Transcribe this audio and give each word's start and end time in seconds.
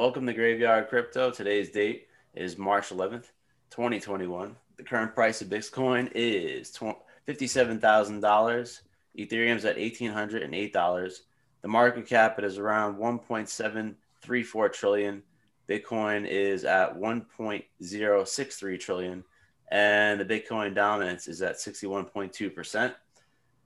Welcome 0.00 0.24
to 0.28 0.32
Graveyard 0.32 0.88
Crypto. 0.88 1.30
Today's 1.30 1.68
date 1.68 2.08
is 2.34 2.56
March 2.56 2.88
11th, 2.88 3.26
2021. 3.68 4.56
The 4.78 4.82
current 4.82 5.14
price 5.14 5.42
of 5.42 5.48
Bitcoin 5.48 6.10
is 6.14 6.72
$57,000. 6.72 8.80
Ethereum's 9.18 9.66
at 9.66 9.76
$1,808. 9.76 11.18
The 11.60 11.68
market 11.68 12.06
cap 12.06 12.42
is 12.42 12.56
around 12.56 12.96
1.734 12.96 14.72
trillion. 14.72 15.22
Bitcoin 15.68 16.26
is 16.26 16.64
at 16.64 16.98
1.063 16.98 18.80
trillion. 18.80 19.22
And 19.70 20.18
the 20.18 20.24
Bitcoin 20.24 20.74
dominance 20.74 21.28
is 21.28 21.42
at 21.42 21.56
61.2%. 21.56 22.94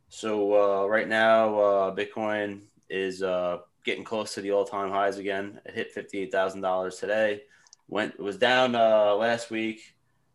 So 0.09 0.83
uh, 0.83 0.89
right 0.89 1.07
now, 1.07 1.59
uh, 1.61 1.95
Bitcoin 1.95 2.63
is 2.91 3.23
uh, 3.23 3.59
getting 3.85 4.05
close 4.05 4.35
to 4.35 4.41
the 4.41 4.53
all-time 4.53 4.91
highs 4.91 5.19
again. 5.19 5.61
It 5.65 5.75
hit 5.75 5.93
fifty-eight 5.93 6.33
thousand 6.33 6.63
dollars 6.63 6.97
today. 6.97 7.43
Went 7.89 8.19
was 8.19 8.39
down 8.39 8.75
uh, 8.75 9.15
last 9.15 9.51
week. 9.51 9.81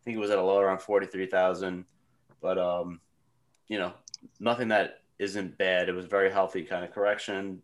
think 0.04 0.16
it 0.16 0.20
was 0.20 0.30
at 0.30 0.38
a 0.38 0.42
low 0.42 0.58
around 0.58 0.80
forty-three 0.80 1.26
thousand. 1.26 1.84
But 2.40 2.58
um, 2.58 3.00
you 3.68 3.78
know, 3.78 3.92
nothing 4.38 4.68
that 4.68 5.02
isn't 5.18 5.58
bad. 5.58 5.88
It 5.88 5.94
was 5.94 6.06
very 6.06 6.30
healthy 6.30 6.62
kind 6.62 6.84
of 6.84 6.92
correction, 6.92 7.60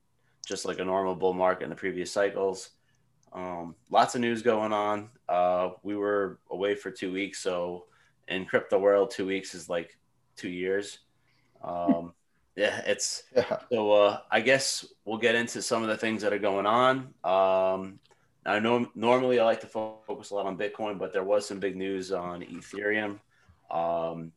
just 0.46 0.64
like 0.66 0.78
a 0.78 0.84
normal 0.84 1.14
bull 1.14 1.32
market 1.32 1.64
in 1.64 1.70
the 1.70 1.76
previous 1.76 2.12
cycles. 2.12 2.70
Um, 3.32 3.74
lots 3.90 4.14
of 4.14 4.20
news 4.20 4.42
going 4.42 4.72
on. 4.72 5.10
Uh, 5.28 5.70
we 5.82 5.96
were 5.96 6.40
away 6.50 6.74
for 6.74 6.90
two 6.90 7.12
weeks, 7.12 7.38
so 7.38 7.86
in 8.28 8.44
crypto 8.44 8.78
world, 8.78 9.10
two 9.10 9.26
weeks 9.26 9.54
is 9.54 9.68
like 9.68 9.96
two 10.36 10.48
years. 10.48 10.98
Um, 11.62 12.12
yeah, 12.56 12.80
it's 12.86 13.24
yeah. 13.36 13.58
so. 13.70 13.92
Uh, 13.92 14.20
I 14.30 14.40
guess 14.40 14.86
we'll 15.04 15.18
get 15.18 15.34
into 15.34 15.62
some 15.62 15.82
of 15.82 15.88
the 15.88 15.96
things 15.96 16.22
that 16.22 16.32
are 16.32 16.38
going 16.38 16.66
on. 16.66 17.14
Um, 17.22 18.00
I 18.46 18.58
know 18.60 18.88
normally 18.94 19.40
I 19.40 19.44
like 19.44 19.60
to 19.60 19.66
focus 19.66 20.30
a 20.30 20.34
lot 20.34 20.46
on 20.46 20.56
Bitcoin, 20.56 20.98
but 20.98 21.12
there 21.12 21.24
was 21.24 21.46
some 21.46 21.58
big 21.58 21.76
news 21.76 22.12
on 22.12 22.42
Ethereum. 22.42 23.18
Um, 23.70 24.32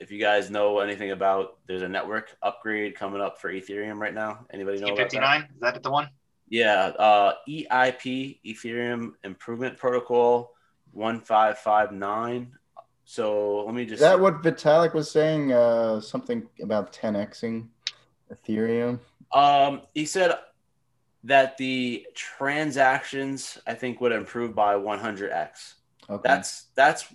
if 0.00 0.10
you 0.10 0.18
guys 0.18 0.50
know 0.50 0.80
anything 0.80 1.12
about, 1.12 1.58
there's 1.66 1.82
a 1.82 1.88
network 1.88 2.36
upgrade 2.42 2.96
coming 2.96 3.20
up 3.20 3.40
for 3.40 3.52
Ethereum 3.52 3.98
right 3.98 4.14
now. 4.14 4.46
Anybody 4.50 4.80
know 4.80 4.94
about 4.94 5.12
is 5.14 5.60
that 5.60 5.82
the 5.82 5.90
one? 5.90 6.08
Yeah, 6.48 6.86
uh, 6.98 7.34
EIP 7.48 8.40
Ethereum 8.44 9.12
Improvement 9.22 9.76
Protocol 9.78 10.52
one 10.92 11.20
five 11.20 11.58
five 11.58 11.92
nine. 11.92 12.52
So 13.10 13.64
let 13.64 13.74
me 13.74 13.86
just. 13.86 13.94
Is 13.94 14.00
that 14.02 14.20
what 14.20 14.40
Vitalik 14.40 14.94
was 14.94 15.10
saying? 15.10 15.52
Uh, 15.52 16.00
something 16.00 16.46
about 16.62 16.92
10xing 16.92 17.66
Ethereum. 18.32 19.00
Um, 19.32 19.80
he 19.94 20.06
said 20.06 20.32
that 21.24 21.58
the 21.58 22.06
transactions 22.14 23.58
I 23.66 23.74
think 23.74 24.00
would 24.00 24.12
improve 24.12 24.54
by 24.54 24.76
100x. 24.76 25.74
Okay. 26.08 26.22
That's 26.22 26.66
that's 26.76 27.12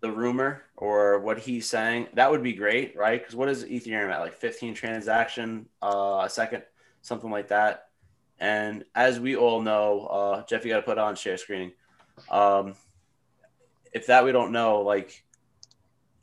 the 0.00 0.12
rumor 0.12 0.62
or 0.76 1.18
what 1.18 1.40
he's 1.40 1.68
saying. 1.68 2.06
That 2.14 2.30
would 2.30 2.44
be 2.44 2.52
great, 2.52 2.96
right? 2.96 3.20
Because 3.20 3.34
what 3.34 3.48
is 3.48 3.64
Ethereum 3.64 4.12
at? 4.12 4.20
Like 4.20 4.34
15 4.34 4.74
transaction 4.74 5.66
uh, 5.82 6.22
a 6.24 6.30
second, 6.30 6.62
something 7.02 7.32
like 7.32 7.48
that. 7.48 7.88
And 8.38 8.84
as 8.94 9.18
we 9.18 9.34
all 9.34 9.60
know, 9.60 10.06
uh, 10.06 10.44
Jeff, 10.46 10.64
you 10.64 10.70
got 10.70 10.76
to 10.76 10.82
put 10.82 10.98
on 10.98 11.16
share 11.16 11.36
screening. 11.36 11.72
Um, 12.30 12.76
if 13.94 14.06
that 14.08 14.24
we 14.24 14.32
don't 14.32 14.52
know, 14.52 14.82
like 14.82 15.24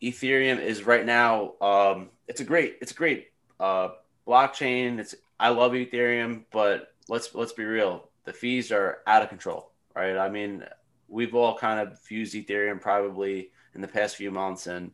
Ethereum 0.03 0.61
is 0.61 0.83
right 0.83 1.05
now, 1.05 1.53
um, 1.61 2.09
it's 2.27 2.41
a 2.41 2.44
great, 2.44 2.77
it's 2.81 2.91
a 2.91 2.95
great 2.95 3.30
uh, 3.59 3.89
blockchain. 4.27 5.00
It's 5.00 5.16
I 5.39 5.50
love 5.50 5.72
Ethereum, 5.72 6.44
but 6.52 6.94
let's 7.08 7.33
let's 7.33 7.53
be 7.53 7.64
real, 7.64 8.09
the 8.25 8.33
fees 8.33 8.72
are 8.72 8.99
out 9.08 9.23
of 9.23 9.30
control, 9.30 9.72
right? 9.95 10.17
I 10.17 10.30
mean, 10.30 10.66
we've 11.08 11.33
all 11.33 11.58
kind 11.58 11.80
of 11.80 11.99
used 12.09 12.36
Ethereum 12.36 12.80
probably 12.81 13.52
in 13.73 13.81
the 13.81 13.88
past 13.88 14.17
few 14.17 14.31
months, 14.31 14.67
and 14.67 14.92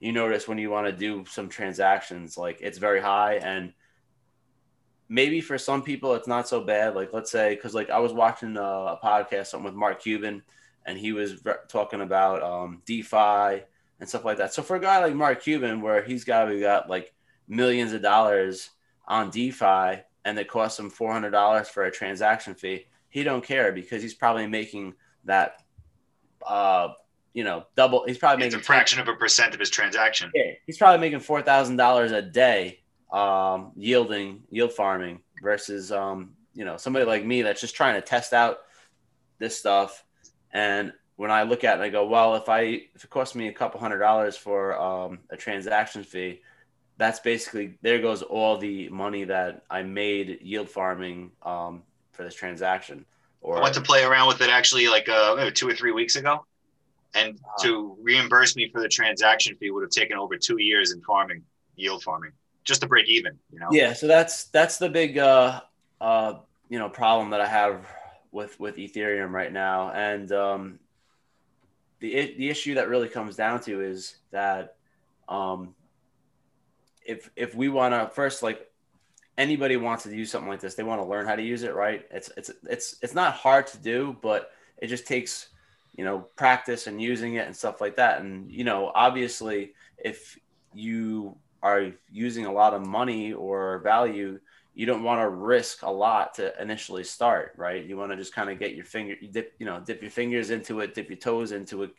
you 0.00 0.12
notice 0.12 0.48
when 0.48 0.58
you 0.58 0.70
want 0.70 0.86
to 0.86 0.92
do 0.92 1.24
some 1.26 1.48
transactions, 1.48 2.36
like 2.36 2.58
it's 2.60 2.78
very 2.78 3.00
high 3.00 3.34
and 3.34 3.72
maybe 5.08 5.40
for 5.40 5.56
some 5.56 5.82
people 5.82 6.14
it's 6.14 6.28
not 6.28 6.46
so 6.46 6.60
bad 6.60 6.94
like 6.94 7.14
let's 7.14 7.30
say 7.30 7.54
because 7.54 7.74
like 7.74 7.88
i 7.88 7.98
was 7.98 8.12
watching 8.12 8.56
a, 8.56 8.60
a 8.60 9.00
podcast 9.02 9.46
something 9.46 9.64
with 9.64 9.74
mark 9.74 10.02
cuban 10.02 10.42
and 10.88 10.98
he 10.98 11.12
was 11.12 11.42
talking 11.68 12.00
about 12.00 12.42
um, 12.42 12.82
DeFi 12.86 13.62
and 14.00 14.08
stuff 14.08 14.24
like 14.24 14.38
that. 14.38 14.54
So 14.54 14.62
for 14.62 14.76
a 14.76 14.80
guy 14.80 15.04
like 15.04 15.14
Mark 15.14 15.42
Cuban, 15.42 15.82
where 15.82 16.02
he's 16.02 16.24
got 16.24 16.48
we 16.48 16.60
got 16.60 16.88
like 16.88 17.12
millions 17.46 17.92
of 17.92 18.00
dollars 18.00 18.70
on 19.06 19.30
DeFi, 19.30 20.02
and 20.24 20.38
it 20.38 20.48
costs 20.48 20.78
him 20.80 20.88
four 20.88 21.12
hundred 21.12 21.30
dollars 21.30 21.68
for 21.68 21.84
a 21.84 21.90
transaction 21.90 22.54
fee, 22.54 22.86
he 23.10 23.22
don't 23.22 23.44
care 23.44 23.70
because 23.70 24.02
he's 24.02 24.14
probably 24.14 24.46
making 24.46 24.94
that, 25.24 25.62
uh, 26.46 26.88
you 27.34 27.44
know, 27.44 27.66
double. 27.76 28.04
He's 28.06 28.18
probably 28.18 28.46
it's 28.46 28.54
making 28.54 28.62
a 28.62 28.66
fraction 28.66 28.96
10, 28.96 29.08
of 29.08 29.14
a 29.14 29.18
percent 29.18 29.52
of 29.52 29.60
his 29.60 29.68
transaction. 29.68 30.30
Yeah, 30.34 30.52
he's 30.64 30.78
probably 30.78 31.00
making 31.00 31.20
four 31.20 31.42
thousand 31.42 31.76
dollars 31.76 32.12
a 32.12 32.22
day, 32.22 32.80
um, 33.12 33.72
yielding 33.76 34.42
yield 34.48 34.72
farming 34.72 35.20
versus 35.42 35.92
um, 35.92 36.32
you 36.54 36.64
know 36.64 36.78
somebody 36.78 37.04
like 37.04 37.26
me 37.26 37.42
that's 37.42 37.60
just 37.60 37.74
trying 37.76 37.94
to 37.94 38.00
test 38.00 38.32
out 38.32 38.60
this 39.38 39.54
stuff 39.54 40.02
and 40.52 40.92
when 41.18 41.32
I 41.32 41.42
look 41.42 41.64
at 41.64 41.80
it, 41.80 41.82
I 41.82 41.88
go, 41.88 42.06
well, 42.06 42.36
if 42.36 42.48
I 42.48 42.60
if 42.94 43.02
it 43.02 43.10
costs 43.10 43.34
me 43.34 43.48
a 43.48 43.52
couple 43.52 43.80
hundred 43.80 43.98
dollars 43.98 44.36
for 44.36 44.80
um, 44.80 45.18
a 45.30 45.36
transaction 45.36 46.04
fee, 46.04 46.42
that's 46.96 47.18
basically 47.18 47.76
there 47.82 48.00
goes 48.00 48.22
all 48.22 48.56
the 48.56 48.88
money 48.88 49.24
that 49.24 49.64
I 49.68 49.82
made 49.82 50.38
yield 50.42 50.68
farming 50.68 51.32
um, 51.42 51.82
for 52.12 52.22
this 52.22 52.34
transaction. 52.34 53.04
Or 53.40 53.58
I 53.58 53.62
went 53.62 53.74
to 53.74 53.80
play 53.80 54.04
around 54.04 54.28
with 54.28 54.40
it 54.40 54.48
actually 54.48 54.86
like 54.88 55.08
uh, 55.08 55.50
two 55.54 55.68
or 55.68 55.74
three 55.74 55.90
weeks 55.90 56.14
ago, 56.14 56.46
and 57.14 57.36
uh, 57.36 57.62
to 57.64 57.96
reimburse 58.00 58.54
me 58.54 58.70
for 58.70 58.80
the 58.80 58.88
transaction 58.88 59.56
fee 59.56 59.70
would 59.70 59.82
have 59.82 59.90
taken 59.90 60.16
over 60.16 60.36
two 60.36 60.60
years 60.60 60.92
in 60.92 61.00
farming, 61.02 61.42
yield 61.74 62.04
farming, 62.04 62.30
just 62.62 62.80
to 62.82 62.86
break 62.86 63.08
even. 63.08 63.36
You 63.52 63.58
know. 63.58 63.68
Yeah, 63.72 63.92
so 63.92 64.06
that's 64.06 64.44
that's 64.44 64.78
the 64.78 64.88
big 64.88 65.18
uh, 65.18 65.62
uh, 66.00 66.34
you 66.68 66.78
know 66.78 66.88
problem 66.88 67.30
that 67.30 67.40
I 67.40 67.46
have 67.46 67.86
with 68.32 68.58
with 68.60 68.76
Ethereum 68.76 69.30
right 69.30 69.52
now, 69.52 69.90
and 69.90 70.30
um, 70.32 70.78
the 72.00 72.34
the 72.36 72.48
issue 72.48 72.74
that 72.74 72.88
really 72.88 73.08
comes 73.08 73.36
down 73.36 73.60
to 73.62 73.80
is 73.80 74.16
that 74.30 74.76
um, 75.28 75.74
if 77.04 77.30
if 77.36 77.54
we 77.54 77.68
want 77.68 77.94
to 77.94 78.14
first 78.14 78.42
like 78.42 78.70
anybody 79.36 79.76
wants 79.76 80.02
to 80.02 80.14
use 80.14 80.30
something 80.30 80.50
like 80.50 80.60
this, 80.60 80.74
they 80.74 80.82
want 80.82 81.00
to 81.00 81.06
learn 81.06 81.26
how 81.26 81.36
to 81.36 81.42
use 81.42 81.62
it, 81.62 81.74
right? 81.74 82.06
It's 82.10 82.30
it's 82.36 82.50
it's 82.68 82.96
it's 83.02 83.14
not 83.14 83.34
hard 83.34 83.66
to 83.68 83.78
do, 83.78 84.16
but 84.20 84.50
it 84.78 84.88
just 84.88 85.06
takes 85.06 85.48
you 85.96 86.04
know 86.04 86.20
practice 86.36 86.86
and 86.86 87.00
using 87.00 87.34
it 87.34 87.46
and 87.46 87.56
stuff 87.56 87.80
like 87.80 87.96
that. 87.96 88.20
And 88.20 88.50
you 88.50 88.64
know, 88.64 88.92
obviously, 88.94 89.72
if 89.96 90.38
you 90.74 91.36
are 91.62 91.92
using 92.12 92.46
a 92.46 92.52
lot 92.52 92.74
of 92.74 92.86
money 92.86 93.32
or 93.32 93.78
value 93.78 94.38
you 94.78 94.86
don't 94.86 95.02
want 95.02 95.20
to 95.20 95.28
risk 95.28 95.82
a 95.82 95.90
lot 95.90 96.34
to 96.34 96.62
initially 96.62 97.02
start, 97.02 97.52
right? 97.56 97.84
You 97.84 97.96
want 97.96 98.12
to 98.12 98.16
just 98.16 98.32
kind 98.32 98.48
of 98.48 98.60
get 98.60 98.76
your 98.76 98.84
finger, 98.84 99.16
you 99.20 99.26
dip, 99.26 99.54
you 99.58 99.66
know, 99.66 99.80
dip 99.80 100.00
your 100.02 100.10
fingers 100.12 100.50
into 100.50 100.78
it, 100.78 100.94
dip 100.94 101.08
your 101.08 101.18
toes 101.18 101.50
into 101.50 101.82
it, 101.82 101.90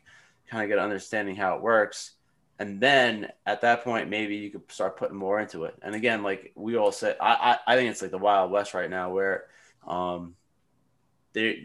kind 0.50 0.64
of 0.64 0.70
get 0.70 0.80
understanding 0.80 1.36
how 1.36 1.58
it 1.58 1.62
works. 1.62 2.12
And 2.58 2.80
then 2.80 3.34
at 3.46 3.60
that 3.62 3.84
point, 3.84 4.10
maybe 4.10 4.38
you 4.38 4.50
could 4.50 4.72
start 4.72 4.96
putting 4.96 5.18
more 5.18 5.42
into 5.42 5.66
it. 5.66 5.76
And 5.82 5.94
again, 5.94 6.24
like 6.24 6.54
we 6.56 6.78
all 6.78 6.94
said, 6.94 7.18
I, 7.20 7.58
I, 7.68 7.74
I 7.74 7.76
think 7.76 7.92
it's 7.92 8.02
like 8.02 8.12
the 8.12 8.18
Wild 8.18 8.50
West 8.50 8.74
right 8.74 8.90
now 8.90 9.12
where 9.12 9.48
um, 9.86 10.36
there, 11.34 11.56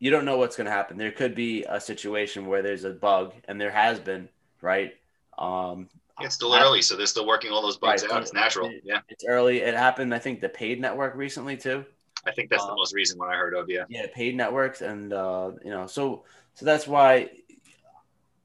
you 0.00 0.10
don't 0.10 0.26
know 0.26 0.36
what's 0.36 0.54
going 0.54 0.66
to 0.66 0.70
happen. 0.70 0.98
There 0.98 1.12
could 1.12 1.34
be 1.34 1.64
a 1.64 1.80
situation 1.80 2.44
where 2.44 2.60
there's 2.60 2.84
a 2.84 2.90
bug, 2.90 3.32
and 3.48 3.58
there 3.58 3.70
has 3.70 3.98
been, 3.98 4.28
right? 4.60 4.92
Um, 5.38 5.88
it's 6.20 6.34
still 6.34 6.54
early, 6.54 6.82
so 6.82 6.96
they're 6.96 7.06
still 7.06 7.26
working 7.26 7.50
all 7.50 7.62
those 7.62 7.76
bugs 7.76 8.02
right. 8.02 8.12
out. 8.12 8.22
It's 8.22 8.32
natural. 8.32 8.72
Yeah. 8.84 9.00
It's 9.08 9.24
early. 9.24 9.58
It 9.58 9.74
happened, 9.74 10.14
I 10.14 10.18
think, 10.18 10.40
the 10.40 10.48
paid 10.48 10.80
network 10.80 11.14
recently 11.14 11.56
too. 11.56 11.84
I 12.26 12.32
think 12.32 12.50
that's 12.50 12.64
the 12.64 12.70
um, 12.70 12.76
most 12.76 12.94
recent 12.94 13.18
one 13.18 13.30
I 13.30 13.36
heard 13.36 13.54
of. 13.54 13.70
Yeah. 13.70 13.84
Yeah, 13.88 14.06
paid 14.14 14.36
networks, 14.36 14.82
and 14.82 15.12
uh, 15.12 15.52
you 15.64 15.70
know, 15.70 15.86
so 15.86 16.24
so 16.54 16.66
that's 16.66 16.86
why 16.86 17.30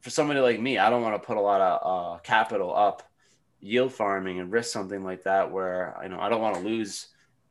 for 0.01 0.09
somebody 0.09 0.39
like 0.39 0.59
me, 0.59 0.77
I 0.77 0.89
don't 0.89 1.01
want 1.01 1.21
to 1.21 1.25
put 1.25 1.38
a 1.38 1.41
lot 1.41 1.61
of 1.61 2.15
uh, 2.15 2.19
capital 2.19 2.75
up 2.75 3.03
yield 3.59 3.91
farming 3.91 4.39
and 4.39 4.51
risk 4.51 4.71
something 4.71 5.03
like 5.03 5.23
that 5.23 5.51
where 5.51 5.97
you 6.03 6.09
know 6.09 6.19
I 6.19 6.29
don't 6.29 6.41
want 6.41 6.55
to 6.55 6.61
lose 6.61 7.07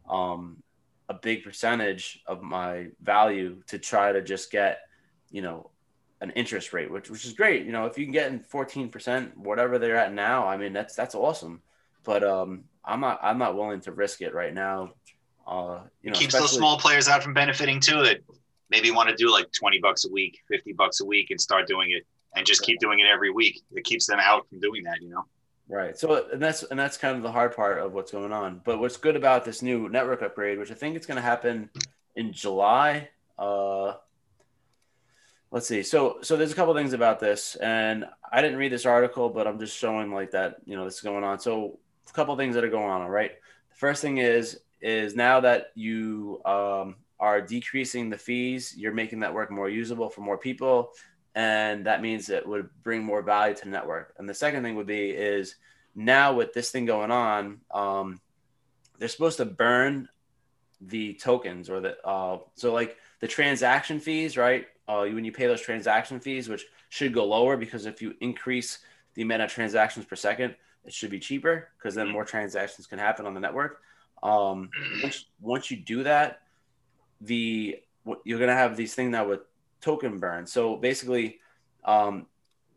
um, 0.08 0.62
a 1.08 1.14
big 1.14 1.42
percentage 1.42 2.22
of 2.26 2.42
my 2.42 2.88
value 3.02 3.62
to 3.66 3.78
try 3.78 4.12
to 4.12 4.22
just 4.22 4.50
get 4.50 4.80
you 5.30 5.42
know 5.42 5.70
an 6.24 6.30
interest 6.30 6.72
rate, 6.72 6.90
which 6.90 7.10
which 7.10 7.24
is 7.26 7.34
great. 7.34 7.66
You 7.66 7.72
know, 7.72 7.84
if 7.84 7.98
you 7.98 8.04
can 8.06 8.12
get 8.12 8.32
in 8.32 8.40
fourteen 8.40 8.88
percent, 8.88 9.36
whatever 9.36 9.78
they're 9.78 9.96
at 9.96 10.12
now, 10.12 10.48
I 10.48 10.56
mean 10.56 10.72
that's 10.72 10.94
that's 10.94 11.14
awesome. 11.14 11.60
But 12.02 12.24
um, 12.24 12.64
I'm 12.84 13.00
not 13.00 13.20
I'm 13.22 13.38
not 13.38 13.54
willing 13.54 13.80
to 13.82 13.92
risk 13.92 14.22
it 14.22 14.34
right 14.34 14.52
now. 14.52 14.94
Uh, 15.46 15.80
you 16.02 16.10
know, 16.10 16.14
it 16.14 16.18
keeps 16.18 16.34
those 16.34 16.52
small 16.52 16.78
players 16.78 17.08
out 17.08 17.22
from 17.22 17.34
benefiting 17.34 17.78
too. 17.78 18.02
That 18.02 18.20
maybe 18.70 18.90
want 18.90 19.10
to 19.10 19.14
do 19.14 19.30
like 19.30 19.52
twenty 19.52 19.78
bucks 19.78 20.06
a 20.06 20.10
week, 20.10 20.40
fifty 20.48 20.72
bucks 20.72 21.00
a 21.02 21.04
week, 21.04 21.30
and 21.30 21.38
start 21.38 21.68
doing 21.68 21.90
it, 21.90 22.06
and 22.34 22.46
just 22.46 22.62
keep 22.62 22.80
doing 22.80 23.00
it 23.00 23.06
every 23.06 23.30
week. 23.30 23.60
It 23.72 23.84
keeps 23.84 24.06
them 24.06 24.18
out 24.18 24.48
from 24.48 24.60
doing 24.60 24.82
that. 24.84 25.02
You 25.02 25.10
know. 25.10 25.26
Right. 25.68 25.98
So 25.98 26.26
and 26.32 26.42
that's 26.42 26.62
and 26.62 26.80
that's 26.80 26.96
kind 26.96 27.16
of 27.18 27.22
the 27.22 27.32
hard 27.32 27.54
part 27.54 27.78
of 27.78 27.92
what's 27.92 28.10
going 28.10 28.32
on. 28.32 28.62
But 28.64 28.80
what's 28.80 28.96
good 28.96 29.16
about 29.16 29.44
this 29.44 29.60
new 29.60 29.90
network 29.90 30.22
upgrade, 30.22 30.58
which 30.58 30.70
I 30.70 30.74
think 30.74 30.96
it's 30.96 31.06
going 31.06 31.16
to 31.16 31.22
happen 31.22 31.68
in 32.16 32.32
July. 32.32 33.10
Uh, 33.38 33.94
let's 35.54 35.68
see. 35.68 35.84
So 35.84 36.18
so 36.20 36.36
there's 36.36 36.50
a 36.50 36.56
couple 36.56 36.74
things 36.74 36.92
about 36.92 37.20
this, 37.20 37.54
and 37.54 38.04
I 38.30 38.42
didn't 38.42 38.58
read 38.58 38.72
this 38.72 38.84
article, 38.84 39.30
but 39.30 39.46
I'm 39.46 39.60
just 39.60 39.78
showing 39.78 40.12
like 40.12 40.32
that 40.32 40.56
you 40.66 40.76
know 40.76 40.84
this 40.84 40.96
is 40.96 41.00
going 41.00 41.22
on. 41.22 41.38
So 41.38 41.78
a 42.06 42.12
couple 42.12 42.36
things 42.36 42.56
that 42.56 42.64
are 42.64 42.68
going 42.68 42.90
on. 42.90 43.02
All 43.02 43.08
right. 43.08 43.30
The 43.70 43.76
first 43.76 44.02
thing 44.02 44.18
is 44.18 44.60
is 44.80 45.14
now 45.14 45.40
that 45.40 45.70
you 45.76 46.42
um, 46.44 46.96
are 47.20 47.40
decreasing 47.40 48.10
the 48.10 48.18
fees, 48.18 48.74
you're 48.76 48.92
making 48.92 49.20
that 49.20 49.32
work 49.32 49.50
more 49.50 49.70
usable 49.70 50.10
for 50.10 50.22
more 50.22 50.36
people, 50.36 50.90
and 51.36 51.86
that 51.86 52.02
means 52.02 52.28
it 52.28 52.46
would 52.46 52.68
bring 52.82 53.04
more 53.04 53.22
value 53.22 53.54
to 53.54 53.64
the 53.64 53.70
network. 53.70 54.12
And 54.18 54.28
the 54.28 54.34
second 54.34 54.64
thing 54.64 54.74
would 54.74 54.88
be 54.88 55.10
is 55.10 55.54
now 55.94 56.34
with 56.34 56.52
this 56.52 56.72
thing 56.72 56.84
going 56.84 57.12
on, 57.12 57.60
um, 57.70 58.20
they're 58.98 59.08
supposed 59.08 59.36
to 59.36 59.44
burn 59.44 60.08
the 60.80 61.14
tokens 61.14 61.70
or 61.70 61.80
the 61.80 62.04
uh, 62.04 62.38
so 62.56 62.72
like 62.72 62.96
the 63.20 63.28
transaction 63.28 64.00
fees, 64.00 64.36
right? 64.36 64.66
Uh, 64.86 65.06
when 65.06 65.24
you 65.24 65.32
pay 65.32 65.46
those 65.46 65.60
transaction 65.60 66.20
fees, 66.20 66.48
which 66.48 66.66
should 66.90 67.14
go 67.14 67.24
lower 67.24 67.56
because 67.56 67.86
if 67.86 68.02
you 68.02 68.14
increase 68.20 68.80
the 69.14 69.22
amount 69.22 69.42
of 69.42 69.50
transactions 69.50 70.04
per 70.04 70.16
second, 70.16 70.54
it 70.84 70.92
should 70.92 71.10
be 71.10 71.18
cheaper 71.18 71.68
because 71.78 71.94
then 71.94 72.08
more 72.08 72.24
transactions 72.24 72.86
can 72.86 72.98
happen 72.98 73.26
on 73.26 73.34
the 73.34 73.40
network. 73.40 73.80
Um, 74.22 74.70
once, 75.02 75.24
once 75.40 75.70
you 75.70 75.78
do 75.78 76.02
that, 76.02 76.40
the 77.20 77.78
you're 78.24 78.38
gonna 78.38 78.52
have 78.52 78.76
these 78.76 78.94
things 78.94 79.10
now 79.10 79.26
with 79.26 79.40
token 79.80 80.18
burn. 80.18 80.46
So 80.46 80.76
basically, 80.76 81.40
um, 81.84 82.26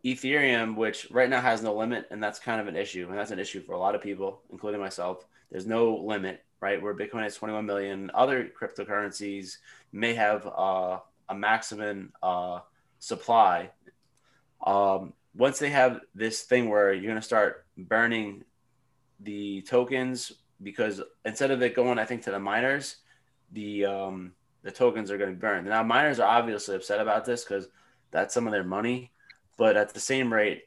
Ethereum, 0.05 0.75
which 0.75 1.07
right 1.11 1.29
now 1.29 1.41
has 1.41 1.61
no 1.61 1.75
limit, 1.75 2.07
and 2.11 2.23
that's 2.23 2.39
kind 2.39 2.61
of 2.61 2.67
an 2.67 2.75
issue, 2.75 3.07
and 3.09 3.17
that's 3.17 3.31
an 3.31 3.39
issue 3.39 3.61
for 3.61 3.73
a 3.73 3.79
lot 3.79 3.95
of 3.95 4.01
people, 4.01 4.41
including 4.51 4.79
myself. 4.79 5.25
There's 5.51 5.65
no 5.65 5.95
limit, 5.95 6.43
right? 6.61 6.81
Where 6.81 6.93
Bitcoin 6.93 7.23
has 7.23 7.35
21 7.35 7.65
million, 7.65 8.11
other 8.13 8.49
cryptocurrencies 8.59 9.57
may 9.91 10.13
have 10.13 10.47
uh, 10.47 10.99
a 11.29 11.35
maximum 11.35 12.13
uh, 12.21 12.59
supply. 12.99 13.71
Um, 14.65 15.13
once 15.35 15.59
they 15.59 15.69
have 15.69 16.01
this 16.15 16.43
thing 16.43 16.69
where 16.69 16.93
you're 16.93 17.03
going 17.03 17.15
to 17.15 17.21
start 17.21 17.65
burning 17.77 18.43
the 19.19 19.61
tokens, 19.61 20.31
because 20.61 21.01
instead 21.25 21.51
of 21.51 21.61
it 21.61 21.75
going, 21.75 21.99
I 21.99 22.05
think, 22.05 22.23
to 22.23 22.31
the 22.31 22.39
miners, 22.39 22.97
the 23.51 23.85
um, 23.85 24.33
the 24.63 24.71
tokens 24.71 25.11
are 25.11 25.17
going 25.17 25.29
to 25.29 25.35
be 25.35 25.39
burned. 25.39 25.67
Now, 25.67 25.83
miners 25.83 26.19
are 26.19 26.27
obviously 26.27 26.75
upset 26.75 26.99
about 26.99 27.25
this 27.25 27.43
because 27.43 27.67
that's 28.11 28.33
some 28.33 28.47
of 28.47 28.51
their 28.51 28.63
money, 28.63 29.11
but 29.57 29.77
at 29.77 29.93
the 29.93 29.99
same 29.99 30.33
rate, 30.33 30.63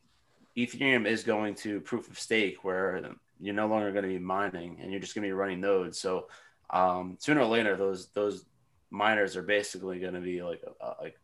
Ethereum 0.56 1.06
is 1.06 1.22
going 1.22 1.54
to 1.56 1.80
proof 1.80 2.08
of 2.08 2.18
stake 2.18 2.64
where 2.64 3.02
you're 3.40 3.54
no 3.54 3.66
longer 3.66 3.92
going 3.92 4.04
to 4.04 4.08
be 4.08 4.18
mining 4.18 4.78
and 4.80 4.90
you're 4.90 5.00
just 5.00 5.14
going 5.14 5.22
to 5.22 5.28
be 5.28 5.32
running 5.32 5.60
nodes. 5.60 5.98
So 5.98 6.28
um, 6.70 7.16
sooner 7.18 7.40
or 7.40 7.46
later, 7.46 7.76
those 7.76 8.08
those 8.08 8.44
miners 8.90 9.36
are 9.36 9.42
basically 9.42 9.98
going 9.98 10.14
to 10.14 10.20
be 10.20 10.42
like 10.42 10.62
uh, 10.80 10.94
like 11.00 11.18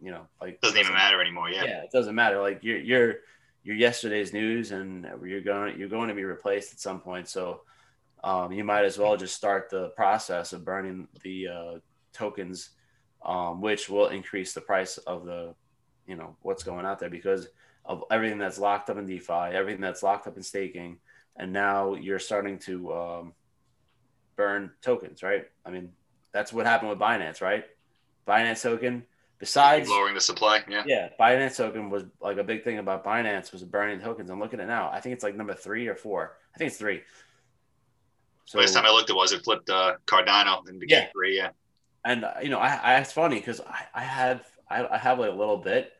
you 0.00 0.10
know 0.10 0.26
like 0.40 0.60
doesn't 0.60 0.78
even 0.78 0.92
matter 0.92 1.20
anymore. 1.20 1.50
Yeah, 1.50 1.64
yeah, 1.64 1.82
it 1.82 1.90
doesn't 1.92 2.14
matter. 2.14 2.40
Like 2.40 2.60
you're 2.62 2.78
you're 2.78 3.14
you're 3.64 3.76
yesterday's 3.76 4.32
news, 4.32 4.72
and 4.72 5.06
you're 5.24 5.40
going 5.40 5.78
you're 5.78 5.88
going 5.88 6.08
to 6.08 6.14
be 6.14 6.24
replaced 6.24 6.72
at 6.72 6.80
some 6.80 7.00
point. 7.00 7.28
So 7.28 7.62
um, 8.24 8.52
you 8.52 8.64
might 8.64 8.84
as 8.84 8.98
well 8.98 9.16
just 9.16 9.34
start 9.34 9.70
the 9.70 9.88
process 9.90 10.52
of 10.52 10.64
burning 10.64 11.08
the 11.22 11.48
uh, 11.48 11.78
tokens, 12.12 12.70
um, 13.24 13.60
which 13.60 13.88
will 13.88 14.08
increase 14.08 14.52
the 14.52 14.60
price 14.60 14.98
of 14.98 15.24
the 15.24 15.54
you 16.06 16.16
know 16.16 16.36
what's 16.42 16.62
going 16.62 16.86
out 16.86 16.98
there 16.98 17.10
because 17.10 17.48
of 17.84 18.04
everything 18.10 18.38
that's 18.38 18.58
locked 18.58 18.90
up 18.90 18.98
in 18.98 19.06
DeFi, 19.06 19.54
everything 19.54 19.80
that's 19.80 20.02
locked 20.02 20.26
up 20.26 20.36
in 20.36 20.42
staking 20.42 20.98
and 21.38 21.52
now 21.52 21.94
you're 21.94 22.18
starting 22.18 22.58
to 22.58 22.92
um, 22.92 23.32
burn 24.36 24.72
tokens, 24.82 25.22
right? 25.22 25.46
I 25.64 25.70
mean, 25.70 25.92
that's 26.32 26.52
what 26.52 26.66
happened 26.66 26.90
with 26.90 26.98
Binance, 26.98 27.40
right? 27.40 27.64
Binance 28.26 28.62
token. 28.62 29.04
Besides 29.38 29.88
lowering 29.88 30.14
the 30.14 30.20
supply, 30.20 30.64
yeah, 30.68 30.82
yeah, 30.84 31.08
Binance 31.18 31.56
token 31.56 31.90
was 31.90 32.04
like 32.20 32.38
a 32.38 32.44
big 32.44 32.64
thing 32.64 32.78
about 32.78 33.04
Binance 33.04 33.52
was 33.52 33.62
burning 33.62 34.00
tokens. 34.00 34.30
I'm 34.30 34.40
looking 34.40 34.58
at 34.58 34.64
it 34.64 34.66
now. 34.66 34.90
I 34.90 35.00
think 35.00 35.12
it's 35.14 35.22
like 35.22 35.36
number 35.36 35.54
three 35.54 35.86
or 35.86 35.94
four. 35.94 36.36
I 36.54 36.58
think 36.58 36.68
it's 36.68 36.76
three. 36.76 37.02
So 38.46 38.58
last 38.58 38.74
time 38.74 38.84
I 38.84 38.90
looked, 38.90 39.10
it 39.10 39.16
was 39.16 39.32
it 39.32 39.44
flipped 39.44 39.70
uh, 39.70 39.94
Cardano 40.06 40.66
and 40.68 40.80
became 40.80 41.02
yeah. 41.02 41.08
three. 41.12 41.36
Yeah, 41.36 41.50
and 42.04 42.24
uh, 42.24 42.32
you 42.42 42.48
know, 42.48 42.58
I, 42.58 42.74
I 42.74 42.94
it's 42.98 43.12
funny 43.12 43.38
because 43.38 43.60
I, 43.60 43.84
I 43.94 44.02
have 44.02 44.44
I, 44.68 44.86
I 44.86 44.98
have 44.98 45.20
like 45.20 45.30
a 45.30 45.34
little 45.34 45.58
bit, 45.58 45.92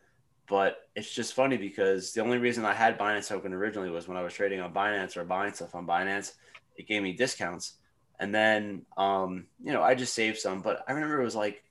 but 0.49 0.89
it's 0.97 1.13
just 1.15 1.35
funny 1.35 1.57
because 1.57 2.13
the 2.13 2.23
only 2.23 2.39
reason 2.39 2.65
I 2.65 2.75
had 2.75 2.99
Binance 2.99 3.29
token 3.29 3.53
originally 3.53 3.91
was 3.91 4.09
when 4.09 4.17
I 4.17 4.23
was 4.23 4.35
trading 4.35 4.61
on 4.61 4.73
Binance 4.73 5.17
or 5.17 5.25
buying 5.25 5.53
stuff 5.53 5.77
on 5.77 5.87
Binance, 5.87 6.33
it 6.77 6.89
gave 6.89 7.03
me 7.03 7.13
discounts. 7.13 7.75
And 8.21 8.35
then, 8.35 8.83
um, 8.97 9.47
you 9.63 9.73
know, 9.73 9.83
I 9.83 9.95
just 9.95 10.15
saved 10.15 10.39
some, 10.39 10.61
but 10.61 10.85
I 10.89 10.93
remember 10.93 11.21
it 11.21 11.25
was 11.25 11.37
like, 11.37 11.63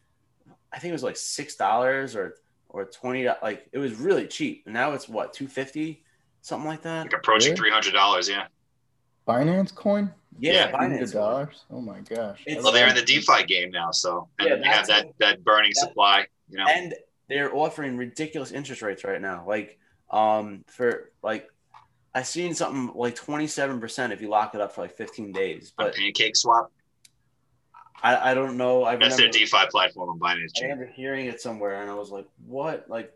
I 0.71 0.79
think 0.79 0.89
it 0.89 0.93
was 0.93 1.03
like 1.03 1.17
six 1.17 1.55
dollars 1.55 2.15
or 2.15 2.35
or 2.69 2.85
twenty. 2.85 3.27
Like 3.27 3.67
it 3.71 3.77
was 3.77 3.95
really 3.95 4.27
cheap. 4.27 4.63
And 4.65 4.73
now 4.73 4.93
it's 4.93 5.09
what 5.09 5.33
two 5.33 5.47
fifty, 5.47 6.03
something 6.41 6.67
like 6.67 6.83
that. 6.83 7.03
Like 7.03 7.13
approaching 7.13 7.55
three 7.55 7.71
hundred 7.71 7.93
dollars. 7.93 8.29
Yeah. 8.29 8.47
Binance 9.27 9.75
coin. 9.75 10.13
Yeah, 10.39 10.53
yeah 10.53 10.71
Binance 10.71 11.13
dollars. 11.13 11.65
Oh 11.69 11.81
my 11.81 11.99
gosh. 11.99 12.41
It's, 12.45 12.63
well, 12.63 12.71
they're 12.71 12.87
in 12.87 12.95
the 12.95 13.01
DeFi 13.01 13.43
game 13.45 13.71
now, 13.71 13.91
so 13.91 14.29
and 14.39 14.49
yeah, 14.49 14.55
you 14.55 14.63
have 14.63 14.87
that 14.87 15.07
that 15.19 15.43
burning 15.43 15.73
that, 15.75 15.87
supply. 15.87 16.27
You 16.49 16.59
know, 16.59 16.65
and 16.67 16.93
they're 17.27 17.53
offering 17.53 17.97
ridiculous 17.97 18.51
interest 18.51 18.81
rates 18.81 19.03
right 19.03 19.21
now. 19.21 19.43
Like 19.45 19.79
um 20.09 20.63
for 20.67 21.11
like 21.21 21.49
I 22.17 22.23
seen 22.23 22.55
something 22.55 22.91
like 22.95 23.13
twenty 23.13 23.45
seven 23.45 23.79
percent 23.79 24.11
if 24.11 24.21
you 24.21 24.27
lock 24.27 24.55
it 24.55 24.61
up 24.61 24.71
for 24.73 24.81
like 24.81 24.97
fifteen 24.97 25.31
days. 25.31 25.71
But 25.77 25.95
a 25.95 25.99
PancakeSwap. 25.99 26.69
I, 28.01 28.31
I 28.31 28.33
don't 28.33 28.57
know. 28.57 28.83
I 28.83 28.95
That's 28.95 29.19
remember, 29.19 29.37
their 29.37 29.45
DeFi 29.45 29.67
platform 29.69 30.09
on 30.09 30.19
Binance. 30.19 30.51
I 30.59 30.63
remember 30.63 30.87
hearing 30.87 31.27
it 31.27 31.39
somewhere, 31.39 31.81
and 31.81 31.91
I 31.91 31.93
was 31.93 32.09
like, 32.09 32.25
"What?" 32.47 32.89
Like, 32.89 33.15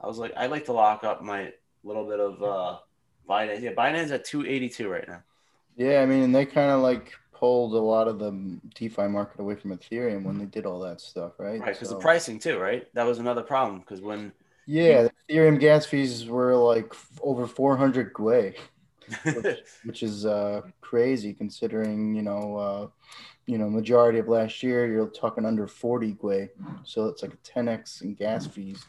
I 0.00 0.06
was 0.06 0.18
like, 0.18 0.32
"I'd 0.36 0.52
like 0.52 0.66
to 0.66 0.72
lock 0.72 1.02
up 1.02 1.22
my 1.22 1.52
little 1.82 2.06
bit 2.06 2.20
of 2.20 2.40
uh 2.40 2.78
Binance." 3.28 3.62
Yeah, 3.62 3.72
Binance 3.72 4.12
at 4.12 4.24
two 4.24 4.46
eighty 4.46 4.68
two 4.68 4.88
right 4.88 5.06
now. 5.08 5.24
Yeah, 5.76 6.00
I 6.02 6.06
mean, 6.06 6.22
and 6.22 6.34
they 6.34 6.46
kind 6.46 6.70
of 6.70 6.82
like 6.82 7.14
pulled 7.32 7.74
a 7.74 7.78
lot 7.78 8.06
of 8.06 8.20
the 8.20 8.60
DeFi 8.76 9.08
market 9.08 9.40
away 9.40 9.56
from 9.56 9.76
Ethereum 9.76 10.22
when 10.22 10.38
they 10.38 10.44
did 10.44 10.66
all 10.66 10.78
that 10.80 11.00
stuff, 11.00 11.32
right? 11.38 11.58
Right, 11.58 11.74
because 11.74 11.88
so, 11.88 11.94
the 11.96 12.00
pricing 12.00 12.38
too, 12.38 12.58
right? 12.58 12.86
That 12.94 13.06
was 13.06 13.18
another 13.18 13.42
problem 13.42 13.80
because 13.80 14.00
when 14.00 14.30
yeah, 14.66 15.02
you, 15.02 15.10
Ethereum 15.30 15.60
gas 15.60 15.86
fees 15.86 16.26
were 16.26 16.56
like 16.56 16.92
over 17.20 17.46
400 17.46 18.12
Gwei, 18.12 18.56
which, 19.24 19.58
which 19.84 20.02
is 20.02 20.26
uh, 20.26 20.62
crazy 20.80 21.32
considering 21.32 22.14
you 22.14 22.22
know 22.22 22.56
uh, 22.56 22.86
you 23.46 23.58
know 23.58 23.70
majority 23.70 24.18
of 24.18 24.28
last 24.28 24.62
year 24.62 24.86
you're 24.86 25.08
talking 25.08 25.44
under 25.44 25.66
40 25.66 26.14
Gwei, 26.14 26.48
so 26.84 27.06
it's 27.06 27.22
like 27.22 27.34
a 27.34 27.36
10x 27.36 28.02
in 28.02 28.14
gas 28.14 28.46
fees. 28.46 28.84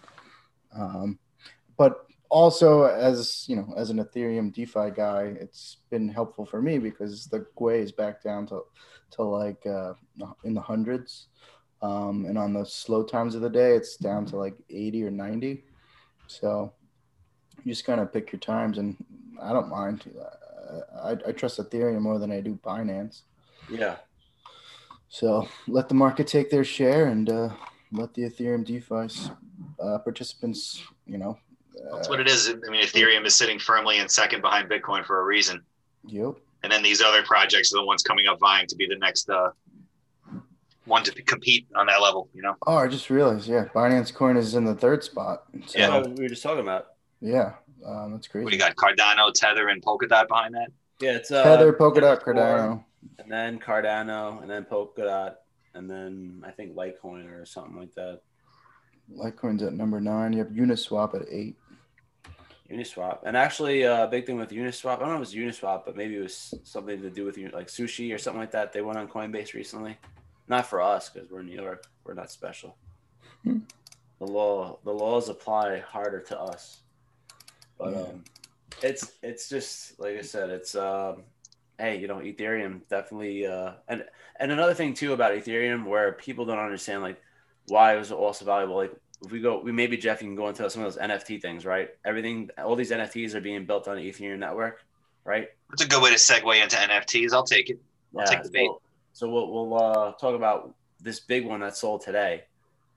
Um, 0.76 1.20
but 1.78 2.08
also 2.30 2.84
as 2.84 3.46
you 3.48 3.56
know 3.56 3.74
as 3.78 3.90
an 3.90 3.98
ethereum 3.98 4.54
defi 4.54 4.92
guy 4.94 5.34
it's 5.40 5.78
been 5.90 6.10
helpful 6.10 6.46
for 6.46 6.62
me 6.62 6.78
because 6.78 7.28
the 7.28 7.46
gwei 7.58 7.82
is 7.82 7.92
back 7.92 8.22
down 8.22 8.46
to 8.46 8.62
to 9.10 9.24
like 9.24 9.66
uh, 9.66 9.94
in 10.44 10.54
the 10.54 10.62
hundreds 10.62 11.28
um, 11.82 12.26
and 12.26 12.38
on 12.38 12.54
the 12.54 12.66
slow 12.66 13.04
times 13.04 13.36
of 13.36 13.42
the 13.42 13.50
day 13.50 13.74
it's 13.74 13.98
down 13.98 14.26
to 14.26 14.38
like 14.38 14.56
80 14.70 15.04
or 15.06 15.12
90 15.12 15.64
so 16.28 16.74
you 17.64 17.72
just 17.72 17.86
kind 17.86 18.02
of 18.02 18.12
pick 18.12 18.32
your 18.32 18.40
times 18.40 18.78
and 18.78 18.96
i 19.42 19.54
don't 19.54 19.70
mind 19.70 20.04
I, 21.04 21.18
I 21.28 21.32
trust 21.32 21.60
ethereum 21.60 22.02
more 22.02 22.20
than 22.20 22.32
i 22.32 22.42
do 22.42 22.60
binance 22.64 23.22
yeah 23.70 23.98
so 25.10 25.48
let 25.68 25.88
the 25.88 25.96
market 25.96 26.28
take 26.28 26.50
their 26.50 26.66
share 26.66 27.08
and 27.08 27.30
uh, 27.30 27.50
let 27.92 28.14
the 28.14 28.24
ethereum 28.24 28.66
defi 28.66 29.32
uh, 29.80 30.00
participants 30.00 30.84
you 31.06 31.18
know 31.18 31.38
that's 31.92 32.10
what 32.10 32.20
it 32.20 32.28
is. 32.28 32.50
I 32.50 32.70
mean, 32.70 32.84
Ethereum 32.84 33.26
is 33.26 33.36
sitting 33.36 33.60
firmly 33.60 34.00
in 34.00 34.10
second 34.10 34.42
behind 34.42 34.70
Bitcoin 34.70 35.06
for 35.06 35.22
a 35.22 35.24
reason. 35.24 35.62
Yep. 36.06 36.36
And 36.64 36.72
then 36.72 36.84
these 36.84 37.02
other 37.02 37.24
projects 37.24 37.74
are 37.74 37.78
the 37.78 37.86
ones 37.86 38.04
coming 38.04 38.28
up 38.28 38.40
vying 38.40 38.68
to 38.68 38.76
be 38.76 38.88
the 38.88 38.98
next 38.98 39.30
uh, 39.30 39.52
one 40.88 41.04
to 41.04 41.22
compete 41.24 41.68
on 41.76 41.88
that 41.88 42.02
level. 42.02 42.30
You 42.34 42.42
know. 42.42 42.56
Oh, 42.66 42.78
I 42.78 42.88
just 42.88 43.10
realized. 43.10 43.48
Yeah, 43.48 43.66
Binance 43.76 44.14
Coin 44.14 44.38
is 44.38 44.56
in 44.56 44.66
the 44.66 44.76
third 44.76 45.04
spot. 45.04 45.44
So, 45.68 45.80
yeah, 45.80 46.02
we 46.02 46.24
were 46.24 46.30
just 46.30 46.44
talking 46.44 46.62
about. 46.62 46.88
Yeah, 47.22 47.54
um, 47.86 48.14
that's 48.14 48.28
crazy. 48.28 48.44
What 48.44 48.52
do 48.52 48.58
you 48.58 48.62
got? 48.62 48.76
Cardano, 48.76 49.32
Tether, 49.34 49.70
and 49.70 49.84
Polkadot 49.84 50.28
behind 50.28 50.56
that. 50.56 50.70
Yeah, 51.00 51.16
it's 51.16 51.32
uh, 51.32 51.44
Tether, 51.44 51.74
Polkadot, 51.74 52.24
Cardano, 52.24 52.84
and 53.20 53.32
then 53.32 53.60
Cardano, 53.60 54.42
and 54.42 54.50
then 54.50 54.66
Polkadot, 54.66 55.36
and 55.74 55.90
then 55.90 56.44
I 56.46 56.52
think 56.52 56.76
Litecoin 56.76 57.32
or 57.32 57.46
something 57.46 57.78
like 57.78 57.94
that. 57.96 58.22
Litecoin's 59.16 59.64
at 59.64 59.74
number 59.74 60.02
nine. 60.02 60.34
You 60.34 60.40
have 60.40 60.50
Uniswap 60.50 61.16
at 61.16 61.28
eight. 61.30 61.56
Uniswap. 62.70 63.20
And 63.24 63.38
actually, 63.38 63.84
a 63.84 63.94
uh, 63.94 64.08
big 64.08 64.26
thing 64.26 64.38
with 64.38 64.50
Uniswap, 64.50 64.98
I 64.98 65.00
don't 65.00 65.10
know 65.10 65.22
if 65.22 65.34
it 65.34 65.48
was 65.48 65.60
Uniswap, 65.60 65.86
but 65.86 65.96
maybe 65.96 66.18
it 66.18 66.22
was 66.22 66.54
something 66.64 67.02
to 67.02 67.10
do 67.10 67.26
with 67.26 67.38
like 67.54 67.68
sushi 67.68 68.14
or 68.14 68.18
something 68.18 68.42
like 68.42 68.52
that. 68.52 68.74
They 68.74 68.82
went 68.82 68.98
on 68.98 69.08
Coinbase 69.08 69.54
recently. 69.54 69.98
Not 70.48 70.68
for 70.68 70.82
us 70.82 71.10
because 71.10 71.30
we're 71.30 71.42
in 71.42 71.48
New 71.48 71.62
York. 71.62 71.86
We're 72.04 72.14
not 72.14 72.32
special. 72.32 72.78
Hmm. 73.44 73.60
The 74.20 74.26
law, 74.26 74.80
the 74.84 74.94
laws 74.94 75.30
apply 75.30 75.80
harder 75.80 76.22
to 76.22 76.40
us. 76.40 76.80
But 77.78 77.94
yeah. 77.94 78.02
um, 78.02 78.24
it's 78.82 79.12
it's 79.22 79.50
just 79.50 80.00
like 80.00 80.18
I 80.18 80.22
said, 80.22 80.50
it's 80.50 80.76
um, 80.76 81.24
hey, 81.78 82.00
you 82.00 82.08
know, 82.08 82.18
Ethereum 82.18 82.82
definitely, 82.90 83.46
uh, 83.46 83.74
and 83.88 84.06
and 84.40 84.52
another 84.52 84.74
thing 84.74 84.94
too 84.94 85.14
about 85.14 85.34
Ethereum 85.34 85.86
where 85.86 86.14
people 86.14 86.46
don't 86.46 86.60
understand 86.60 87.02
like 87.02 87.22
why 87.68 87.96
it 87.96 88.00
was 88.00 88.12
also 88.12 88.46
valuable. 88.46 88.76
Like 88.76 88.94
if 89.24 89.32
we 89.32 89.40
go, 89.40 89.60
we 89.60 89.72
maybe 89.72 89.98
Jeff, 89.98 90.22
you 90.22 90.28
can 90.28 90.36
go 90.36 90.48
into 90.48 90.70
some 90.70 90.84
of 90.84 90.94
those 90.94 91.02
NFT 91.02 91.42
things, 91.42 91.66
right? 91.66 91.90
Everything, 92.06 92.50
all 92.58 92.76
these 92.76 92.92
NFTs 92.92 93.34
are 93.34 93.42
being 93.42 93.66
built 93.66 93.88
on 93.88 93.98
the 93.98 94.10
Ethereum 94.10 94.40
network, 94.40 94.84
right? 95.24 95.50
That's 95.70 95.84
a 95.84 95.88
good 95.88 96.02
way 96.02 96.12
to 96.12 96.16
segue 96.16 96.62
into 96.62 96.76
NFTs. 96.76 97.34
I'll 97.34 97.44
take 97.44 97.70
it. 97.70 97.80
I'll 98.16 98.22
yeah, 98.22 98.30
take 98.30 98.44
the 98.44 98.50
bait. 98.50 98.68
So, 98.68 98.82
so 99.18 99.28
we'll 99.28 99.52
we'll 99.52 99.74
uh, 99.74 100.12
talk 100.12 100.36
about 100.36 100.76
this 101.02 101.22
big 101.22 101.44
one 101.44 101.62
that 101.62 101.76
sold 101.76 102.02
today. 102.02 102.44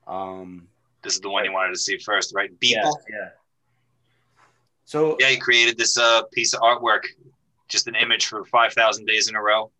Um, 0.05 0.67
this 1.01 1.15
is 1.15 1.19
the 1.19 1.31
one 1.31 1.43
you 1.45 1.51
wanted 1.51 1.73
to 1.73 1.79
see 1.79 1.97
first, 1.97 2.35
right? 2.35 2.51
Beeple. 2.59 2.75
Yeah. 2.75 2.91
yeah. 3.09 3.29
So 4.85 5.17
yeah, 5.19 5.29
he 5.29 5.37
created 5.37 5.79
this 5.79 5.97
uh, 5.97 6.21
piece 6.31 6.53
of 6.53 6.59
artwork, 6.59 7.05
just 7.69 7.87
an 7.87 7.95
image 7.95 8.27
for 8.27 8.45
five 8.45 8.71
thousand 8.73 9.07
days 9.07 9.29
in 9.29 9.35
a 9.35 9.41
row. 9.41 9.71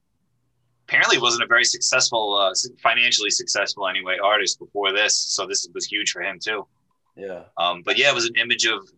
Apparently, 0.88 1.20
wasn't 1.20 1.44
a 1.44 1.48
very 1.48 1.64
successful, 1.64 2.36
uh, 2.36 2.56
financially 2.82 3.30
successful 3.30 3.88
anyway, 3.88 4.18
artist 4.18 4.58
before 4.58 4.92
this. 4.92 5.16
So 5.16 5.46
this 5.46 5.70
was 5.76 5.86
huge 5.86 6.10
for 6.10 6.24
him 6.24 6.40
too. 6.44 6.66
Yeah. 7.16 7.44
Um, 7.60 7.84
but 7.86 8.00
yeah, 8.00 8.10
it 8.10 8.16
was 8.16 8.26
an 8.26 8.36
image 8.38 8.66
of 8.66 8.90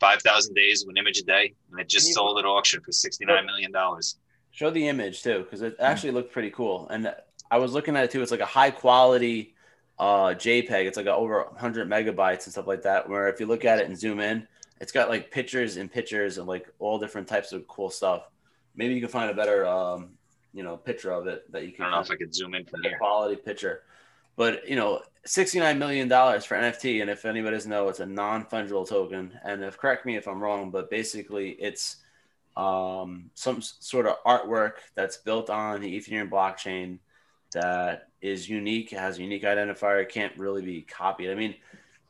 five 0.00 0.22
thousand 0.22 0.54
days, 0.54 0.84
an 0.88 0.96
image 0.96 1.18
a 1.20 1.24
day, 1.24 1.54
and 1.70 1.78
it 1.78 1.88
just 1.88 2.12
sold 2.12 2.40
at 2.40 2.44
auction 2.44 2.80
for 2.80 2.90
sixty 2.90 3.26
nine 3.26 3.46
million 3.46 3.70
dollars. 3.70 4.16
Show 4.52 4.70
the 4.70 4.88
image 4.88 5.22
too, 5.22 5.40
because 5.40 5.62
it 5.62 5.76
actually 5.78 6.12
looked 6.12 6.32
pretty 6.32 6.50
cool. 6.50 6.88
And 6.88 7.14
I 7.50 7.58
was 7.58 7.72
looking 7.72 7.96
at 7.96 8.04
it 8.04 8.10
too. 8.10 8.22
It's 8.22 8.30
like 8.30 8.40
a 8.40 8.46
high 8.46 8.70
quality 8.70 9.54
uh, 9.98 10.34
JPEG. 10.34 10.86
It's 10.86 10.96
like 10.96 11.06
a, 11.06 11.14
over 11.14 11.44
100 11.44 11.88
megabytes 11.88 12.44
and 12.44 12.52
stuff 12.52 12.66
like 12.66 12.82
that. 12.82 13.08
Where 13.08 13.28
if 13.28 13.38
you 13.38 13.46
look 13.46 13.64
at 13.64 13.78
it 13.78 13.86
and 13.86 13.98
zoom 13.98 14.18
in, 14.20 14.46
it's 14.80 14.92
got 14.92 15.08
like 15.08 15.30
pictures 15.30 15.76
and 15.76 15.92
pictures 15.92 16.38
and 16.38 16.46
like 16.46 16.66
all 16.78 16.98
different 16.98 17.28
types 17.28 17.52
of 17.52 17.68
cool 17.68 17.90
stuff. 17.90 18.28
Maybe 18.74 18.94
you 18.94 19.00
can 19.00 19.10
find 19.10 19.30
a 19.30 19.34
better, 19.34 19.66
um, 19.66 20.10
you 20.54 20.62
know, 20.62 20.76
picture 20.76 21.12
of 21.12 21.26
it 21.26 21.50
that 21.52 21.66
you 21.66 21.72
can. 21.72 21.84
I 21.84 21.90
don't 21.90 21.96
know 21.96 22.00
if 22.00 22.10
I 22.10 22.16
could 22.16 22.34
zoom 22.34 22.54
in 22.54 22.64
from 22.64 22.82
here. 22.82 22.96
Quality 22.98 23.36
picture, 23.36 23.82
but 24.36 24.66
you 24.68 24.76
know, 24.76 25.02
69 25.26 25.78
million 25.78 26.08
dollars 26.08 26.44
for 26.44 26.56
NFT. 26.56 27.02
And 27.02 27.10
if 27.10 27.24
anybody 27.26 27.56
doesn't 27.56 27.70
know, 27.70 27.88
it's 27.88 28.00
a 28.00 28.06
non 28.06 28.46
fungible 28.46 28.88
token. 28.88 29.38
And 29.44 29.62
if 29.62 29.76
correct 29.76 30.06
me 30.06 30.16
if 30.16 30.26
I'm 30.26 30.42
wrong, 30.42 30.70
but 30.70 30.88
basically 30.88 31.50
it's 31.50 31.96
um, 32.56 33.30
some 33.34 33.62
sort 33.62 34.06
of 34.06 34.16
artwork 34.26 34.72
that's 34.94 35.16
built 35.18 35.50
on 35.50 35.80
the 35.80 35.98
Ethereum 35.98 36.28
blockchain 36.28 36.98
that 37.52 38.08
is 38.20 38.48
unique, 38.48 38.90
has 38.90 39.18
a 39.18 39.22
unique 39.22 39.42
identifier, 39.42 40.08
can't 40.08 40.36
really 40.36 40.62
be 40.62 40.82
copied. 40.82 41.30
I 41.30 41.34
mean, 41.34 41.54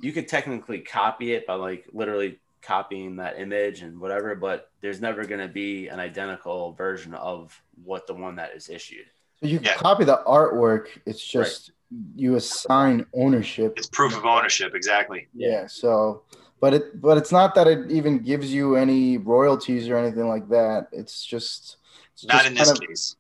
you 0.01 0.13
could 0.13 0.29
technically 0.29 0.81
copy 0.81 1.33
it 1.33 1.47
by 1.47 1.55
like 1.55 1.87
literally 1.93 2.39
copying 2.63 3.17
that 3.17 3.39
image 3.39 3.83
and 3.83 3.99
whatever, 4.01 4.35
but 4.35 4.71
there's 4.81 5.01
never 5.01 5.25
going 5.25 5.41
to 5.41 5.49
be 5.49 5.89
an 5.89 6.01
identical 6.01 6.73
version 6.73 7.15
of 7.15 7.61
what 7.85 8.07
the 8.07 8.15
one 8.15 8.37
that 8.37 8.55
is 8.55 8.69
issued. 8.69 9.07
So 9.41 9.47
you 9.47 9.59
can 9.59 9.67
yeah. 9.67 9.77
copy 9.77 10.05
the 10.05 10.21
artwork. 10.27 10.89
It's 11.07 11.25
just 11.25 11.71
right. 11.71 12.01
you 12.17 12.37
assign 12.37 13.07
ownership. 13.15 13.75
It's 13.77 13.89
proof 13.89 14.17
of 14.17 14.27
ownership, 14.27 14.75
exactly. 14.75 15.29
Yeah. 15.35 15.67
So, 15.67 16.23
but 16.61 16.75
it 16.75 17.01
but 17.01 17.17
it's 17.19 17.33
not 17.33 17.55
that 17.55 17.67
it 17.67 17.91
even 17.91 18.19
gives 18.19 18.53
you 18.53 18.77
any 18.77 19.19
royalties 19.19 19.89
or 19.89 19.97
anything 19.97 20.29
like 20.29 20.49
that. 20.51 20.89
It's 20.93 21.25
just 21.25 21.77
it's 22.15 22.25
not 22.25 22.45
just 22.45 22.47
in 22.47 22.55
this 22.55 22.71
of, 22.71 22.81
case 22.81 23.17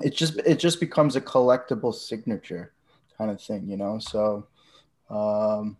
it 0.00 0.16
just 0.16 0.38
it 0.38 0.58
just 0.58 0.80
becomes 0.80 1.16
a 1.16 1.20
collectible 1.20 1.94
signature 1.94 2.72
kind 3.18 3.30
of 3.30 3.40
thing, 3.40 3.68
you 3.68 3.76
know. 3.76 3.98
So 3.98 4.46
um, 5.10 5.76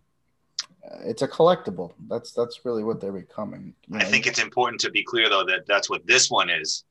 it's 1.03 1.21
a 1.21 1.27
collectible. 1.27 1.93
That's 2.07 2.31
that's 2.31 2.63
really 2.63 2.83
what 2.83 3.01
they're 3.01 3.11
becoming. 3.11 3.73
You 3.87 3.97
know? 3.97 4.05
I 4.05 4.07
think 4.07 4.27
it's 4.27 4.41
important 4.41 4.79
to 4.81 4.91
be 4.91 5.03
clear 5.03 5.29
though 5.29 5.45
that 5.45 5.65
that's 5.67 5.89
what 5.89 6.05
this 6.05 6.29
one 6.29 6.49
is. 6.49 6.83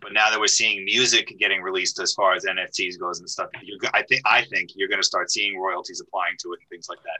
But 0.00 0.12
now 0.12 0.30
that 0.30 0.40
we're 0.40 0.48
seeing 0.48 0.84
music 0.84 1.36
getting 1.38 1.62
released 1.62 2.00
as 2.00 2.12
far 2.12 2.34
as 2.34 2.44
NFTs 2.44 2.98
goes 2.98 3.20
and 3.20 3.30
stuff, 3.30 3.50
I 3.94 4.02
think 4.02 4.22
I 4.24 4.42
think 4.44 4.70
you're 4.74 4.88
going 4.88 5.00
to 5.00 5.06
start 5.06 5.30
seeing 5.30 5.60
royalties 5.60 6.00
applying 6.00 6.36
to 6.40 6.52
it 6.52 6.60
and 6.60 6.68
things 6.68 6.88
like 6.88 6.98
that. 7.02 7.18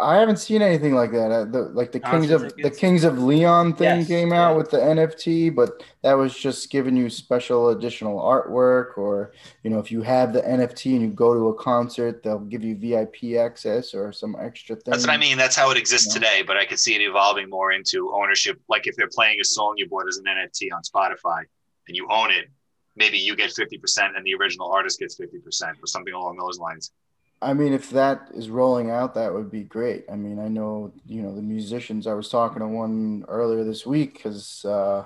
I 0.00 0.16
haven't 0.18 0.36
seen 0.36 0.62
anything 0.62 0.94
like 0.94 1.10
that. 1.10 1.32
Uh, 1.32 1.44
the, 1.44 1.62
like 1.70 1.90
the 1.90 1.98
Kings 1.98 2.30
of 2.30 2.54
the 2.56 2.70
Kings 2.70 3.02
of 3.02 3.18
Leon 3.18 3.74
thing 3.74 3.98
yes, 3.98 4.06
came 4.06 4.32
out 4.32 4.56
with 4.56 4.70
the 4.70 4.76
NFT, 4.76 5.52
but 5.52 5.82
that 6.02 6.12
was 6.12 6.38
just 6.38 6.70
giving 6.70 6.96
you 6.96 7.10
special 7.10 7.70
additional 7.70 8.20
artwork, 8.20 8.96
or 8.96 9.32
you 9.64 9.70
know, 9.70 9.80
if 9.80 9.90
you 9.90 10.02
have 10.02 10.32
the 10.32 10.42
NFT 10.42 10.92
and 10.92 11.02
you 11.02 11.08
go 11.08 11.34
to 11.34 11.48
a 11.48 11.54
concert, 11.54 12.22
they'll 12.22 12.38
give 12.38 12.62
you 12.62 12.76
VIP 12.76 13.36
access 13.38 13.92
or 13.92 14.12
some 14.12 14.36
extra 14.38 14.76
thing. 14.76 14.84
That's 14.92 15.04
what 15.04 15.12
I 15.12 15.16
mean. 15.16 15.36
That's 15.36 15.56
how 15.56 15.72
it 15.72 15.76
exists 15.76 16.14
you 16.14 16.20
know? 16.20 16.28
today, 16.28 16.42
but 16.42 16.56
I 16.56 16.64
could 16.64 16.78
see 16.78 16.94
it 16.94 17.02
evolving 17.02 17.50
more 17.50 17.72
into 17.72 18.12
ownership. 18.14 18.60
Like 18.68 18.86
if 18.86 18.94
they're 18.94 19.10
playing 19.12 19.40
a 19.40 19.44
song 19.44 19.74
you 19.78 19.88
bought 19.88 20.06
as 20.06 20.18
an 20.18 20.26
NFT 20.26 20.68
on 20.72 20.82
Spotify 20.82 21.42
and 21.88 21.96
you 21.96 22.06
own 22.08 22.30
it, 22.30 22.48
maybe 22.94 23.18
you 23.18 23.34
get 23.34 23.50
fifty 23.50 23.78
percent 23.78 24.16
and 24.16 24.24
the 24.24 24.34
original 24.34 24.70
artist 24.70 25.00
gets 25.00 25.16
fifty 25.16 25.38
percent, 25.40 25.76
or 25.82 25.88
something 25.88 26.14
along 26.14 26.36
those 26.36 26.60
lines. 26.60 26.92
I 27.40 27.54
mean, 27.54 27.72
if 27.72 27.90
that 27.90 28.30
is 28.34 28.50
rolling 28.50 28.90
out, 28.90 29.14
that 29.14 29.32
would 29.32 29.50
be 29.50 29.62
great. 29.62 30.04
I 30.10 30.16
mean, 30.16 30.38
I 30.40 30.48
know, 30.48 30.92
you 31.06 31.22
know, 31.22 31.34
the 31.34 31.42
musicians, 31.42 32.06
I 32.06 32.14
was 32.14 32.28
talking 32.28 32.60
to 32.60 32.66
one 32.66 33.24
earlier 33.28 33.62
this 33.62 33.86
week 33.86 34.14
because, 34.14 34.64
uh, 34.64 35.04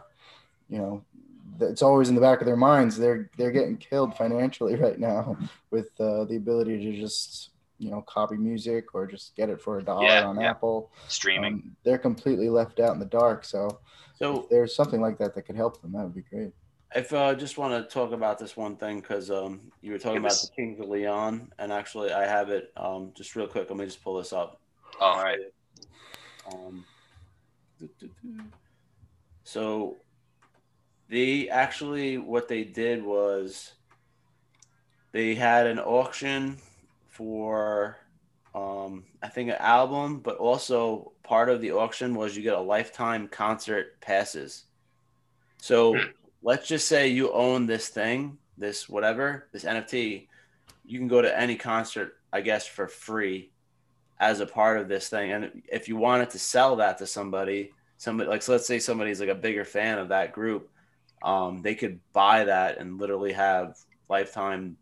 you 0.70 0.78
know, 0.78 1.04
it's 1.60 1.82
always 1.82 2.08
in 2.08 2.14
the 2.14 2.20
back 2.20 2.40
of 2.40 2.46
their 2.46 2.56
minds. 2.56 2.96
They're, 2.96 3.30
they're 3.36 3.50
getting 3.50 3.76
killed 3.76 4.16
financially 4.16 4.74
right 4.76 4.98
now 4.98 5.36
with 5.70 5.90
uh, 6.00 6.24
the 6.24 6.36
ability 6.36 6.82
to 6.84 6.98
just, 6.98 7.50
you 7.78 7.90
know, 7.90 8.00
copy 8.02 8.36
music 8.36 8.94
or 8.94 9.06
just 9.06 9.36
get 9.36 9.50
it 9.50 9.60
for 9.60 9.78
a 9.78 9.84
dollar 9.84 10.06
yeah, 10.06 10.24
on 10.24 10.40
yeah. 10.40 10.50
Apple. 10.50 10.90
Streaming. 11.08 11.54
Um, 11.54 11.76
they're 11.84 11.98
completely 11.98 12.48
left 12.48 12.80
out 12.80 12.94
in 12.94 12.98
the 12.98 13.04
dark. 13.04 13.44
So, 13.44 13.80
so 14.14 14.46
there's 14.50 14.74
something 14.74 15.02
like 15.02 15.18
that 15.18 15.34
that 15.34 15.42
could 15.42 15.56
help 15.56 15.82
them. 15.82 15.92
That 15.92 16.04
would 16.04 16.14
be 16.14 16.22
great. 16.22 16.52
If 16.94 17.12
I 17.12 17.30
uh, 17.30 17.34
just 17.34 17.56
want 17.56 17.72
to 17.72 17.92
talk 17.92 18.12
about 18.12 18.38
this 18.38 18.56
one 18.56 18.76
thing 18.76 19.00
because 19.00 19.30
um, 19.30 19.60
you 19.80 19.92
were 19.92 19.98
talking 19.98 20.18
about 20.18 20.32
the 20.32 20.48
Kings 20.54 20.78
of 20.78 20.88
Leon, 20.88 21.50
and 21.58 21.72
actually 21.72 22.12
I 22.12 22.26
have 22.26 22.50
it 22.50 22.72
um, 22.76 23.12
just 23.14 23.34
real 23.34 23.46
quick. 23.46 23.70
Let 23.70 23.78
me 23.78 23.86
just 23.86 24.02
pull 24.02 24.18
this 24.18 24.32
up. 24.32 24.60
All 25.00 25.22
right. 25.22 25.38
Um, 26.52 26.84
so 29.44 29.96
they 31.08 31.48
actually 31.48 32.18
what 32.18 32.48
they 32.48 32.64
did 32.64 33.02
was 33.02 33.72
they 35.12 35.34
had 35.34 35.66
an 35.66 35.78
auction 35.78 36.58
for 37.08 37.98
um, 38.54 39.04
I 39.22 39.28
think 39.28 39.48
an 39.48 39.56
album, 39.58 40.20
but 40.20 40.36
also 40.36 41.12
part 41.22 41.48
of 41.48 41.62
the 41.62 41.72
auction 41.72 42.14
was 42.14 42.36
you 42.36 42.42
get 42.42 42.54
a 42.54 42.60
lifetime 42.60 43.28
concert 43.28 44.00
passes. 44.00 44.64
So. 45.58 45.96
Let's 46.42 46.66
just 46.66 46.88
say 46.88 47.08
you 47.08 47.32
own 47.32 47.66
this 47.66 47.88
thing, 47.88 48.38
this 48.58 48.88
whatever, 48.88 49.48
this 49.52 49.64
NFT, 49.64 50.26
you 50.84 50.98
can 50.98 51.08
go 51.08 51.22
to 51.22 51.38
any 51.38 51.56
concert, 51.56 52.16
I 52.32 52.40
guess, 52.40 52.66
for 52.66 52.88
free 52.88 53.50
as 54.18 54.40
a 54.40 54.46
part 54.46 54.78
of 54.78 54.88
this 54.88 55.08
thing. 55.08 55.32
And 55.32 55.62
if 55.70 55.88
you 55.88 55.96
wanted 55.96 56.30
to 56.30 56.38
sell 56.38 56.76
that 56.76 56.98
to 56.98 57.06
somebody, 57.06 57.72
somebody 57.96 58.28
like 58.28 58.42
so 58.42 58.52
let's 58.52 58.66
say 58.66 58.78
somebody's 58.78 59.20
like 59.20 59.28
a 59.28 59.34
bigger 59.34 59.64
fan 59.64 59.98
of 59.98 60.08
that 60.08 60.32
group, 60.32 60.70
um, 61.22 61.62
they 61.62 61.74
could 61.74 62.00
buy 62.12 62.44
that 62.44 62.78
and 62.78 62.98
literally 62.98 63.32
have 63.32 63.76
lifetime 64.08 64.76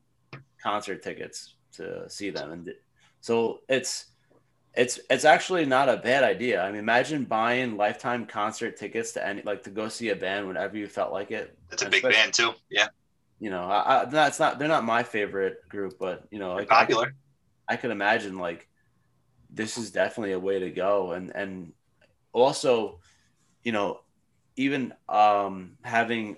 concert 0.62 1.02
tickets 1.02 1.54
to 1.72 2.08
see 2.08 2.30
them. 2.30 2.52
And 2.52 2.74
so 3.20 3.60
it's 3.68 4.06
it's 4.74 5.00
it's 5.10 5.24
actually 5.24 5.66
not 5.66 5.88
a 5.88 5.96
bad 5.96 6.22
idea. 6.22 6.62
I 6.62 6.70
mean, 6.70 6.78
imagine 6.78 7.24
buying 7.24 7.76
lifetime 7.76 8.26
concert 8.26 8.76
tickets 8.76 9.12
to 9.12 9.26
any 9.26 9.42
like 9.42 9.64
to 9.64 9.70
go 9.70 9.88
see 9.88 10.10
a 10.10 10.16
band 10.16 10.46
whenever 10.46 10.76
you 10.76 10.86
felt 10.86 11.12
like 11.12 11.30
it. 11.30 11.56
It's 11.72 11.82
a 11.82 11.88
big 11.88 12.02
band 12.02 12.32
too. 12.32 12.52
Yeah. 12.70 12.88
You 13.40 13.50
know, 13.50 13.64
I, 13.64 14.02
I, 14.02 14.04
that's 14.04 14.38
not 14.38 14.58
they're 14.58 14.68
not 14.68 14.84
my 14.84 15.02
favorite 15.02 15.68
group, 15.68 15.98
but 15.98 16.24
you 16.30 16.38
know, 16.38 16.54
like, 16.54 16.68
popular. 16.68 17.14
I, 17.68 17.74
I 17.74 17.76
could 17.76 17.90
imagine 17.90 18.38
like 18.38 18.68
this 19.50 19.76
is 19.76 19.90
definitely 19.90 20.32
a 20.32 20.38
way 20.38 20.60
to 20.60 20.70
go, 20.70 21.12
and 21.12 21.34
and 21.34 21.72
also, 22.32 23.00
you 23.64 23.72
know, 23.72 24.00
even 24.56 24.92
um 25.08 25.78
having 25.82 26.36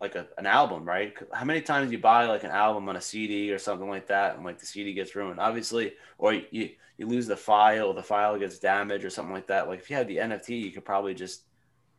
like 0.00 0.14
a, 0.14 0.26
an 0.38 0.46
album, 0.46 0.84
right? 0.84 1.12
How 1.32 1.44
many 1.44 1.60
times 1.60 1.90
you 1.90 1.98
buy 1.98 2.26
like 2.26 2.44
an 2.44 2.50
album 2.50 2.88
on 2.88 2.96
a 2.96 3.00
CD 3.00 3.52
or 3.52 3.58
something 3.58 3.88
like 3.88 4.06
that, 4.08 4.36
and 4.36 4.44
like 4.44 4.58
the 4.58 4.66
CD 4.66 4.92
gets 4.92 5.14
ruined, 5.14 5.40
obviously, 5.40 5.94
or 6.18 6.34
you 6.34 6.70
you 6.98 7.06
lose 7.06 7.26
the 7.26 7.36
file, 7.36 7.94
the 7.94 8.02
file 8.02 8.38
gets 8.38 8.58
damaged 8.58 9.04
or 9.04 9.10
something 9.10 9.34
like 9.34 9.46
that. 9.48 9.68
Like 9.68 9.78
if 9.78 9.88
you 9.90 9.96
had 9.96 10.08
the 10.08 10.16
NFT, 10.16 10.60
you 10.60 10.72
could 10.72 10.84
probably 10.84 11.14
just, 11.14 11.44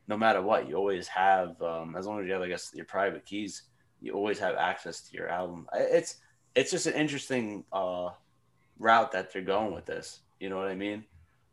no 0.09 0.17
matter 0.17 0.41
what, 0.41 0.67
you 0.67 0.75
always 0.75 1.07
have, 1.07 1.61
um, 1.61 1.95
as 1.97 2.05
long 2.05 2.19
as 2.19 2.27
you 2.27 2.33
have, 2.33 2.41
I 2.41 2.49
guess, 2.49 2.71
your 2.73 2.85
private 2.85 3.25
keys, 3.25 3.63
you 4.01 4.13
always 4.13 4.39
have 4.39 4.55
access 4.55 5.01
to 5.01 5.17
your 5.17 5.29
album. 5.29 5.67
It's 5.73 6.17
it's 6.55 6.71
just 6.71 6.87
an 6.87 6.93
interesting 6.93 7.63
uh, 7.71 8.09
route 8.77 9.11
that 9.11 9.31
they're 9.31 9.41
going 9.41 9.73
with 9.73 9.85
this. 9.85 10.19
You 10.39 10.49
know 10.49 10.57
what 10.57 10.67
I 10.67 10.75
mean? 10.75 11.05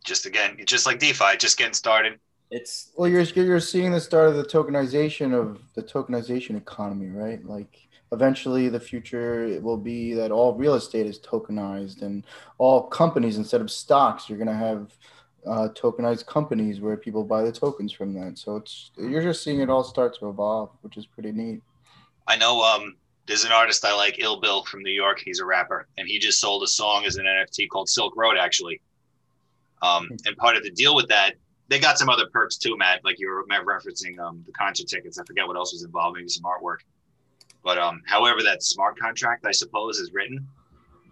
Just 0.04 0.26
again, 0.26 0.56
just 0.64 0.86
like 0.86 0.98
DeFi, 1.00 1.36
just 1.38 1.58
getting 1.58 1.74
started 1.74 2.18
it's 2.50 2.92
well 2.96 3.08
you're 3.08 3.22
you're 3.22 3.60
seeing 3.60 3.90
the 3.90 4.00
start 4.00 4.28
of 4.28 4.36
the 4.36 4.44
tokenization 4.44 5.34
of 5.34 5.60
the 5.74 5.82
tokenization 5.82 6.56
economy 6.56 7.08
right 7.08 7.44
like 7.44 7.88
eventually 8.12 8.68
the 8.68 8.78
future 8.78 9.44
it 9.44 9.60
will 9.60 9.76
be 9.76 10.14
that 10.14 10.30
all 10.30 10.54
real 10.54 10.74
estate 10.74 11.06
is 11.06 11.18
tokenized 11.18 12.02
and 12.02 12.24
all 12.58 12.82
companies 12.82 13.36
instead 13.36 13.60
of 13.60 13.68
stocks 13.68 14.28
you're 14.28 14.38
going 14.38 14.46
to 14.46 14.54
have 14.54 14.96
uh, 15.46 15.68
tokenized 15.74 16.26
companies 16.26 16.80
where 16.80 16.96
people 16.96 17.22
buy 17.22 17.42
the 17.42 17.52
tokens 17.52 17.92
from 17.92 18.12
that. 18.14 18.38
So 18.38 18.56
it's 18.56 18.90
you're 18.96 19.22
just 19.22 19.44
seeing 19.44 19.60
it 19.60 19.70
all 19.70 19.84
start 19.84 20.18
to 20.18 20.28
evolve, 20.28 20.70
which 20.82 20.96
is 20.96 21.06
pretty 21.06 21.32
neat. 21.32 21.62
I 22.26 22.36
know 22.36 22.62
um, 22.62 22.96
there's 23.26 23.44
an 23.44 23.52
artist 23.52 23.84
I 23.84 23.94
like, 23.94 24.16
Ill 24.18 24.40
Bill 24.40 24.64
from 24.64 24.82
New 24.82 24.90
York. 24.90 25.20
He's 25.24 25.40
a 25.40 25.44
rapper, 25.44 25.86
and 25.96 26.08
he 26.08 26.18
just 26.18 26.40
sold 26.40 26.64
a 26.64 26.66
song 26.66 27.04
as 27.06 27.16
an 27.16 27.26
NFT 27.26 27.68
called 27.68 27.88
Silk 27.88 28.14
Road, 28.16 28.36
actually. 28.36 28.80
Um, 29.82 30.08
and 30.24 30.36
part 30.36 30.56
of 30.56 30.64
the 30.64 30.70
deal 30.70 30.96
with 30.96 31.08
that, 31.08 31.34
they 31.68 31.78
got 31.78 31.98
some 31.98 32.08
other 32.08 32.26
perks 32.32 32.56
too, 32.56 32.76
Matt. 32.76 33.04
Like 33.04 33.18
you 33.18 33.28
were 33.28 33.44
referencing 33.44 34.18
um, 34.18 34.42
the 34.46 34.52
concert 34.52 34.86
tickets. 34.86 35.18
I 35.18 35.24
forget 35.24 35.46
what 35.46 35.56
else 35.56 35.72
was 35.72 35.82
involved, 35.82 36.16
maybe 36.16 36.28
some 36.28 36.44
artwork. 36.44 36.78
But 37.62 37.78
um, 37.78 38.02
however, 38.06 38.42
that 38.42 38.62
smart 38.62 38.98
contract, 38.98 39.44
I 39.44 39.50
suppose, 39.50 39.98
is 39.98 40.12
written 40.12 40.46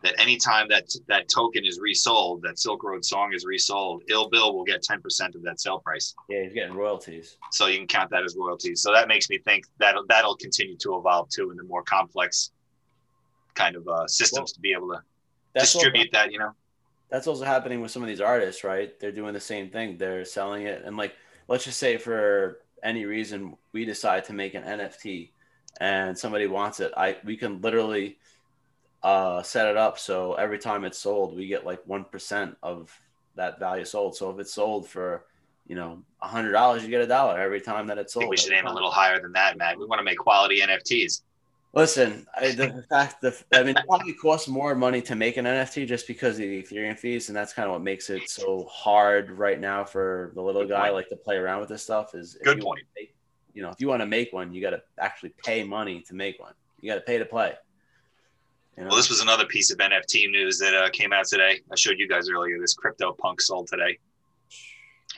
that 0.04 0.14
anytime 0.20 0.68
that 0.68 0.94
that 1.08 1.28
token 1.28 1.64
is 1.64 1.80
resold, 1.80 2.42
that 2.42 2.58
Silk 2.58 2.84
Road 2.84 3.04
song 3.04 3.32
is 3.32 3.44
resold, 3.44 4.02
Ill 4.08 4.28
Bill 4.28 4.54
will 4.54 4.64
get 4.64 4.82
10% 4.82 5.34
of 5.34 5.42
that 5.42 5.60
sale 5.60 5.78
price. 5.80 6.14
Yeah, 6.28 6.42
he's 6.42 6.52
getting 6.52 6.74
royalties. 6.74 7.38
So 7.50 7.66
you 7.66 7.78
can 7.78 7.86
count 7.86 8.10
that 8.10 8.22
as 8.22 8.36
royalties. 8.38 8.82
So 8.82 8.92
that 8.92 9.08
makes 9.08 9.30
me 9.30 9.38
think 9.38 9.64
that 9.78 9.96
that'll 10.08 10.36
continue 10.36 10.76
to 10.76 10.96
evolve 10.96 11.30
too 11.30 11.50
in 11.50 11.56
the 11.56 11.64
more 11.64 11.82
complex 11.82 12.52
kind 13.54 13.76
of 13.76 13.88
uh, 13.88 14.06
systems 14.06 14.50
well, 14.50 14.54
to 14.54 14.60
be 14.60 14.72
able 14.72 14.88
to 14.88 15.00
distribute 15.58 16.10
that, 16.12 16.30
you 16.30 16.38
know? 16.38 16.52
That's 17.14 17.28
also 17.28 17.44
happening 17.44 17.80
with 17.80 17.92
some 17.92 18.02
of 18.02 18.08
these 18.08 18.20
artists, 18.20 18.64
right? 18.64 18.98
They're 18.98 19.12
doing 19.12 19.34
the 19.34 19.40
same 19.40 19.70
thing. 19.70 19.96
They're 19.96 20.24
selling 20.24 20.66
it. 20.66 20.82
And 20.84 20.96
like, 20.96 21.14
let's 21.46 21.64
just 21.64 21.78
say 21.78 21.96
for 21.96 22.60
any 22.82 23.04
reason 23.04 23.56
we 23.72 23.84
decide 23.84 24.24
to 24.24 24.32
make 24.32 24.54
an 24.54 24.64
NFT 24.64 25.30
and 25.80 26.18
somebody 26.18 26.46
wants 26.46 26.80
it, 26.80 26.92
I 26.96 27.16
we 27.24 27.36
can 27.36 27.60
literally– 27.60 28.18
uh, 29.04 29.42
set 29.42 29.68
it 29.68 29.76
up 29.76 29.98
so 29.98 30.32
every 30.32 30.58
time 30.58 30.82
it's 30.84 30.98
sold, 30.98 31.36
we 31.36 31.46
get 31.46 31.66
like 31.66 31.80
one 31.86 32.04
percent 32.04 32.56
of 32.62 32.90
that 33.36 33.58
value 33.58 33.84
sold. 33.84 34.16
So 34.16 34.30
if 34.30 34.38
it's 34.38 34.52
sold 34.52 34.88
for 34.88 35.26
you 35.66 35.76
know 35.76 36.02
a 36.22 36.26
hundred 36.26 36.52
dollars, 36.52 36.82
you 36.82 36.88
get 36.88 37.02
a 37.02 37.06
dollar 37.06 37.38
every 37.38 37.60
time 37.60 37.86
that 37.88 37.98
it's 37.98 38.14
sold. 38.14 38.28
we 38.28 38.38
should 38.38 38.54
aim 38.54 38.66
a 38.66 38.72
little 38.72 38.90
higher 38.90 39.20
than 39.20 39.32
that, 39.32 39.58
Matt. 39.58 39.78
We 39.78 39.84
want 39.84 40.00
to 40.00 40.04
make 40.04 40.16
quality 40.16 40.60
NFTs. 40.62 41.20
Listen, 41.74 42.26
I, 42.36 42.52
the 42.52 42.84
fact 42.88 43.20
that 43.22 43.42
I 43.52 43.62
mean, 43.62 43.76
it 43.76 43.84
probably 43.86 44.12
costs 44.14 44.46
more 44.46 44.74
money 44.74 45.02
to 45.02 45.16
make 45.16 45.36
an 45.36 45.44
NFT 45.44 45.86
just 45.86 46.06
because 46.06 46.34
of 46.34 46.42
the 46.42 46.62
Ethereum 46.62 46.98
fees, 46.98 47.28
and 47.28 47.36
that's 47.36 47.52
kind 47.52 47.66
of 47.66 47.72
what 47.72 47.82
makes 47.82 48.10
it 48.10 48.28
so 48.28 48.68
hard 48.70 49.30
right 49.32 49.58
now 49.58 49.84
for 49.84 50.30
the 50.34 50.42
little 50.42 50.62
Good 50.62 50.70
guy 50.70 50.82
point. 50.84 50.94
like 50.94 51.08
to 51.08 51.16
play 51.16 51.36
around 51.36 51.60
with 51.60 51.68
this 51.68 51.82
stuff. 51.82 52.14
Is 52.14 52.38
Good 52.44 52.58
you 52.58 52.62
point. 52.64 52.80
Make, 52.96 53.14
you 53.54 53.62
know, 53.62 53.70
if 53.70 53.80
you 53.80 53.88
want 53.88 54.02
to 54.02 54.06
make 54.06 54.32
one, 54.32 54.52
you 54.52 54.60
got 54.60 54.70
to 54.70 54.82
actually 54.98 55.34
pay 55.44 55.64
money 55.64 56.00
to 56.02 56.14
make 56.14 56.38
one. 56.38 56.54
You 56.80 56.90
got 56.90 56.96
to 56.96 57.00
pay 57.00 57.18
to 57.18 57.24
play. 57.24 57.54
You 58.76 58.84
know? 58.84 58.88
Well, 58.88 58.96
this 58.96 59.08
was 59.08 59.20
another 59.20 59.46
piece 59.46 59.70
of 59.70 59.78
NFT 59.78 60.30
news 60.30 60.58
that 60.58 60.74
uh, 60.74 60.90
came 60.90 61.12
out 61.12 61.26
today. 61.26 61.60
I 61.70 61.76
showed 61.76 61.98
you 61.98 62.08
guys 62.08 62.28
earlier. 62.28 62.60
This 62.60 62.74
crypto 62.74 63.12
punk 63.12 63.40
sold 63.40 63.68
today. 63.68 63.98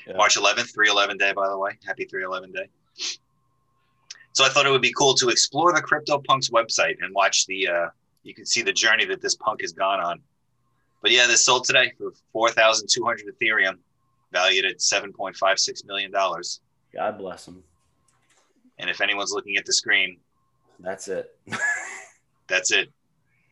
Yeah. 0.07 0.17
March 0.17 0.37
11th, 0.37 0.73
311 0.73 1.19
day, 1.19 1.33
by 1.33 1.49
the 1.49 1.59
way. 1.59 1.73
Happy 1.87 2.05
311 2.05 2.53
day. 2.53 3.19
So 4.37 4.45
I 4.45 4.51
thought 4.51 4.67
it 4.67 4.71
would 4.71 4.83
be 4.83 4.93
cool 4.93 5.15
to 5.15 5.31
explore 5.31 5.73
the 5.73 5.81
Crypto 5.81 6.19
Punks 6.29 6.51
website 6.51 6.97
and 7.01 7.15
watch 7.15 7.47
the, 7.47 7.69
uh, 7.69 7.87
you 8.23 8.35
can 8.35 8.45
see 8.45 8.61
the 8.61 8.71
journey 8.71 9.07
that 9.07 9.23
this 9.23 9.35
punk 9.35 9.63
has 9.63 9.73
gone 9.73 9.99
on. 9.99 10.21
But 11.01 11.11
yeah, 11.11 11.27
this 11.27 11.43
sold 11.43 11.65
today 11.65 11.95
for 11.97 12.13
4,200 12.35 13.35
Ethereum, 13.35 13.79
valued 14.33 14.67
at 14.67 14.77
$7.56 14.77 15.87
million. 15.87 16.13
God 16.13 17.17
bless 17.17 17.49
him. 17.49 17.63
And 18.79 18.91
if 18.91 19.01
anyone's 19.01 19.33
looking 19.33 19.57
at 19.57 19.65
the 19.65 19.73
screen, 19.73 20.19
that's 20.81 21.09
it. 21.09 21.35
that's 22.47 22.73
it. 22.73 22.91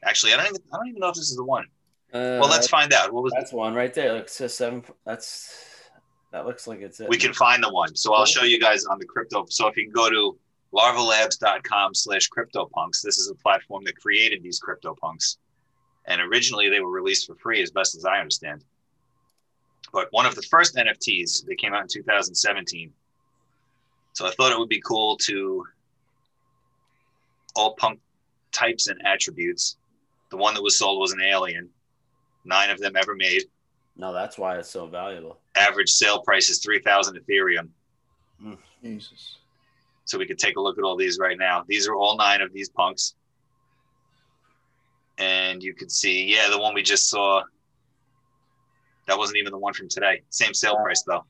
Actually, 0.05 0.35
I 0.35 0.37
don't 0.37 0.49
even 0.49 0.61
I 0.71 0.77
don't 0.77 0.89
even 0.89 1.01
know 1.01 1.09
if 1.09 1.15
this 1.15 1.31
is 1.31 1.37
the 1.37 1.45
one. 1.45 1.65
Uh, 2.13 2.37
well, 2.39 2.51
let's 2.51 2.69
find 2.69 2.93
out. 2.93 3.11
What 3.11 3.23
was 3.23 3.33
that's 3.33 3.55
one 3.55 3.73
right 3.73 3.95
there? 3.95 4.17
It 4.17 4.29
says 4.29 4.55
seven. 4.55 4.85
That's 5.07 5.81
that 6.31 6.45
looks 6.45 6.67
like 6.67 6.81
it's 6.83 7.01
it. 7.01 7.09
We 7.09 7.17
can 7.17 7.33
find 7.33 7.65
the 7.65 7.73
one. 7.73 7.97
So 7.97 8.13
I'll 8.13 8.27
show 8.27 8.43
you 8.43 8.61
guys 8.61 8.85
on 8.85 8.99
the 8.99 9.07
crypto. 9.07 9.47
So 9.49 9.67
if 9.69 9.79
you 9.79 9.85
can 9.85 9.93
go 9.93 10.11
to 10.11 10.39
larvalabs.com 10.75 11.95
slash 11.95 12.29
CryptoPunks, 12.31 13.03
this 13.03 13.19
is 13.19 13.31
a 13.31 13.35
platform 13.35 13.85
that 13.85 14.01
created 14.01 14.43
these 14.43 14.61
CryptoPunks. 14.61 15.37
And 16.07 16.21
originally 16.21 16.69
they 16.69 16.81
were 16.81 16.91
released 16.91 17.27
for 17.27 17.35
free, 17.37 17.63
as 17.63 17.71
best 17.71 17.95
as 17.95 18.05
I 18.05 18.19
understand. 18.19 18.65
But 19.93 20.09
one 20.11 20.27
of 20.27 20.35
the 20.35 20.43
first 20.43 20.75
NFTs, 20.77 21.47
they 21.47 21.55
came 21.55 21.73
out 21.73 21.83
in 21.83 21.89
2017. 21.89 22.93
So 24.13 24.27
I 24.27 24.31
thought 24.31 24.53
it 24.53 24.59
would 24.59 24.69
be 24.69 24.81
cool 24.81 25.17
to 25.19 25.65
all 27.55 27.75
punk 27.77 28.01
types 28.53 28.89
and 28.89 29.01
attributes 29.07 29.77
the 30.35 30.37
one 30.37 30.55
that 30.55 30.63
was 30.63 30.77
sold 30.77 30.99
was 30.99 31.13
an 31.13 31.21
alien. 31.21 31.71
Nine 32.45 32.71
of 32.71 32.81
them 32.81 32.97
ever 32.97 33.15
made. 33.15 33.45
No, 33.97 34.13
that's 34.13 34.37
why 34.37 34.59
it's 34.59 34.69
so 34.69 34.87
valuable. 34.87 35.39
Average 35.55 35.91
sale 35.91 36.21
price 36.23 36.51
is 36.51 36.59
3,000 36.59 37.21
Ethereum. 37.21 37.69
Mm. 38.43 38.59
Jesus. 38.83 39.39
So 40.05 40.19
we 40.19 40.27
could 40.27 40.39
take 40.39 40.57
a 40.57 40.61
look 40.61 40.79
at 40.79 40.85
all 40.85 40.97
these 40.97 41.19
right 41.19 41.39
now. 41.39 41.65
These 41.67 41.89
are 41.89 41.95
all 41.95 42.17
nine 42.17 42.41
of 42.41 42.53
these 42.53 42.69
punks. 42.69 43.15
And 45.19 45.63
you 45.63 45.75
could 45.75 45.91
see, 45.91 46.25
yeah, 46.25 46.49
the 46.51 46.59
one 46.59 46.75
we 46.75 46.83
just 46.83 47.09
saw. 47.09 47.43
That 49.07 49.19
wasn't 49.19 49.39
even 49.39 49.53
the 49.53 49.59
one 49.59 49.75
from 49.75 49.89
today. 49.89 50.23
Same 50.31 50.55
sale 50.55 50.77
price 50.77 51.03
though. 51.03 51.25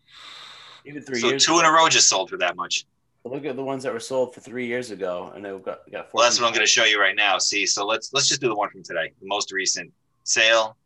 Even 0.84 1.02
three 1.02 1.20
so 1.20 1.28
years 1.28 1.44
two 1.44 1.52
ago. 1.52 1.60
in 1.60 1.66
a 1.66 1.72
row 1.72 1.88
just 1.88 2.08
sold 2.08 2.30
for 2.30 2.36
that 2.38 2.56
much. 2.56 2.86
Look 3.24 3.46
at 3.46 3.56
the 3.56 3.64
ones 3.64 3.82
that 3.84 3.92
were 3.92 4.00
sold 4.00 4.34
for 4.34 4.40
three 4.40 4.66
years 4.66 4.90
ago, 4.90 5.32
and 5.34 5.44
they've 5.44 5.62
got 5.62 5.90
got. 5.90 6.12
Well, 6.12 6.24
that's 6.24 6.38
what 6.38 6.46
I'm 6.46 6.52
going 6.52 6.66
to 6.66 6.70
show 6.70 6.84
you 6.84 7.00
right 7.00 7.16
now. 7.16 7.38
See, 7.38 7.66
so 7.66 7.86
let's 7.86 8.12
let's 8.12 8.28
just 8.28 8.40
do 8.40 8.48
the 8.48 8.54
one 8.54 8.68
from 8.70 8.82
today, 8.82 9.12
the 9.20 9.26
most 9.26 9.50
recent 9.50 9.92
sale 10.24 10.76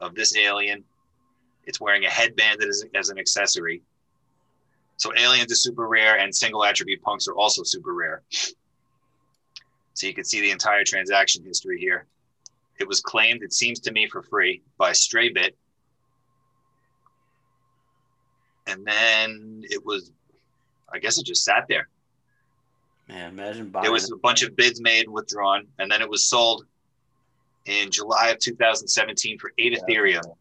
of 0.00 0.14
this 0.14 0.36
alien. 0.36 0.84
It's 1.64 1.80
wearing 1.80 2.04
a 2.04 2.10
headband 2.10 2.62
as, 2.62 2.84
as 2.94 3.10
an 3.10 3.18
accessory. 3.18 3.82
So 5.02 5.12
aliens 5.18 5.50
are 5.50 5.56
super 5.56 5.88
rare, 5.88 6.20
and 6.20 6.32
single 6.32 6.64
attribute 6.64 7.02
punks 7.02 7.26
are 7.26 7.34
also 7.34 7.64
super 7.64 7.92
rare. 7.92 8.22
So 9.94 10.06
you 10.06 10.14
can 10.14 10.22
see 10.22 10.40
the 10.40 10.52
entire 10.52 10.84
transaction 10.84 11.42
history 11.44 11.80
here. 11.80 12.06
It 12.78 12.86
was 12.86 13.00
claimed, 13.00 13.42
it 13.42 13.52
seems 13.52 13.80
to 13.80 13.90
me, 13.90 14.06
for 14.06 14.22
free 14.22 14.62
by 14.78 14.92
Straybit. 14.92 15.54
And 18.68 18.86
then 18.86 19.64
it 19.68 19.84
was 19.84 20.12
I 20.92 21.00
guess 21.00 21.18
it 21.18 21.26
just 21.26 21.42
sat 21.42 21.66
there. 21.68 21.88
Man, 23.08 23.30
imagine 23.30 23.70
buying. 23.70 23.82
There 23.82 23.90
was 23.90 24.12
a 24.12 24.16
bunch 24.16 24.44
of 24.44 24.54
bids 24.54 24.80
made 24.80 25.06
and 25.06 25.12
withdrawn, 25.12 25.66
and 25.80 25.90
then 25.90 26.00
it 26.00 26.08
was 26.08 26.24
sold 26.24 26.64
in 27.64 27.90
July 27.90 28.28
of 28.28 28.38
2017 28.38 29.40
for 29.40 29.52
eight 29.58 29.72
yeah. 29.72 29.78
Ethereum, 29.80 30.36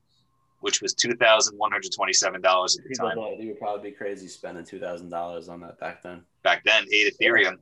which 0.61 0.81
was 0.81 0.93
two 0.93 1.13
thousand 1.15 1.57
one 1.57 1.71
hundred 1.71 1.91
twenty-seven 1.91 2.41
dollars 2.41 2.77
at 2.77 2.83
the 2.83 2.89
People 2.89 3.09
time. 3.09 3.17
Thought 3.17 3.39
you 3.39 3.49
would 3.49 3.59
probably 3.59 3.91
be 3.91 3.95
crazy 3.95 4.27
spending 4.27 4.65
two 4.65 4.79
thousand 4.79 5.09
dollars 5.09 5.49
on 5.49 5.59
that 5.61 5.79
back 5.79 6.01
then. 6.01 6.23
Back 6.43 6.63
then, 6.63 6.85
eight 6.91 7.13
Ethereum. 7.13 7.57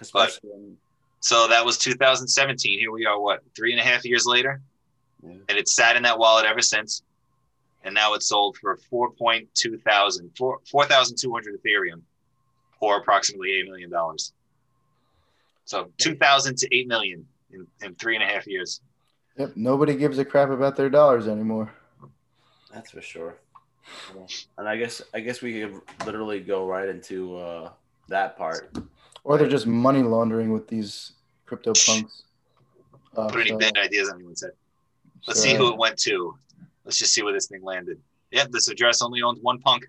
Yeah. 0.00 0.08
But, 0.12 0.38
so 1.20 1.48
that 1.48 1.64
was 1.64 1.76
2017. 1.78 2.78
Here 2.78 2.92
we 2.92 3.04
are, 3.04 3.20
what 3.20 3.42
three 3.56 3.72
and 3.72 3.80
a 3.80 3.84
half 3.84 4.04
years 4.04 4.26
later, 4.26 4.60
yeah. 5.22 5.32
and 5.48 5.58
it's 5.58 5.74
sat 5.74 5.96
in 5.96 6.04
that 6.04 6.18
wallet 6.18 6.46
ever 6.46 6.62
since 6.62 7.02
and 7.84 7.94
now 7.94 8.14
it's 8.14 8.26
sold 8.26 8.56
for 8.58 8.78
4.2 8.92 9.82
thousand, 9.82 10.30
4,200 10.36 11.60
Ethereum, 11.62 12.02
or 12.80 12.98
approximately 12.98 13.50
$8 13.64 13.66
million. 13.66 13.92
So 15.64 15.90
2,000 15.98 16.56
to 16.58 16.76
8 16.76 16.88
million 16.88 17.26
in, 17.52 17.66
in 17.82 17.94
three 17.94 18.14
and 18.14 18.22
a 18.22 18.26
half 18.26 18.46
years. 18.46 18.80
Yep. 19.36 19.52
Nobody 19.56 19.94
gives 19.94 20.18
a 20.18 20.24
crap 20.24 20.50
about 20.50 20.76
their 20.76 20.90
dollars 20.90 21.28
anymore. 21.28 21.72
That's 22.72 22.90
for 22.90 23.00
sure. 23.00 23.36
And 24.58 24.68
I 24.68 24.76
guess 24.76 25.00
I 25.14 25.20
guess 25.20 25.40
we 25.40 25.60
could 25.60 25.80
literally 26.04 26.40
go 26.40 26.66
right 26.66 26.88
into 26.88 27.36
uh, 27.36 27.70
that 28.08 28.36
part. 28.36 28.76
Or 29.24 29.38
they're 29.38 29.48
just 29.48 29.66
money 29.66 30.02
laundering 30.02 30.52
with 30.52 30.68
these 30.68 31.12
crypto 31.46 31.72
punks. 31.72 32.24
Uh, 33.16 33.28
Put 33.28 33.40
any 33.40 33.50
so. 33.50 33.58
bad 33.58 33.78
ideas 33.78 34.10
anyone's 34.12 34.42
head. 34.42 34.52
Let's 35.26 35.40
see 35.40 35.54
who 35.54 35.72
it 35.72 35.78
went 35.78 35.98
to. 36.00 36.36
Let's 36.84 36.98
just 36.98 37.12
see 37.12 37.22
where 37.22 37.32
this 37.32 37.46
thing 37.46 37.62
landed. 37.62 37.98
Yeah, 38.30 38.44
this 38.50 38.68
address 38.68 39.02
only 39.02 39.22
owns 39.22 39.40
one 39.42 39.58
punk. 39.58 39.88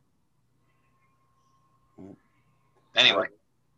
Anyway. 2.95 3.27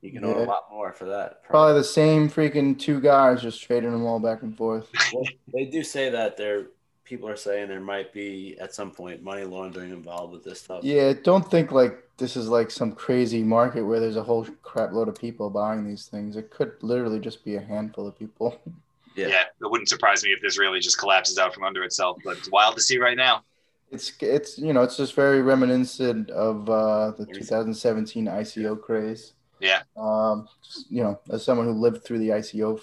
You 0.02 0.12
can 0.12 0.24
yeah. 0.24 0.30
own 0.30 0.42
a 0.42 0.50
lot 0.50 0.64
more 0.72 0.94
for 0.94 1.06
that. 1.06 1.44
Probably. 1.44 1.50
probably 1.50 1.74
the 1.76 1.84
same 1.84 2.30
freaking 2.30 2.78
two 2.78 3.00
guys 3.00 3.42
just 3.42 3.62
trading 3.62 3.92
them 3.92 4.06
all 4.06 4.20
back 4.20 4.42
and 4.42 4.58
forth. 4.58 4.90
well, 5.14 5.24
they 5.54 5.66
do 5.66 5.84
say 5.84 6.10
that 6.10 6.38
there 6.38 6.68
people 7.12 7.28
are 7.28 7.36
saying 7.36 7.68
there 7.68 7.82
might 7.82 8.14
be 8.14 8.56
at 8.62 8.74
some 8.74 8.90
point 8.90 9.22
money 9.22 9.44
laundering 9.44 9.92
involved 9.92 10.32
with 10.32 10.46
this 10.46 10.62
stuff. 10.62 10.82
Yeah, 10.82 11.12
don't 11.12 11.46
think 11.52 11.74
like 11.74 12.02
this 12.16 12.38
is 12.38 12.48
like 12.48 12.72
some 12.72 12.94
crazy 12.94 13.44
market 13.44 13.84
where 13.84 14.00
there's 14.00 14.16
a 14.16 14.24
whole 14.24 14.46
crap 14.64 14.94
load 14.94 15.10
of 15.10 15.16
people 15.20 15.50
buying 15.50 15.86
these 15.86 16.06
things. 16.06 16.38
It 16.38 16.50
could 16.52 16.72
literally 16.82 17.20
just 17.20 17.44
be 17.44 17.56
a 17.56 17.60
handful 17.62 18.08
of 18.08 18.18
people. 18.18 18.58
Yeah. 19.14 19.28
yeah, 19.28 19.44
it 19.60 19.70
wouldn't 19.70 19.90
surprise 19.90 20.24
me 20.24 20.30
if 20.30 20.42
this 20.42 20.58
really 20.58 20.80
just 20.80 20.98
collapses 20.98 21.38
out 21.38 21.54
from 21.54 21.66
under 21.66 21.84
itself. 21.84 22.20
But 22.24 22.38
it's 22.38 22.50
wild 22.50 22.78
to 22.78 22.82
see 22.82 22.98
right 22.98 23.18
now. 23.18 23.44
It's 23.92 24.14
it's 24.22 24.58
you 24.58 24.72
know 24.72 24.84
it's 24.84 24.96
just 24.96 25.16
very 25.16 25.42
reminiscent 25.42 26.30
of 26.30 26.70
uh, 26.70 27.12
the 27.18 27.26
2017 27.26 28.28
ICO 28.28 28.82
craze. 28.82 29.34
Yeah. 29.60 29.82
Um, 29.98 30.48
just, 30.64 30.90
you 30.90 31.04
know, 31.04 31.20
as 31.30 31.44
someone 31.44 31.66
who 31.66 31.74
lived 31.74 32.06
through 32.06 32.20
the 32.20 32.30
ICO 32.30 32.80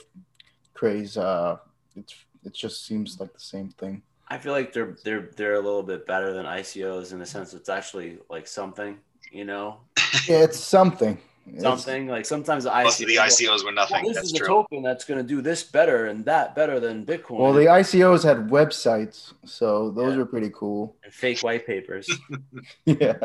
craze, 0.74 1.16
uh, 1.16 1.56
it's 1.96 2.14
it 2.44 2.52
just 2.52 2.84
seems 2.84 3.18
like 3.18 3.32
the 3.32 3.40
same 3.40 3.70
thing. 3.70 4.02
I 4.30 4.38
feel 4.38 4.52
like 4.52 4.72
they're 4.72 4.96
they're 5.04 5.30
they're 5.36 5.54
a 5.54 5.60
little 5.60 5.82
bit 5.82 6.06
better 6.06 6.32
than 6.32 6.44
ICOs 6.46 7.12
in 7.12 7.18
the 7.18 7.26
sense 7.26 7.54
it's 7.54 7.68
actually 7.68 8.18
like 8.28 8.46
something, 8.46 8.98
you 9.32 9.44
know. 9.44 9.80
Yeah, 10.26 10.42
it's 10.42 10.58
something. 10.60 11.18
Something 11.58 12.04
it's, 12.04 12.10
like 12.10 12.26
sometimes 12.26 12.64
the 12.64 12.70
most 12.70 12.98
ICOs, 12.98 13.02
of 13.02 13.08
the 13.08 13.16
ICOs 13.16 13.64
were 13.64 13.72
nothing. 13.72 14.02
Well, 14.04 14.08
this 14.12 14.16
that's 14.16 14.32
is 14.32 14.38
true. 14.38 14.44
a 14.46 14.48
token 14.48 14.82
that's 14.82 15.06
going 15.06 15.16
to 15.18 15.26
do 15.26 15.40
this 15.40 15.62
better 15.62 16.04
and 16.06 16.22
that 16.26 16.54
better 16.54 16.78
than 16.78 17.06
Bitcoin. 17.06 17.38
Well, 17.38 17.54
the 17.54 17.64
ICOs 17.64 18.22
had 18.22 18.48
websites, 18.50 19.32
so 19.46 19.90
those 19.90 20.12
Yeah. 20.12 20.18
were 20.18 20.26
pretty 20.26 20.50
cool. 20.54 20.94
and 21.04 21.12
fake 21.12 21.40
white 21.42 21.66
papers. 21.66 22.06
Yeah. 22.84 23.16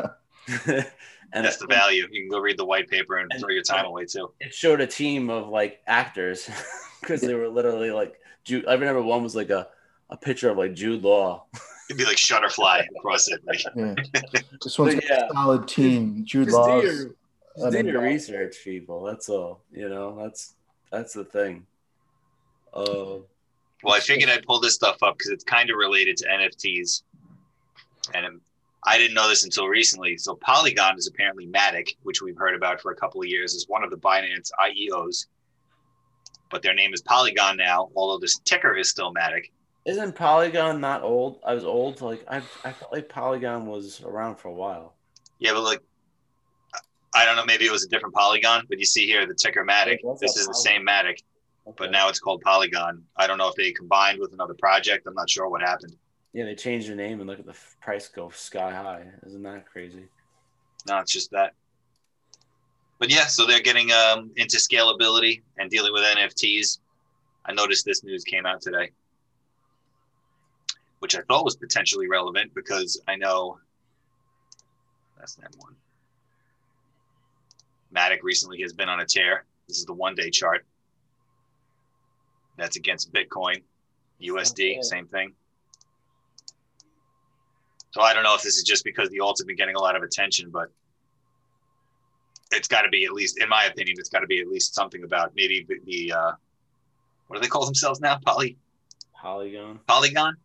and 0.66 1.44
That's 1.44 1.56
the 1.58 1.66
value. 1.66 2.06
You 2.10 2.20
can 2.22 2.28
go 2.30 2.38
read 2.38 2.58
the 2.58 2.64
white 2.64 2.88
paper 2.88 3.18
and 3.18 3.30
And- 3.30 3.40
throw 3.40 3.50
your 3.50 3.62
time 3.62 3.84
away 3.84 4.06
too. 4.06 4.32
it 4.40 4.54
showed 4.54 4.80
a 4.80 4.86
team 4.86 5.28
of 5.30 5.48
like 5.48 5.80
actors 5.86 6.48
because 7.00 7.20
they 7.20 7.34
were 7.34 7.48
literally 7.48 7.90
like 7.90 8.18
I 8.50 8.72
remember 8.74 9.00
one 9.02 9.22
was 9.22 9.34
like 9.34 9.48
a, 9.50 9.68
a 10.10 10.16
picture 10.16 10.50
of 10.50 10.58
like 10.58 10.74
Jude 10.74 11.02
Law. 11.02 11.44
It'd 11.88 11.98
be 11.98 12.04
like 12.04 12.16
Shutterfly 12.16 12.86
across 12.96 13.28
it. 13.28 13.40
Like, 13.46 13.60
Yeah. 13.76 13.94
This 14.62 14.78
one's 14.78 14.94
got 14.94 15.04
Yeah. 15.04 15.26
a 15.26 15.32
solid 15.32 15.68
team. 15.68 16.24
Jude 16.24 16.46
Just 16.46 16.56
do 16.56 16.60
Law. 16.62 16.80
your, 16.80 16.92
just 17.58 17.72
do 17.72 17.86
your 17.86 18.02
research, 18.02 18.56
people. 18.64 19.02
That's 19.04 19.28
all. 19.28 19.60
You 19.72 19.88
know, 19.88 20.16
that's 20.22 20.54
that's 20.90 21.12
the 21.12 21.24
thing. 21.24 21.66
Uh, 22.72 23.18
well, 23.82 23.94
I 23.94 24.00
figured 24.00 24.30
I'd 24.30 24.44
pull 24.46 24.60
this 24.60 24.74
stuff 24.74 25.02
up 25.02 25.18
because 25.18 25.30
it's 25.30 25.44
kind 25.44 25.68
of 25.70 25.76
related 25.76 26.16
to 26.18 26.26
NFTs, 26.28 27.02
and 28.14 28.40
I 28.84 28.98
didn't 28.98 29.14
know 29.14 29.28
this 29.28 29.44
until 29.44 29.66
recently. 29.68 30.16
So 30.16 30.34
Polygon 30.36 30.96
is 30.98 31.06
apparently 31.06 31.46
Matic, 31.46 31.96
which 32.02 32.22
we've 32.22 32.36
heard 32.36 32.54
about 32.54 32.80
for 32.80 32.92
a 32.92 32.96
couple 32.96 33.20
of 33.20 33.26
years, 33.28 33.54
is 33.54 33.68
one 33.68 33.84
of 33.84 33.90
the 33.90 33.96
Binance 33.96 34.50
IEOs, 34.60 35.26
but 36.50 36.62
their 36.62 36.74
name 36.74 36.94
is 36.94 37.02
Polygon 37.02 37.56
now. 37.56 37.90
Although 37.94 38.18
this 38.18 38.38
ticker 38.40 38.74
is 38.74 38.88
still 38.90 39.12
Matic. 39.12 39.50
Isn't 39.84 40.14
Polygon 40.16 40.80
not 40.80 41.02
old? 41.02 41.40
I 41.44 41.54
was 41.54 41.64
old. 41.64 42.00
Like 42.00 42.24
I, 42.28 42.38
I 42.64 42.72
felt 42.72 42.92
like 42.92 43.08
Polygon 43.08 43.66
was 43.66 44.00
around 44.02 44.36
for 44.36 44.48
a 44.48 44.52
while. 44.52 44.94
Yeah, 45.38 45.52
but 45.52 45.62
like, 45.62 45.80
I 47.14 47.24
don't 47.24 47.36
know. 47.36 47.44
Maybe 47.44 47.66
it 47.66 47.72
was 47.72 47.84
a 47.84 47.88
different 47.88 48.14
Polygon, 48.14 48.64
but 48.68 48.78
you 48.78 48.86
see 48.86 49.06
here 49.06 49.26
the 49.26 49.34
ticker 49.34 49.64
Matic. 49.64 49.98
This 50.20 50.36
is 50.36 50.46
the 50.46 50.54
same 50.54 50.86
Matic, 50.86 51.18
Okay. 51.66 51.74
but 51.76 51.90
now 51.90 52.08
it's 52.08 52.18
called 52.18 52.40
Polygon. 52.42 53.02
I 53.16 53.26
don't 53.26 53.38
know 53.38 53.48
if 53.48 53.54
they 53.56 53.72
combined 53.72 54.18
with 54.20 54.32
another 54.32 54.54
project. 54.54 55.06
I'm 55.06 55.14
not 55.14 55.28
sure 55.30 55.48
what 55.48 55.60
happened. 55.60 55.94
yeah, 56.32 56.44
they 56.44 56.54
changed 56.54 56.88
the 56.88 56.94
name 56.94 57.20
and 57.20 57.28
look 57.28 57.38
at 57.38 57.46
the 57.46 57.56
price 57.80 58.08
go 58.08 58.30
sky 58.30 58.72
high. 58.72 59.04
Isn't 59.26 59.42
that 59.42 59.66
crazy? 59.66 60.04
No, 60.88 60.98
it's 60.98 61.12
just 61.12 61.30
that. 61.30 61.52
But 62.98 63.10
yeah, 63.10 63.26
so 63.26 63.46
they're 63.46 63.60
getting 63.60 63.90
um, 63.92 64.30
into 64.36 64.56
scalability 64.56 65.42
and 65.58 65.70
dealing 65.70 65.92
with 65.92 66.02
NFTs. 66.04 66.78
I 67.44 67.52
noticed 67.52 67.84
this 67.84 68.02
news 68.02 68.24
came 68.24 68.46
out 68.46 68.60
today, 68.62 68.90
which 71.04 71.14
I 71.14 71.20
thought 71.28 71.44
was 71.44 71.54
potentially 71.54 72.08
relevant 72.08 72.54
because 72.54 72.98
I 73.06 73.16
know 73.16 73.58
that's 75.18 75.34
that 75.34 75.54
one. 75.58 75.76
Matic 77.94 78.20
recently 78.22 78.62
has 78.62 78.72
been 78.72 78.88
on 78.88 79.00
a 79.00 79.04
tear. 79.04 79.44
This 79.68 79.76
is 79.76 79.84
the 79.84 79.92
one 79.92 80.14
day 80.14 80.30
chart. 80.30 80.64
That's 82.56 82.76
against 82.76 83.12
Bitcoin, 83.12 83.60
USD, 84.22 84.70
Okay. 84.70 84.78
same 84.80 85.06
thing. 85.08 85.34
So 87.90 88.00
I 88.00 88.14
don't 88.14 88.22
know 88.22 88.34
if 88.34 88.40
this 88.40 88.56
is 88.56 88.62
just 88.62 88.82
because 88.82 89.10
the 89.10 89.18
alts 89.18 89.40
have 89.40 89.46
been 89.46 89.56
getting 89.56 89.76
a 89.76 89.80
lot 89.82 89.96
of 89.96 90.02
attention, 90.02 90.48
but 90.50 90.68
it's 92.50 92.66
got 92.66 92.80
to 92.80 92.88
be 92.88 93.04
at 93.04 93.12
least, 93.12 93.42
in 93.42 93.50
my 93.50 93.64
opinion, 93.66 93.96
it's 93.98 94.08
got 94.08 94.20
to 94.20 94.26
be 94.26 94.40
at 94.40 94.48
least 94.48 94.74
something 94.74 95.04
about 95.04 95.32
maybe 95.36 95.66
the, 95.68 95.76
the 95.84 96.12
uh, 96.18 96.32
what 97.26 97.36
do 97.36 97.42
they 97.42 97.48
call 97.48 97.66
themselves 97.66 98.00
now? 98.00 98.18
Poly 98.24 98.56
Polygon. 99.20 99.80
Polygon. 99.86 100.36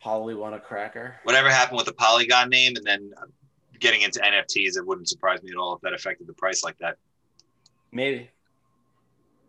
Polly 0.00 0.34
want 0.34 0.54
a 0.54 0.60
cracker. 0.60 1.16
Whatever 1.24 1.50
happened 1.50 1.76
with 1.76 1.86
the 1.86 1.92
Polygon 1.92 2.48
name, 2.48 2.76
and 2.76 2.84
then 2.84 3.12
uh, 3.16 3.26
getting 3.78 4.02
into 4.02 4.20
NFTs, 4.20 4.76
it 4.76 4.86
wouldn't 4.86 5.08
surprise 5.08 5.42
me 5.42 5.50
at 5.50 5.56
all 5.56 5.74
if 5.74 5.80
that 5.82 5.92
affected 5.92 6.26
the 6.26 6.32
price 6.34 6.64
like 6.64 6.78
that. 6.78 6.96
Maybe. 7.92 8.30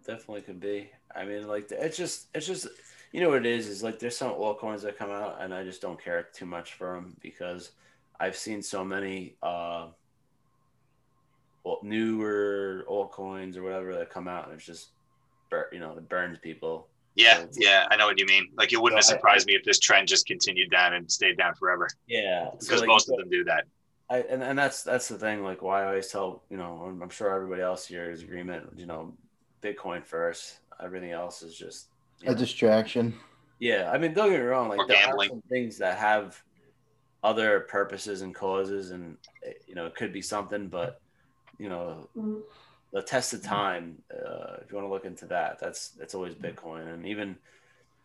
Definitely 0.06 0.42
could 0.42 0.60
be. 0.60 0.90
I 1.16 1.26
mean, 1.26 1.48
like 1.48 1.72
it's 1.72 1.98
just 1.98 2.28
it's 2.34 2.48
just 2.48 2.68
you 3.12 3.22
know 3.22 3.30
what 3.30 3.40
it 3.40 3.46
is 3.46 3.68
is 3.68 3.84
like 3.84 4.00
there's 4.00 4.18
some 4.18 4.32
altcoins 4.32 4.82
that 4.82 4.98
come 4.98 5.12
out 5.12 5.38
and 5.42 5.54
I 5.54 5.64
just 5.64 5.82
don't 5.82 6.02
care 6.02 6.28
too 6.34 6.46
much 6.46 6.74
for 6.74 6.96
them 6.96 7.16
because 7.22 7.72
I've 8.20 8.36
seen 8.36 8.62
so 8.62 8.84
many 8.84 9.36
uh 9.44 9.88
well, 11.64 11.80
newer 11.84 12.86
altcoins 12.90 13.56
or 13.56 13.64
whatever 13.64 13.94
that 13.96 14.10
come 14.10 14.28
out 14.28 14.46
and 14.46 14.56
it's 14.56 14.66
just 14.66 14.90
bur- 15.50 15.70
you 15.72 15.80
know 15.80 15.92
it 15.92 16.10
burns 16.10 16.40
people. 16.40 16.88
Yeah, 17.16 17.40
So- 17.40 17.48
yeah, 17.58 17.88
I 17.92 17.98
know 17.98 18.06
what 18.08 18.18
you 18.20 18.26
mean. 18.26 18.50
Like 18.56 18.72
it 18.74 18.82
wouldn't 18.82 18.98
have 19.00 19.06
So 19.06 19.14
I- 19.14 19.18
surprised 19.18 19.48
me 19.48 19.56
if 19.56 19.64
this 19.64 19.80
trend 19.80 20.08
just 20.08 20.26
continued 20.26 20.72
down 20.72 20.94
and 20.94 21.12
stayed 21.12 21.38
down 21.38 21.56
forever, 21.56 21.88
Yeah, 22.08 22.50
because 22.60 22.80
like, 22.82 22.88
most 22.88 23.10
of 23.10 23.18
them 23.18 23.30
do 23.30 23.44
that. 23.46 23.66
I, 24.10 24.20
and, 24.22 24.44
and 24.44 24.58
that's 24.60 24.84
that's 24.84 25.08
the 25.08 25.18
thing. 25.18 25.44
Like 25.44 25.62
why 25.62 25.84
I 25.84 25.88
always 25.88 26.08
tell 26.08 26.44
you 26.50 26.58
know 26.58 26.84
I'm 26.86 27.02
I'm 27.02 27.10
sure 27.10 27.34
everybody 27.34 27.62
else 27.62 27.86
here 27.86 28.10
is 28.12 28.22
agreement. 28.24 28.70
You 28.76 28.86
know, 28.86 29.14
Bitcoin 29.62 30.06
first. 30.06 30.60
Everything 30.84 31.12
else 31.12 31.44
is 31.44 31.56
just 31.58 31.88
A 32.24 32.32
know, 32.32 32.34
distraction. 32.36 33.14
Yeah, 33.60 33.90
I 33.94 33.98
mean, 34.00 34.14
don't 34.14 34.30
get 34.32 34.40
me 34.40 34.46
wrong. 34.46 34.68
Or 34.72 34.78
Like 34.78 34.88
there 34.88 34.98
gambling. 35.06 35.30
are 35.30 35.34
some 35.34 35.44
things 35.50 35.78
that 35.78 35.98
have 35.98 36.42
other 37.24 37.62
purposes 37.62 38.22
and 38.22 38.34
causes, 38.34 38.92
and 38.92 39.16
eh, 39.46 39.52
you 39.68 39.76
know, 39.76 39.86
it 39.86 39.96
could 39.96 40.12
be 40.12 40.22
something. 40.22 40.68
But 40.68 41.00
you 41.60 41.70
know, 41.70 42.10
the 42.92 43.02
test 43.02 43.34
of 43.34 43.42
time. 43.42 44.02
Uh, 44.12 44.58
if 44.62 44.72
you 44.72 44.78
want 44.78 44.88
to 44.88 44.94
look 44.94 45.06
into 45.06 45.26
that, 45.28 45.60
that's 45.60 45.90
that's 45.90 46.14
always 46.16 46.36
Bitcoin. 46.36 46.94
And 46.94 47.06
even, 47.06 47.36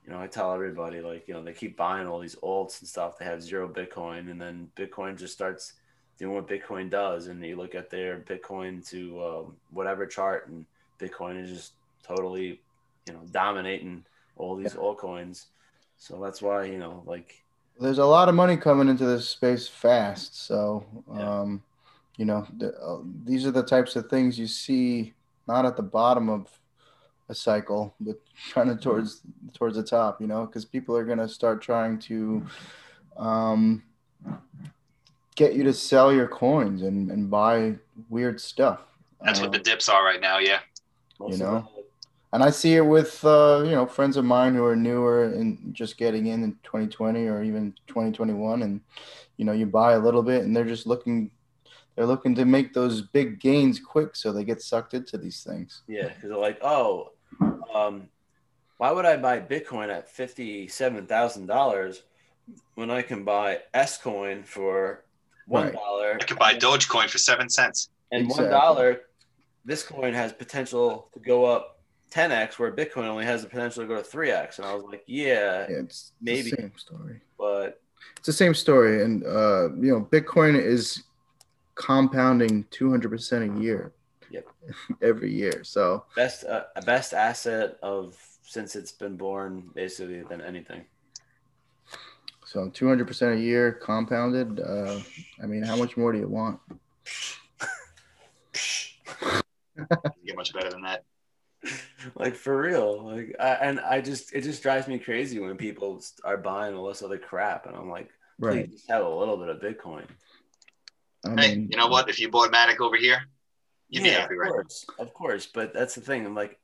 you 0.04 0.12
know, 0.12 0.20
I 0.20 0.26
tell 0.26 0.52
everybody 0.52 1.00
like, 1.00 1.26
you 1.26 1.34
know, 1.34 1.42
they 1.42 1.52
keep 1.52 1.76
buying 1.76 2.06
all 2.06 2.20
these 2.20 2.36
alts 2.36 2.80
and 2.80 2.88
stuff. 2.88 3.18
They 3.18 3.24
have 3.24 3.42
zero 3.42 3.68
Bitcoin, 3.68 4.30
and 4.30 4.40
then 4.40 4.70
Bitcoin 4.76 5.18
just 5.18 5.34
starts 5.34 5.74
doing 6.18 6.34
what 6.34 6.48
Bitcoin 6.48 6.88
does. 6.90 7.26
And 7.26 7.44
you 7.44 7.56
look 7.56 7.74
at 7.74 7.90
their 7.90 8.20
Bitcoin 8.20 8.86
to 8.90 9.24
um, 9.24 9.56
whatever 9.70 10.06
chart, 10.06 10.48
and 10.48 10.64
Bitcoin 11.00 11.42
is 11.42 11.50
just 11.50 11.72
totally, 12.02 12.60
you 13.06 13.12
know, 13.12 13.20
dominating 13.32 14.04
all 14.36 14.54
these 14.56 14.74
altcoins. 14.74 15.46
So 15.98 16.20
that's 16.22 16.40
why, 16.42 16.64
you 16.64 16.78
know, 16.78 17.02
like, 17.06 17.42
There's 17.80 17.98
a 17.98 18.04
lot 18.04 18.28
of 18.28 18.34
money 18.34 18.56
coming 18.56 18.88
into 18.88 19.06
this 19.06 19.28
space 19.28 19.66
fast. 19.66 20.38
So, 20.46 20.84
Yeah. 21.08 21.56
You 22.16 22.24
know, 22.24 22.46
the, 22.56 22.74
uh, 22.78 22.98
these 23.24 23.46
are 23.46 23.50
the 23.50 23.62
types 23.62 23.96
of 23.96 24.08
things 24.08 24.38
you 24.38 24.46
see 24.46 25.14
not 25.46 25.64
at 25.64 25.76
the 25.76 25.82
bottom 25.82 26.28
of 26.28 26.48
a 27.28 27.34
cycle, 27.34 27.94
but 28.00 28.16
kind 28.52 28.70
of 28.70 28.80
towards 28.80 29.22
towards 29.54 29.76
the 29.76 29.82
top. 29.82 30.20
You 30.20 30.26
know, 30.26 30.46
because 30.46 30.64
people 30.64 30.96
are 30.96 31.04
gonna 31.04 31.28
start 31.28 31.62
trying 31.62 31.98
to 32.00 32.46
um, 33.16 33.82
get 35.34 35.54
you 35.54 35.62
to 35.64 35.72
sell 35.72 36.12
your 36.12 36.28
coins 36.28 36.82
and, 36.82 37.10
and 37.10 37.30
buy 37.30 37.74
weird 38.08 38.40
stuff. 38.40 38.80
That's 39.22 39.40
what 39.40 39.46
Um, 39.46 39.52
the 39.52 39.58
dips 39.58 39.88
are 39.88 40.04
right 40.04 40.20
now. 40.20 40.38
Yeah. 40.38 40.60
most 41.18 41.34
of 41.34 41.40
know? 41.40 41.68
and 42.32 42.42
I 42.42 42.50
see 42.50 42.74
it 42.74 42.84
with 42.84 43.24
uh, 43.24 43.62
you 43.64 43.72
know 43.72 43.86
friends 43.86 44.16
of 44.16 44.24
mine 44.24 44.54
who 44.54 44.64
are 44.64 44.76
newer 44.76 45.24
and 45.24 45.74
just 45.74 45.96
getting 45.96 46.26
in 46.26 46.42
in 46.42 46.52
2020 46.64 47.26
or 47.26 47.42
even 47.42 47.74
2021, 47.86 48.62
and 48.62 48.80
you 49.36 49.44
know 49.44 49.52
you 49.52 49.66
buy 49.66 49.92
a 49.92 49.98
little 49.98 50.22
bit 50.22 50.44
and 50.44 50.54
they're 50.54 50.64
just 50.64 50.86
looking 50.86 51.30
they're 51.96 52.06
looking 52.06 52.34
to 52.36 52.44
make 52.44 52.72
those 52.74 53.00
big 53.00 53.40
gains 53.40 53.80
quick, 53.80 54.14
so 54.14 54.32
they 54.32 54.44
get 54.44 54.62
sucked 54.62 54.94
into 54.94 55.16
these 55.18 55.42
things. 55.42 55.82
Yeah, 55.88 56.08
because 56.08 56.28
they're 56.30 56.36
like, 56.36 56.58
oh, 56.62 57.12
um, 57.74 58.08
why 58.78 58.92
would 58.92 59.06
I 59.06 59.16
buy 59.16 59.40
Bitcoin 59.40 59.88
at 59.88 60.08
fifty-seven 60.08 61.06
thousand 61.06 61.46
dollars 61.46 62.02
when 62.74 62.90
I 62.90 63.02
can 63.02 63.24
buy 63.24 63.60
S 63.74 63.98
coin 63.98 64.42
for 64.44 65.04
one 65.46 65.68
Right. 65.68 65.74
I 65.76 66.18
can 66.18 66.28
could 66.28 66.38
buy 66.38 66.54
Dogecoin 66.54 67.08
for 67.08 67.18
seven 67.18 67.48
cents. 67.48 67.88
and 68.12 68.28
one 68.28 68.44
Exactly. 68.44 68.96
This 69.64 69.82
coin 69.82 70.12
has 70.14 70.32
potential 70.32 71.08
to 71.14 71.18
go 71.20 71.44
up 71.46 71.80
ten 72.10 72.30
x, 72.30 72.58
where 72.58 72.70
Bitcoin 72.70 73.06
only 73.08 73.24
has 73.24 73.42
the 73.42 73.48
potential 73.48 73.82
to 73.82 73.88
go 73.88 73.96
to 73.96 74.02
three 74.02 74.30
x. 74.30 74.58
And 74.58 74.66
I 74.68 74.74
was 74.74 74.84
like, 74.84 75.02
yeah, 75.06 75.66
Yeah, 75.68 75.76
it's 75.78 76.12
Maybe. 76.20 76.50
the 76.50 76.56
same 76.56 76.72
story. 76.76 77.20
but 77.38 77.80
It's 78.18 78.26
the 78.26 78.32
same 78.32 78.54
story, 78.54 79.02
and 79.02 79.24
uh, 79.24 79.70
you 79.74 79.90
know 79.92 80.02
Bitcoin 80.02 80.60
is 80.60 81.02
compounding 81.76 82.64
200 82.72 83.08
percent 83.10 83.56
a 83.56 83.60
year. 83.62 83.92
Yep. 84.30 84.48
Every 85.02 85.32
year, 85.32 85.62
so 85.62 86.04
best 86.16 86.44
uh, 86.44 86.64
best 86.84 87.14
asset 87.14 87.76
of 87.82 88.16
since 88.42 88.74
it's 88.76 88.92
been 88.92 89.16
born, 89.16 89.70
basically, 89.74 90.22
than 90.22 90.40
anything. 90.40 90.84
so 92.44 92.68
200 92.68 93.06
percent 93.06 93.34
a 93.38 93.40
year 93.40 93.72
compounded. 93.72 94.58
Uh, 94.60 94.98
I 95.42 95.46
mean, 95.46 95.62
how 95.62 95.76
much 95.76 95.96
more 95.96 96.12
do 96.12 96.18
you 96.18 96.28
want? 96.28 96.58
Doesn't 99.76 100.24
get 100.26 100.36
much 100.36 100.52
better 100.52 100.70
than 100.70 100.82
that. 100.82 101.04
like 102.14 102.34
for 102.36 102.60
real 102.60 103.02
like 103.02 103.34
I, 103.40 103.54
and 103.54 103.80
i 103.80 104.00
just 104.00 104.32
it 104.34 104.42
just 104.42 104.62
drives 104.62 104.86
me 104.86 104.98
crazy 104.98 105.40
when 105.40 105.56
people 105.56 106.00
are 106.22 106.36
buying 106.36 106.76
all 106.76 106.86
this 106.86 107.02
other 107.02 107.18
crap 107.18 107.66
and 107.66 107.74
i'm 107.74 107.88
like 107.90 108.08
please 108.38 108.48
Right. 108.54 108.70
just 108.70 108.88
have 108.90 109.04
a 109.04 109.08
little 109.08 109.36
bit 109.38 109.48
of 109.48 109.60
bitcoin 109.60 110.04
I 111.28 111.36
Hey, 111.36 111.56
mean, 111.56 111.68
you 111.70 111.76
know 111.76 111.88
what? 111.88 112.08
If 112.08 112.18
you 112.20 112.30
bought 112.30 112.52
Matic 112.52 112.80
over 112.80 112.96
here, 112.96 113.20
you'd 113.88 114.02
be 114.02 114.10
yeah 114.10 114.20
happy 114.20 114.34
of 114.34 114.38
right 114.40 114.48
now. 114.56 114.62
course 114.62 114.84
of 114.98 115.14
course 115.14 115.46
but 115.46 115.72
that's 115.72 115.94
the 115.94 116.00
thing 116.00 116.26
i'm 116.26 116.34
like 116.34 116.58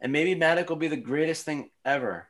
and 0.00 0.12
maybe 0.12 0.36
matic 0.38 0.68
will 0.68 0.76
be 0.76 0.86
the 0.88 0.96
greatest 0.96 1.44
thing 1.44 1.68
ever 1.84 2.28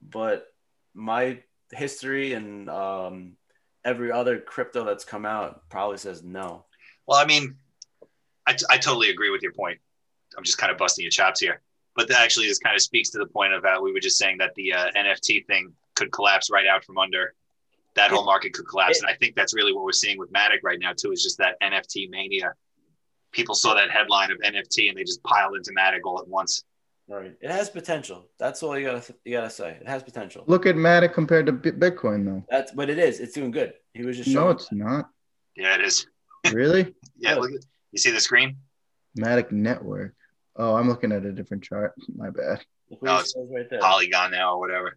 but 0.00 0.46
my 0.94 1.42
history 1.72 2.32
and 2.32 2.68
um, 2.68 3.36
every 3.84 4.10
other 4.10 4.38
crypto 4.38 4.84
that's 4.84 5.04
come 5.04 5.24
out 5.26 5.62
probably 5.68 5.98
says 5.98 6.22
no. 6.22 6.64
Well, 7.06 7.18
I 7.18 7.26
mean, 7.26 7.56
I, 8.46 8.52
t- 8.54 8.66
I 8.70 8.78
totally 8.78 9.10
agree 9.10 9.30
with 9.30 9.42
your 9.42 9.52
point. 9.52 9.78
I'm 10.36 10.44
just 10.44 10.58
kind 10.58 10.72
of 10.72 10.78
busting 10.78 11.02
your 11.02 11.10
chops 11.10 11.40
here, 11.40 11.60
but 11.94 12.08
that 12.08 12.20
actually 12.20 12.46
this 12.48 12.58
kind 12.58 12.74
of 12.74 12.82
speaks 12.82 13.10
to 13.10 13.18
the 13.18 13.26
point 13.26 13.52
of 13.52 13.64
how 13.64 13.82
we 13.82 13.92
were 13.92 14.00
just 14.00 14.18
saying 14.18 14.38
that 14.38 14.54
the 14.54 14.72
uh, 14.72 14.90
NFT 14.96 15.46
thing 15.46 15.72
could 15.94 16.10
collapse 16.12 16.50
right 16.50 16.66
out 16.66 16.84
from 16.84 16.98
under. 16.98 17.34
That 17.96 18.10
whole 18.10 18.24
market 18.24 18.52
could 18.52 18.66
collapse, 18.68 18.98
It- 18.98 19.04
and 19.04 19.10
I 19.10 19.16
think 19.16 19.34
that's 19.34 19.54
really 19.54 19.72
what 19.72 19.82
we're 19.84 19.92
seeing 19.92 20.18
with 20.18 20.32
Matic 20.32 20.58
right 20.62 20.78
now 20.78 20.92
too. 20.96 21.10
Is 21.12 21.22
just 21.22 21.38
that 21.38 21.56
NFT 21.60 22.08
mania. 22.08 22.54
People 23.32 23.54
saw 23.54 23.74
that 23.74 23.90
headline 23.90 24.30
of 24.30 24.38
NFT 24.38 24.88
and 24.88 24.96
they 24.98 25.04
just 25.04 25.22
piled 25.22 25.56
into 25.56 25.70
Matic 25.72 26.00
all 26.04 26.20
at 26.20 26.26
once. 26.28 26.62
Right. 27.08 27.34
It 27.40 27.50
has 27.50 27.68
potential. 27.68 28.28
That's 28.38 28.62
all 28.62 28.78
you 28.78 28.86
gotta 28.86 29.14
you 29.24 29.32
gotta 29.32 29.50
say. 29.50 29.76
It 29.80 29.88
has 29.88 30.02
potential. 30.04 30.44
Look 30.46 30.66
at 30.66 30.76
Matic 30.76 31.12
compared 31.12 31.46
to 31.46 31.52
Bitcoin, 31.52 32.24
though. 32.24 32.44
That's 32.48 32.70
but 32.72 32.88
it 32.88 32.98
is. 32.98 33.18
It's 33.18 33.34
doing 33.34 33.50
good. 33.50 33.72
He 33.94 34.04
was 34.04 34.16
just 34.16 34.28
No, 34.30 34.42
showing. 34.42 34.56
it's 34.56 34.72
not. 34.72 35.10
Yeah, 35.56 35.74
it 35.74 35.80
is. 35.82 36.06
Really? 36.54 36.94
Yeah, 37.18 37.34
Oh. 37.34 37.40
look, 37.40 37.50
at- 37.52 37.64
you 37.92 37.98
see 37.98 38.10
the 38.12 38.20
screen? 38.20 38.56
Matic 39.18 39.50
Network. 39.52 40.14
Oh, 40.56 40.74
I'm 40.76 40.88
looking 40.88 41.12
at 41.12 41.24
a 41.26 41.32
different 41.32 41.64
chart. 41.64 41.92
My 42.16 42.30
bad. 42.30 42.64
Look 42.90 43.02
No, 43.02 43.18
it's 43.18 43.34
right 43.36 43.68
there. 43.68 43.80
Polygon 43.80 44.30
now 44.30 44.54
or 44.54 44.60
whatever. 44.60 44.96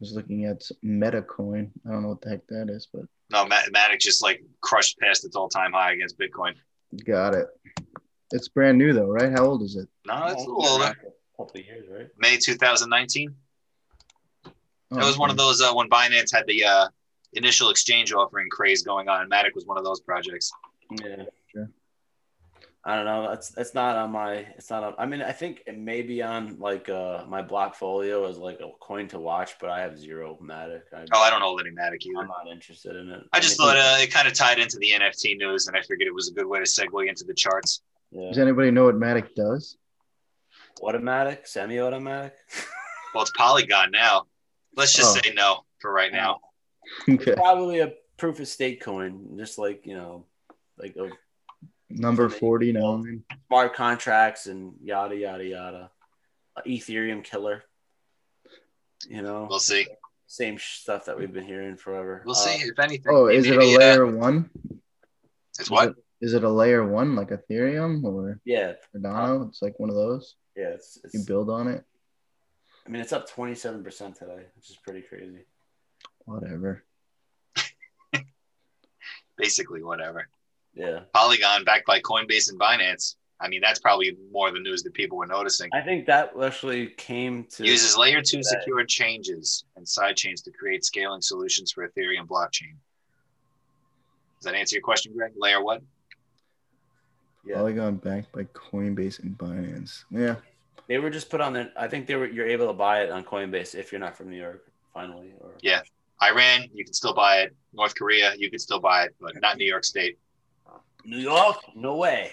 I 0.00 0.02
was 0.02 0.12
looking 0.14 0.46
at 0.46 0.62
Metacoin. 0.82 1.70
I 1.86 1.90
don't 1.92 2.02
know 2.02 2.08
what 2.08 2.22
the 2.22 2.30
heck 2.30 2.46
that 2.48 2.70
is, 2.70 2.88
but 2.92 3.02
No, 3.30 3.46
Ma- 3.46 3.60
Matic 3.74 4.00
just 4.00 4.22
like 4.22 4.42
crushed 4.62 4.98
past 4.98 5.26
its 5.26 5.36
all-time 5.36 5.72
high 5.72 5.92
against 5.92 6.18
Bitcoin. 6.18 6.54
got 7.04 7.34
it. 7.34 7.46
It's 8.32 8.48
brand 8.48 8.78
new 8.78 8.92
though, 8.94 9.08
right? 9.10 9.30
How 9.30 9.44
old 9.44 9.62
is 9.62 9.76
it? 9.76 9.88
No, 10.06 10.26
it's 10.28 10.34
a 10.36 10.38
little 10.48 10.66
older. 10.66 10.84
a 10.84 10.94
couple 11.36 11.60
of 11.60 11.66
years, 11.66 11.86
right? 11.90 12.06
May 12.18 12.36
2019. 12.38 13.34
Oh, 14.46 14.50
That 14.96 15.04
was 15.04 15.18
one 15.18 15.30
of 15.30 15.36
those 15.36 15.60
uh, 15.60 15.72
when 15.74 15.88
Binance 15.90 16.32
had 16.34 16.46
the 16.46 16.64
uh, 16.64 16.88
initial 17.34 17.68
exchange 17.70 18.12
offering 18.12 18.48
craze 18.50 18.82
going 18.82 19.08
on. 19.08 19.20
and 19.22 19.30
Matic 19.30 19.54
was 19.54 19.66
one 19.66 19.76
of 19.78 19.84
those 19.84 20.00
projects. 20.00 20.50
Yeah. 21.02 21.24
Sure. 22.86 22.92
I 22.92 22.96
don't 22.96 23.04
know. 23.04 23.28
That's 23.28 23.50
that's 23.50 23.74
not 23.74 23.96
on 23.96 24.10
my. 24.12 24.36
It's 24.56 24.70
not 24.70 24.82
on. 24.82 24.94
I 24.98 25.04
mean, 25.06 25.20
I 25.20 25.32
think 25.32 25.62
it 25.66 25.76
may 25.78 26.00
be 26.02 26.22
on 26.22 26.58
like 26.58 26.88
uh 26.88 27.24
my 27.28 27.42
Blockfolio 27.42 28.28
as 28.28 28.38
like 28.38 28.60
a 28.60 28.70
coin 28.80 29.06
to 29.08 29.18
watch, 29.18 29.56
but 29.60 29.68
I 29.68 29.80
have 29.80 29.98
zero 29.98 30.38
Matic. 30.42 30.82
I, 30.96 31.04
Oh, 31.12 31.20
I 31.20 31.28
don't 31.30 31.42
hold 31.42 31.60
any 31.60 31.70
Matic 31.70 32.06
either. 32.06 32.18
I'm 32.20 32.28
not 32.28 32.46
interested 32.50 32.96
in 32.96 33.10
it. 33.10 33.22
I 33.32 33.40
just 33.40 33.58
mean, 33.58 33.68
thought 33.68 33.76
uh, 33.76 33.96
it 34.02 34.10
kind 34.12 34.26
of 34.26 34.32
tied 34.34 34.58
into 34.58 34.78
the 34.78 34.92
NFT 34.92 35.36
news, 35.36 35.66
and 35.66 35.76
I 35.76 35.80
figured 35.82 36.08
it 36.08 36.14
was 36.14 36.28
a 36.30 36.32
good 36.32 36.46
way 36.46 36.58
to 36.58 36.64
segue 36.64 37.06
into 37.08 37.24
the 37.24 37.34
charts. 37.34 37.82
yeah. 38.12 38.28
Does 38.28 38.38
anybody 38.38 38.70
know 38.70 38.84
what 38.84 38.94
Matic 38.96 39.34
does? 39.34 39.76
automatic, 40.82 41.46
semi-automatic. 41.46 42.34
Well, 43.12 43.22
it's 43.22 43.32
Polygon 43.36 43.90
now. 43.90 44.26
Let's 44.76 44.92
just 44.94 45.16
Oh. 45.16 45.20
say 45.20 45.34
no 45.34 45.64
for 45.80 45.92
right 45.92 46.12
now. 46.12 46.40
Okay. 47.10 47.34
Probably 47.34 47.80
a 47.80 47.92
proof 48.16 48.38
of 48.40 48.46
stake 48.48 48.80
coin, 48.80 49.36
just 49.36 49.58
like 49.58 49.84
you 49.84 49.94
know, 49.96 50.26
like 50.78 50.94
a 50.96 51.10
Number 51.90 52.28
49. 52.28 53.24
smart 53.48 53.74
contracts 53.74 54.46
and 54.46 54.74
yada 54.82 55.16
yada 55.16 55.44
yada. 55.44 55.90
Ethereum 56.66 57.24
killer. 57.24 57.64
You 59.08 59.22
know, 59.22 59.46
We'll 59.48 59.58
see. 59.58 59.86
same 60.26 60.58
stuff 60.58 61.06
that 61.06 61.18
we've 61.18 61.32
been 61.32 61.44
hearing 61.46 61.76
forever. 61.76 62.22
We'll 62.24 62.36
Uh, 62.36 62.38
see 62.38 62.68
if 62.68 62.78
anything. 62.78 63.10
Oh, 63.12 63.26
is 63.26 63.46
it 63.46 63.56
a 63.56 63.58
Maybe, 63.58 63.74
uh, 63.76 63.78
layer 63.78 64.06
one? 64.06 64.50
It's 65.58 65.70
what? 65.70 65.94
Is 66.20 66.34
it 66.34 66.44
a 66.44 66.48
layer 66.50 66.86
one 66.86 67.16
like 67.16 67.30
Ethereum 67.30 68.04
or 68.04 68.38
yeah, 68.44 68.74
Cardano? 68.94 69.48
It's 69.48 69.62
like 69.62 69.78
one 69.80 69.88
of 69.88 69.96
those. 69.96 70.36
yeah. 70.54 70.68
It's, 70.74 70.98
You 71.12 71.24
build 71.26 71.48
on 71.50 71.66
it. 71.68 71.82
I 72.86 72.90
mean, 72.90 73.00
it's 73.02 73.12
up 73.12 73.28
twenty 73.28 73.54
seven 73.54 73.82
percent 73.82 74.16
today, 74.16 74.44
which 74.54 74.68
is 74.70 74.76
pretty 74.76 75.00
crazy. 75.02 75.44
Whatever. 76.26 76.84
Basically, 79.36 79.82
whatever. 79.82 80.28
Yeah, 80.74 81.00
Polygon 81.12 81.64
backed 81.64 81.86
by 81.86 82.00
Coinbase 82.00 82.50
and 82.50 82.58
Binance. 82.60 83.16
I 83.42 83.48
mean, 83.48 83.60
that's 83.62 83.78
probably 83.80 84.16
more 84.30 84.50
the 84.50 84.60
news 84.60 84.82
that 84.82 84.92
people 84.92 85.16
were 85.16 85.26
noticing. 85.26 85.70
I 85.72 85.80
think 85.80 86.06
that 86.06 86.32
actually 86.42 86.88
came 86.88 87.44
to 87.52 87.64
Uses 87.64 87.96
layer 87.96 88.20
two 88.22 88.42
secure 88.42 88.84
changes 88.84 89.64
and 89.76 89.84
sidechains 89.86 90.44
to 90.44 90.50
create 90.50 90.84
scaling 90.84 91.22
solutions 91.22 91.72
for 91.72 91.88
Ethereum 91.88 92.26
blockchain. 92.26 92.74
Does 94.38 94.44
that 94.44 94.54
answer 94.54 94.76
your 94.76 94.82
question, 94.82 95.12
Greg? 95.14 95.32
Layer 95.36 95.62
what? 95.62 95.82
Yeah, 97.46 97.56
Polygon 97.56 97.96
backed 97.96 98.30
by 98.32 98.44
Coinbase 98.44 99.20
and 99.22 99.36
Binance. 99.38 100.04
Yeah. 100.10 100.36
they 100.86 100.98
were 100.98 101.10
just 101.10 101.30
put 101.30 101.40
on 101.40 101.54
the. 101.54 101.72
I 101.76 101.88
think 101.88 102.06
they 102.06 102.14
were. 102.16 102.28
You're 102.28 102.46
able 102.48 102.66
to 102.66 102.72
buy 102.74 103.02
it 103.02 103.10
on 103.10 103.24
Coinbase 103.24 103.74
if 103.74 103.90
you're 103.90 104.00
not 104.00 104.16
from 104.16 104.30
New 104.30 104.36
York. 104.38 104.66
Finally, 104.92 105.32
or 105.40 105.52
Yeah. 105.62 105.80
Iran, 106.22 106.68
you 106.74 106.84
can 106.84 106.92
still 106.92 107.14
buy 107.14 107.38
it. 107.38 107.56
North 107.72 107.94
Korea, 107.94 108.34
you 108.36 108.50
can 108.50 108.58
still 108.58 108.80
buy 108.80 109.04
it, 109.04 109.14
but 109.20 109.40
not 109.40 109.56
New 109.56 109.64
York 109.64 109.84
State. 109.84 110.18
New 111.04 111.18
York, 111.18 111.56
no 111.74 111.96
way. 111.96 112.32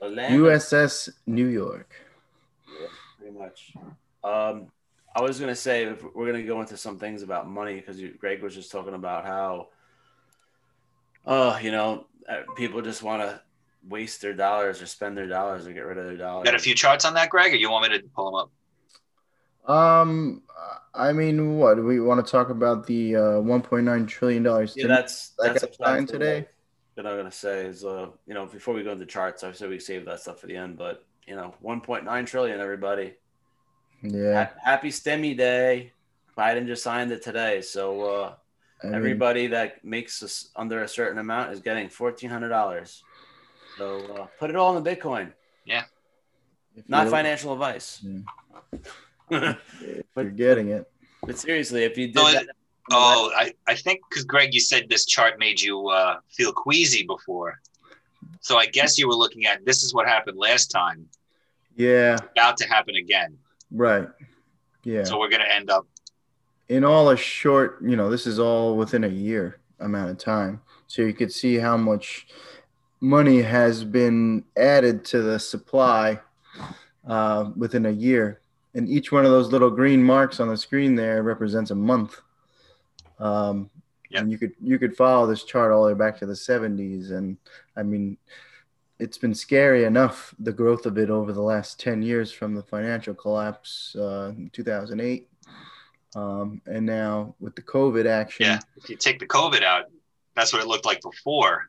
Orlando, 0.00 0.50
USS 0.50 1.10
New 1.26 1.46
York. 1.46 1.94
Yeah, 2.68 2.86
pretty 3.18 3.38
much. 3.38 3.72
Um, 4.22 4.66
I 5.16 5.22
was 5.22 5.38
gonna 5.38 5.54
say 5.54 5.84
if 5.84 6.02
we're 6.14 6.26
gonna 6.26 6.42
go 6.42 6.60
into 6.60 6.76
some 6.76 6.98
things 6.98 7.22
about 7.22 7.48
money 7.48 7.76
because 7.76 8.00
Greg 8.18 8.42
was 8.42 8.54
just 8.54 8.70
talking 8.70 8.94
about 8.94 9.24
how, 9.24 9.68
uh, 11.26 11.58
you 11.62 11.70
know, 11.70 12.06
uh, 12.28 12.42
people 12.56 12.82
just 12.82 13.02
want 13.02 13.22
to 13.22 13.40
waste 13.88 14.20
their 14.20 14.34
dollars 14.34 14.82
or 14.82 14.86
spend 14.86 15.16
their 15.16 15.26
dollars 15.26 15.66
or 15.66 15.72
get 15.72 15.84
rid 15.84 15.98
of 15.98 16.04
their 16.04 16.16
dollars. 16.16 16.44
Got 16.44 16.54
a 16.54 16.58
few 16.58 16.74
charts 16.74 17.04
on 17.04 17.14
that, 17.14 17.30
Greg, 17.30 17.52
or 17.52 17.56
you 17.56 17.70
want 17.70 17.90
me 17.90 17.98
to 17.98 18.04
pull 18.14 18.26
them 18.26 18.34
up? 18.34 18.50
Um, 19.66 20.42
I 20.94 21.12
mean, 21.12 21.56
what 21.58 21.76
do 21.76 21.84
we 21.84 22.00
want 22.00 22.24
to 22.24 22.30
talk 22.30 22.50
about 22.50 22.86
the 22.86 23.16
uh, 23.16 23.20
1.9 23.20 24.08
trillion 24.08 24.42
dollars? 24.42 24.74
Yeah, 24.76 24.86
that's 24.86 25.30
That 25.38 25.54
that's 25.54 25.64
got 25.64 25.74
signed 25.76 26.08
today? 26.08 26.46
That 26.96 27.06
I'm 27.08 27.16
gonna 27.16 27.32
say 27.32 27.66
is, 27.66 27.84
uh, 27.84 28.06
you 28.26 28.34
know, 28.34 28.46
before 28.46 28.72
we 28.74 28.84
go 28.84 28.92
into 28.92 29.06
charts, 29.06 29.42
I 29.42 29.50
said 29.52 29.68
we 29.68 29.80
save 29.80 30.04
that 30.06 30.20
stuff 30.20 30.38
for 30.40 30.46
the 30.46 30.56
end, 30.56 30.78
but 30.78 31.04
you 31.26 31.34
know, 31.34 31.54
1.9 31.64 32.26
trillion, 32.26 32.60
everybody. 32.60 33.14
yeah. 34.02 34.44
Ha- 34.44 34.52
Happy 34.62 34.88
Stimmy 34.90 35.36
Day. 35.36 35.92
Biden 36.38 36.66
just 36.66 36.82
signed 36.84 37.10
it 37.12 37.22
today, 37.22 37.62
so 37.62 38.02
uh, 38.02 38.34
I 38.82 38.86
mean, 38.86 38.94
everybody 38.94 39.46
that 39.48 39.84
makes 39.84 40.22
us 40.22 40.50
under 40.54 40.82
a 40.82 40.88
certain 40.88 41.18
amount 41.18 41.52
is 41.52 41.60
getting 41.60 41.88
fourteen 41.88 42.28
hundred 42.30 42.48
dollars. 42.50 43.02
So 43.78 43.98
uh, 44.14 44.26
put 44.38 44.50
it 44.50 44.56
all 44.56 44.76
in 44.76 44.82
the 44.84 44.88
Bitcoin. 44.96 45.32
if 45.66 46.88
Not 46.88 47.08
financial 47.08 47.52
advice. 47.52 48.04
if 49.30 50.06
but- 50.14 50.22
you're 50.22 50.30
getting 50.30 50.68
it. 50.68 50.90
But 51.26 51.38
seriously, 51.38 51.84
if 51.84 51.96
you 51.96 52.08
did 52.08 52.16
No, 52.16 52.30
that, 52.32 52.46
Oh, 52.92 53.32
I, 53.34 53.54
I 53.66 53.74
think 53.74 54.00
because 54.08 54.24
Greg, 54.24 54.52
you 54.52 54.60
said 54.60 54.88
this 54.88 55.06
chart 55.06 55.38
made 55.38 55.60
you 55.60 55.88
uh, 55.88 56.18
feel 56.28 56.52
queasy 56.52 57.04
before. 57.04 57.60
So 58.40 58.58
I 58.58 58.66
guess 58.66 58.98
you 58.98 59.08
were 59.08 59.14
looking 59.14 59.46
at 59.46 59.64
this 59.64 59.82
is 59.82 59.94
what 59.94 60.06
happened 60.06 60.36
last 60.36 60.66
time, 60.70 61.06
Yeah. 61.76 62.18
about 62.32 62.58
to 62.58 62.68
happen 62.68 62.94
again. 62.96 63.38
Right. 63.70 64.08
Yeah. 64.84 65.04
So 65.04 65.18
we're 65.18 65.30
going 65.30 65.40
to 65.42 65.50
end 65.54 65.70
up, 65.70 65.86
in 66.68 66.84
all 66.84 67.08
a 67.10 67.16
short, 67.16 67.78
you 67.82 67.96
know, 67.96 68.10
this 68.10 68.26
is 68.26 68.38
all 68.38 68.76
within 68.76 69.04
a 69.04 69.08
year 69.08 69.58
amount 69.80 70.10
of 70.10 70.18
time. 70.18 70.60
So 70.86 71.00
you 71.02 71.14
could 71.14 71.32
see 71.32 71.56
how 71.56 71.76
much 71.78 72.26
money 73.00 73.40
has 73.42 73.82
been 73.84 74.44
added 74.56 75.04
to 75.06 75.22
the 75.22 75.38
supply 75.38 76.20
uh, 77.08 77.50
within 77.56 77.86
a 77.86 77.90
year. 77.90 78.40
And 78.74 78.88
each 78.88 79.10
one 79.12 79.24
of 79.24 79.30
those 79.30 79.48
little 79.52 79.70
green 79.70 80.02
marks 80.02 80.38
on 80.40 80.48
the 80.48 80.56
screen 80.56 80.94
there 80.96 81.22
represents 81.22 81.70
a 81.70 81.74
month. 81.74 82.20
Um, 83.18 83.70
Yep. 84.10 84.22
And 84.22 84.30
you 84.30 84.38
could 84.38 84.52
you 84.62 84.78
could 84.78 84.96
follow 84.96 85.26
this 85.26 85.42
chart 85.42 85.72
all 85.72 85.82
the 85.82 85.92
way 85.92 85.98
back 85.98 86.18
to 86.18 86.26
the 86.26 86.34
70s, 86.34 87.10
and 87.10 87.36
I 87.74 87.82
mean, 87.82 88.16
it's 89.00 89.18
been 89.18 89.34
scary 89.34 89.84
enough 89.84 90.32
the 90.38 90.52
growth 90.52 90.86
of 90.86 90.98
it 90.98 91.10
over 91.10 91.32
the 91.32 91.42
last 91.42 91.80
10 91.80 92.00
years 92.00 92.30
from 92.30 92.54
the 92.54 92.62
financial 92.62 93.12
collapse 93.12 93.96
uh, 93.98 94.32
in 94.36 94.50
2008 94.52 95.28
um, 96.14 96.62
and 96.66 96.86
now 96.86 97.34
with 97.40 97.56
the 97.56 97.62
COVID 97.62 98.06
action, 98.06 98.46
yeah, 98.46 98.60
if 98.76 98.88
you 98.88 98.94
take 98.94 99.18
the 99.18 99.26
COVID 99.26 99.64
out, 99.64 99.86
that's 100.36 100.52
what 100.52 100.62
it 100.62 100.68
looked 100.68 100.84
like 100.84 101.02
before. 101.02 101.68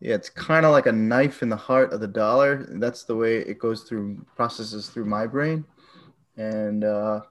yeah, 0.00 0.14
it's 0.14 0.30
kind 0.30 0.64
of 0.64 0.70
like 0.70 0.86
a 0.86 0.92
knife 0.92 1.42
in 1.42 1.48
the 1.48 1.56
heart 1.56 1.92
of 1.92 2.00
the 2.00 2.06
dollar. 2.06 2.66
That's 2.68 3.02
the 3.02 3.16
way 3.16 3.38
it 3.38 3.58
goes 3.58 3.82
through 3.82 4.24
processes 4.36 4.90
through 4.90 5.06
my 5.06 5.26
brain, 5.26 5.64
and 6.36 6.84
uh, 6.84 7.22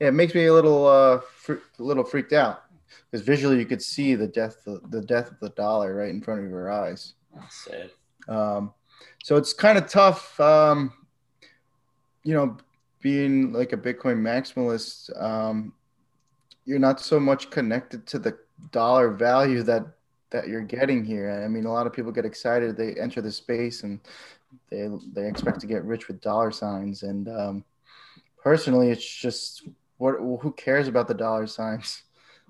yeah, 0.00 0.08
it 0.08 0.14
makes 0.14 0.34
me 0.34 0.46
a 0.46 0.52
little 0.52 0.86
uh, 0.88 1.20
fr- 1.20 1.62
a 1.78 1.82
little 1.82 2.04
freaked 2.04 2.32
out 2.32 2.64
because 3.10 3.24
visually 3.24 3.58
you 3.58 3.66
could 3.66 3.82
see 3.82 4.14
the 4.14 4.26
death 4.26 4.56
the 4.64 5.00
death 5.00 5.30
of 5.30 5.40
the 5.40 5.50
dollar 5.50 5.94
right 5.94 6.10
in 6.10 6.20
front 6.20 6.44
of 6.44 6.50
your 6.50 6.70
eyes. 6.70 7.14
sad. 7.50 7.90
Um, 8.28 8.72
so 9.22 9.36
it's 9.36 9.52
kind 9.52 9.78
of 9.78 9.88
tough, 9.88 10.38
um, 10.40 10.92
you 12.22 12.34
know, 12.34 12.56
being 13.00 13.52
like 13.52 13.72
a 13.72 13.76
Bitcoin 13.76 14.18
maximalist. 14.20 15.10
Um, 15.20 15.72
you're 16.64 16.78
not 16.78 17.00
so 17.00 17.20
much 17.20 17.50
connected 17.50 18.06
to 18.08 18.18
the 18.18 18.38
dollar 18.72 19.10
value 19.10 19.62
that 19.62 19.86
that 20.30 20.48
you're 20.48 20.62
getting 20.62 21.04
here. 21.04 21.42
I 21.44 21.48
mean, 21.48 21.66
a 21.66 21.72
lot 21.72 21.86
of 21.86 21.92
people 21.92 22.12
get 22.12 22.24
excited; 22.24 22.76
they 22.76 22.94
enter 22.94 23.20
the 23.20 23.30
space 23.30 23.82
and 23.82 24.00
they 24.70 24.88
they 25.12 25.28
expect 25.28 25.60
to 25.60 25.66
get 25.66 25.84
rich 25.84 26.08
with 26.08 26.20
dollar 26.20 26.50
signs. 26.50 27.02
And 27.02 27.28
um, 27.28 27.64
personally, 28.42 28.90
it's 28.90 29.06
just 29.06 29.68
what 29.98 30.16
who 30.16 30.52
cares 30.56 30.88
about 30.88 31.08
the 31.08 31.14
dollar 31.14 31.46
signs? 31.46 32.02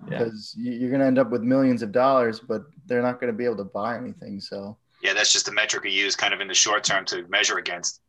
Because 0.05 0.55
yeah. 0.59 0.73
you're 0.73 0.91
going 0.91 1.01
to 1.01 1.07
end 1.07 1.19
up 1.19 1.31
with 1.31 1.43
millions 1.43 1.83
of 1.83 1.93
dollars, 1.93 2.41
but 2.41 2.65
they're 2.87 3.03
not 3.03 3.21
going 3.21 3.33
to 3.33 3.37
be 3.37 3.45
able 3.45 3.57
to 3.57 3.65
buy 3.65 3.97
anything. 3.97 4.41
So 4.41 4.77
yeah, 5.03 5.15
that's 5.15 5.33
just 5.33 5.47
the 5.47 5.53
metric 5.53 5.85
we 5.85 5.91
use 5.91 6.17
kind 6.17 6.35
of 6.35 6.41
in 6.41 6.49
the 6.49 6.55
short 6.55 6.85
term 6.85 7.05
to 7.07 7.27
measure 7.29 7.59
against. 7.59 8.01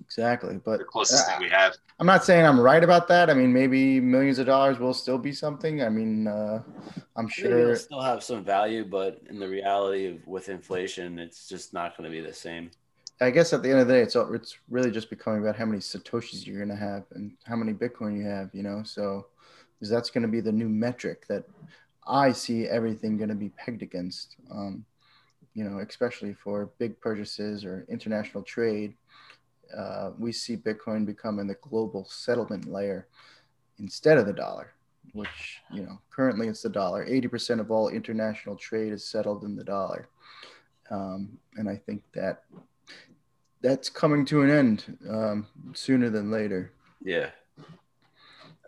Exactly, 0.00 0.60
but 0.62 0.78
the 0.78 0.84
closest 0.84 1.26
uh, 1.26 1.32
thing 1.32 1.40
we 1.40 1.48
have. 1.48 1.74
I'm 1.98 2.06
not 2.06 2.24
saying 2.24 2.44
I'm 2.44 2.60
right 2.60 2.82
about 2.82 3.08
that. 3.08 3.30
I 3.30 3.34
mean, 3.34 3.52
maybe 3.52 4.00
millions 4.00 4.38
of 4.38 4.46
dollars 4.46 4.78
will 4.78 4.94
still 4.94 5.18
be 5.18 5.32
something. 5.32 5.82
I 5.82 5.88
mean, 5.88 6.26
uh, 6.26 6.62
I'm 7.16 7.28
sure 7.28 7.58
it'll 7.58 7.76
still 7.76 8.00
have 8.00 8.22
some 8.22 8.44
value, 8.44 8.84
but 8.84 9.20
in 9.30 9.38
the 9.38 9.48
reality 9.48 10.08
of 10.08 10.26
with 10.26 10.48
inflation, 10.48 11.18
it's 11.18 11.48
just 11.48 11.72
not 11.72 11.96
going 11.96 12.10
to 12.10 12.14
be 12.14 12.20
the 12.20 12.34
same. 12.34 12.70
I 13.20 13.30
guess 13.30 13.52
at 13.52 13.62
the 13.62 13.70
end 13.70 13.80
of 13.80 13.86
the 13.86 13.94
day, 13.94 14.02
it's 14.02 14.16
it's 14.16 14.58
really 14.68 14.90
just 14.90 15.08
becoming 15.08 15.40
about 15.40 15.56
how 15.56 15.64
many 15.64 15.78
satoshis 15.78 16.46
you're 16.46 16.56
going 16.56 16.68
to 16.68 16.76
have 16.76 17.04
and 17.14 17.32
how 17.44 17.56
many 17.56 17.72
Bitcoin 17.72 18.16
you 18.16 18.24
have. 18.24 18.50
You 18.52 18.64
know, 18.64 18.82
so 18.84 19.26
because 19.82 19.90
that's 19.90 20.10
going 20.10 20.22
to 20.22 20.28
be 20.28 20.40
the 20.40 20.52
new 20.52 20.68
metric 20.68 21.26
that 21.26 21.42
I 22.06 22.30
see 22.30 22.68
everything 22.68 23.16
going 23.16 23.30
to 23.30 23.34
be 23.34 23.48
pegged 23.48 23.82
against. 23.82 24.36
Um, 24.48 24.84
you 25.54 25.64
know, 25.64 25.80
especially 25.80 26.34
for 26.34 26.70
big 26.78 27.00
purchases 27.00 27.64
or 27.64 27.84
international 27.88 28.44
trade 28.44 28.94
uh, 29.76 30.10
we 30.18 30.32
see 30.32 30.56
Bitcoin 30.56 31.06
becoming 31.06 31.46
the 31.46 31.54
global 31.54 32.04
settlement 32.08 32.70
layer 32.70 33.06
instead 33.78 34.18
of 34.18 34.26
the 34.26 34.32
dollar, 34.32 34.72
which, 35.12 35.60
you 35.72 35.82
know, 35.82 35.98
currently 36.10 36.48
it's 36.48 36.62
the 36.62 36.68
dollar. 36.68 37.06
80% 37.06 37.60
of 37.60 37.70
all 37.70 37.88
international 37.88 38.56
trade 38.56 38.92
is 38.92 39.04
settled 39.04 39.44
in 39.44 39.56
the 39.56 39.64
dollar. 39.64 40.08
Um, 40.90 41.38
and 41.56 41.68
I 41.68 41.76
think 41.76 42.02
that 42.14 42.44
that's 43.62 43.88
coming 43.88 44.24
to 44.26 44.42
an 44.42 44.50
end 44.50 44.98
um, 45.08 45.46
sooner 45.72 46.10
than 46.10 46.30
later. 46.30 46.72
Yeah. 47.02 47.30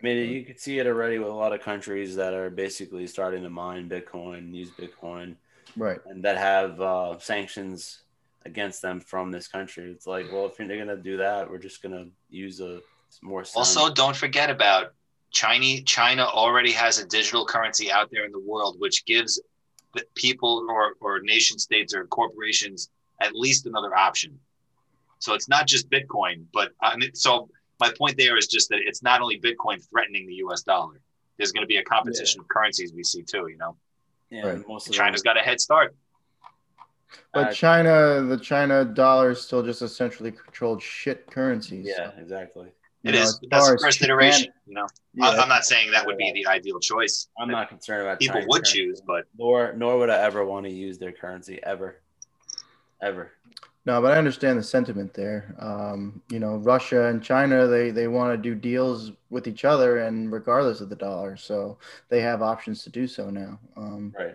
I 0.05 0.07
mean, 0.07 0.31
you 0.33 0.45
can 0.45 0.59
see 0.59 0.79
it 0.79 0.87
already 0.87 1.19
with 1.19 1.29
a 1.29 1.33
lot 1.33 1.55
of 1.55 1.63
countries 1.63 2.15
that 2.17 2.35
are 2.35 2.51
basically 2.51 3.07
starting 3.07 3.43
to 3.43 3.49
mine 3.49 3.89
Bitcoin, 3.89 4.53
use 4.53 4.71
Bitcoin, 4.71 5.35
right, 5.79 5.99
and 6.05 6.23
that 6.25 6.37
have 6.37 6.79
uh, 6.79 7.19
sanctions 7.19 8.03
against 8.45 8.83
them 8.83 9.01
from 9.01 9.31
this 9.31 9.49
country. 9.49 9.91
It's 9.91 10.07
like, 10.07 10.31
well, 10.31 10.45
if 10.45 10.59
they're 10.59 10.67
going 10.67 10.89
to 10.89 10.99
do 10.99 11.17
that, 11.17 11.51
we're 11.51 11.57
just 11.57 11.81
going 11.83 11.95
to 11.95 12.11
use 12.29 12.61
a 12.61 12.83
more. 13.23 13.45
Sound. 13.45 13.57
Also, 13.57 13.95
don't 13.95 14.15
forget 14.15 14.51
about 14.51 14.93
China. 15.31 15.81
China 15.87 16.25
already 16.25 16.73
has 16.73 16.99
a 16.99 17.07
digital 17.07 17.47
currency 17.47 17.91
out 17.91 18.11
there 18.11 18.27
in 18.27 18.33
the 18.33 18.41
world, 18.41 18.77
which 18.79 19.07
gives 19.07 19.41
people 20.15 20.67
or, 20.69 20.97
or 21.01 21.21
nation 21.21 21.59
states 21.59 21.95
or 21.95 22.05
corporations 22.09 22.91
at 23.23 23.35
least 23.35 23.65
another 23.65 23.97
option. 23.97 24.39
So 25.19 25.33
it's 25.33 25.49
not 25.49 25.67
just 25.67 25.89
Bitcoin, 25.89 26.45
but 26.53 26.73
I 26.83 26.95
mean, 26.99 27.15
so 27.15 27.49
my 27.81 27.93
point 27.99 28.17
there 28.17 28.37
is 28.37 28.47
just 28.47 28.69
that 28.71 28.81
it's 28.85 29.03
not 29.03 29.21
only 29.21 29.41
Bitcoin 29.41 29.85
threatening 29.91 30.27
the 30.27 30.35
U.S. 30.35 30.63
dollar. 30.63 31.01
There's 31.37 31.53
going 31.53 31.65
to 31.65 31.69
be 31.69 31.79
a 31.79 31.85
competition 31.85 32.41
yeah. 32.41 32.45
of 32.45 32.49
currencies 32.49 32.93
we 32.95 33.03
see 33.03 33.23
too. 33.23 33.49
You 33.49 33.57
know, 33.57 33.77
yeah, 34.31 34.47
right. 34.47 34.69
most 34.69 34.93
China's 34.93 35.23
got 35.23 35.37
a 35.37 35.41
head 35.41 35.61
start. 35.61 35.95
But 37.33 37.49
uh, 37.49 37.53
China, 37.53 38.23
the 38.23 38.39
China 38.39 38.85
dollar 38.85 39.31
is 39.31 39.41
still 39.41 39.63
just 39.63 39.83
a 39.83 39.89
centrally 39.89 40.33
controlled 40.33 40.83
shit 40.83 41.27
currency. 41.31 41.83
Yeah, 41.85 42.11
so. 42.11 42.13
exactly. 42.21 42.69
It 43.03 43.15
you 43.15 43.21
is. 43.21 43.39
That's 43.51 43.71
the 43.71 43.79
first 43.79 44.03
iteration. 44.03 44.53
You 44.67 44.75
know, 44.75 44.87
yeah, 45.13 45.29
I'm 45.31 45.49
not 45.49 45.65
saying 45.65 45.91
that 45.91 46.07
would 46.07 46.17
be 46.17 46.33
the 46.33 46.47
ideal 46.47 46.81
choice. 46.81 47.29
I'm 47.39 47.51
not 47.51 47.69
concerned 47.69 48.03
about 48.03 48.19
people 48.19 48.35
China's 48.35 48.47
would 48.49 48.63
currency. 48.63 48.79
choose, 48.79 49.03
but 49.07 49.25
nor 49.37 49.73
nor 49.75 49.99
would 49.99 50.11
I 50.11 50.21
ever 50.21 50.45
want 50.45 50.67
to 50.67 50.73
use 50.73 50.99
their 50.99 51.13
currency 51.13 51.61
ever, 51.63 52.01
ever. 53.03 53.33
No, 53.87 54.01
but 54.01 54.13
I 54.13 54.17
understand 54.17 54.59
the 54.59 54.63
sentiment 54.63 55.13
there. 55.13 55.55
Um, 55.59 56.23
you 56.31 56.41
know, 56.41 56.57
Russia 56.57 57.07
and 57.09 57.23
China, 57.23 57.67
they 57.67 57.91
they 57.91 58.09
want 58.09 58.33
to 58.33 58.39
do 58.39 58.55
deals 58.55 59.13
with 59.29 59.47
each 59.47 59.65
other, 59.65 59.99
and 59.99 60.33
regardless 60.33 60.81
of 60.81 60.89
the 60.89 60.97
dollar, 60.97 61.37
so 61.37 61.77
they 62.09 62.23
have 62.23 62.41
options 62.41 62.83
to 62.85 62.91
do 62.91 63.07
so 63.07 63.29
now. 63.29 63.59
Um, 63.77 64.15
right. 64.19 64.35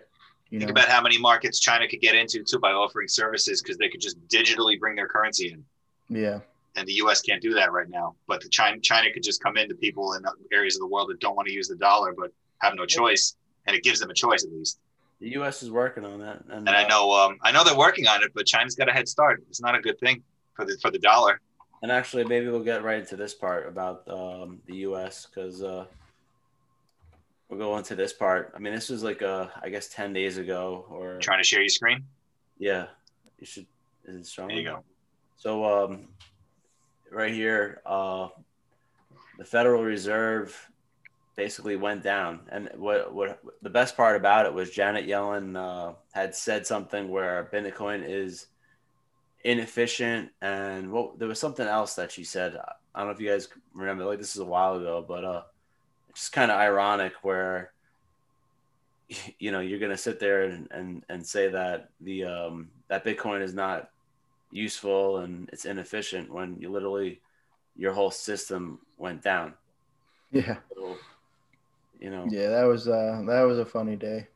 You 0.50 0.58
Think 0.58 0.68
know? 0.68 0.80
about 0.80 0.88
how 0.88 1.00
many 1.00 1.18
markets 1.18 1.60
China 1.60 1.88
could 1.88 2.00
get 2.00 2.14
into 2.14 2.44
too 2.44 2.58
by 2.58 2.72
offering 2.72 3.08
services 3.08 3.62
because 3.62 3.76
they 3.76 3.88
could 3.88 4.00
just 4.00 4.20
digitally 4.28 4.78
bring 4.78 4.96
their 4.96 5.08
currency 5.08 5.52
in. 5.52 5.64
Yeah. 6.08 6.40
And 6.76 6.86
the 6.86 6.94
U.S. 6.94 7.20
can't 7.20 7.42
do 7.42 7.54
that 7.54 7.72
right 7.72 7.88
now. 7.88 8.14
But 8.26 8.40
the 8.40 8.48
China 8.48 8.78
China 8.80 9.12
could 9.12 9.22
just 9.22 9.42
come 9.42 9.56
into 9.56 9.74
people 9.74 10.14
in 10.14 10.24
areas 10.52 10.76
of 10.76 10.80
the 10.80 10.86
world 10.86 11.08
that 11.10 11.18
don't 11.18 11.34
want 11.34 11.48
to 11.48 11.54
use 11.54 11.66
the 11.66 11.76
dollar 11.76 12.14
but 12.16 12.32
have 12.58 12.74
no 12.76 12.86
choice, 12.86 13.36
and 13.66 13.74
it 13.74 13.82
gives 13.82 13.98
them 13.98 14.10
a 14.10 14.14
choice 14.14 14.44
at 14.44 14.52
least. 14.52 14.78
The 15.20 15.30
U.S. 15.32 15.62
is 15.62 15.70
working 15.70 16.04
on 16.04 16.20
that, 16.20 16.42
and, 16.48 16.66
and 16.66 16.70
I 16.70 16.84
uh, 16.84 16.88
know 16.88 17.12
um, 17.12 17.38
I 17.42 17.52
know 17.52 17.62
they're 17.62 17.76
working 17.76 18.06
on 18.06 18.22
it, 18.22 18.32
but 18.34 18.46
China's 18.46 18.74
got 18.74 18.88
a 18.88 18.92
head 18.92 19.06
start. 19.06 19.42
It's 19.48 19.60
not 19.60 19.74
a 19.74 19.80
good 19.80 19.98
thing 20.00 20.22
for 20.54 20.64
the 20.64 20.78
for 20.80 20.90
the 20.90 20.98
dollar. 20.98 21.40
And 21.82 21.92
actually, 21.92 22.24
maybe 22.24 22.48
we'll 22.48 22.64
get 22.64 22.82
right 22.82 23.00
into 23.00 23.16
this 23.16 23.34
part 23.34 23.68
about 23.68 24.02
um, 24.08 24.60
the 24.66 24.76
U.S. 24.76 25.26
because 25.26 25.62
uh, 25.62 25.84
we'll 27.48 27.58
go 27.58 27.76
into 27.76 27.94
this 27.94 28.14
part. 28.14 28.52
I 28.56 28.58
mean, 28.58 28.74
this 28.74 28.88
was 28.88 29.02
like 29.02 29.20
uh, 29.20 29.48
I 29.62 29.68
guess 29.68 29.88
ten 29.88 30.14
days 30.14 30.38
ago 30.38 30.86
or 30.88 31.18
trying 31.18 31.40
to 31.40 31.44
share 31.44 31.60
your 31.60 31.68
screen. 31.68 32.04
Yeah, 32.58 32.86
you 33.38 33.46
should. 33.46 33.66
Is 34.06 34.16
it 34.16 34.26
strong? 34.26 34.48
There 34.48 34.56
you 34.56 34.64
go. 34.64 34.84
So 35.36 35.64
um, 35.64 36.08
right 37.10 37.32
here, 37.32 37.82
uh, 37.84 38.28
the 39.38 39.44
Federal 39.44 39.82
Reserve 39.82 40.69
basically 41.40 41.76
went 41.76 42.02
down, 42.02 42.40
and 42.50 42.68
what 42.76 43.14
what 43.14 43.40
the 43.62 43.70
best 43.70 43.96
part 43.96 44.16
about 44.16 44.46
it 44.46 44.52
was 44.52 44.70
Janet 44.70 45.06
Yellen 45.06 45.56
uh, 45.56 45.94
had 46.12 46.34
said 46.34 46.66
something 46.66 47.08
where 47.08 47.48
Bitcoin 47.52 48.04
is 48.06 48.46
inefficient, 49.42 50.30
and 50.42 50.92
what 50.92 51.18
there 51.18 51.28
was 51.28 51.40
something 51.40 51.66
else 51.66 51.94
that 51.94 52.12
she 52.12 52.24
said. 52.24 52.56
I 52.94 52.98
don't 52.98 53.08
know 53.08 53.14
if 53.14 53.20
you 53.20 53.30
guys 53.30 53.48
remember. 53.72 54.04
Like 54.04 54.18
this 54.18 54.34
is 54.34 54.42
a 54.42 54.44
while 54.44 54.76
ago, 54.76 55.04
but 55.06 55.24
uh 55.24 55.42
it's 56.10 56.28
kind 56.28 56.50
of 56.50 56.58
ironic 56.58 57.14
where 57.22 57.72
you 59.38 59.50
know 59.50 59.60
you're 59.60 59.78
going 59.78 59.90
to 59.90 59.96
sit 59.96 60.20
there 60.20 60.42
and, 60.42 60.68
and 60.70 61.04
and 61.08 61.26
say 61.26 61.48
that 61.48 61.90
the 62.00 62.24
um 62.24 62.68
that 62.88 63.04
bitcoin 63.04 63.42
is 63.42 63.54
not 63.54 63.90
useful 64.50 65.18
and 65.18 65.48
it's 65.52 65.64
inefficient 65.64 66.32
when 66.32 66.56
you 66.60 66.70
literally 66.70 67.20
your 67.76 67.92
whole 67.92 68.10
system 68.10 68.78
went 68.98 69.22
down 69.22 69.54
yeah 70.32 70.56
so, 70.74 70.96
you 72.00 72.10
know. 72.10 72.26
Yeah 72.28 72.48
that 72.48 72.64
was 72.64 72.88
uh 72.88 73.22
that 73.26 73.42
was 73.42 73.58
a 73.58 73.64
funny 73.64 73.96
day. 73.96 74.26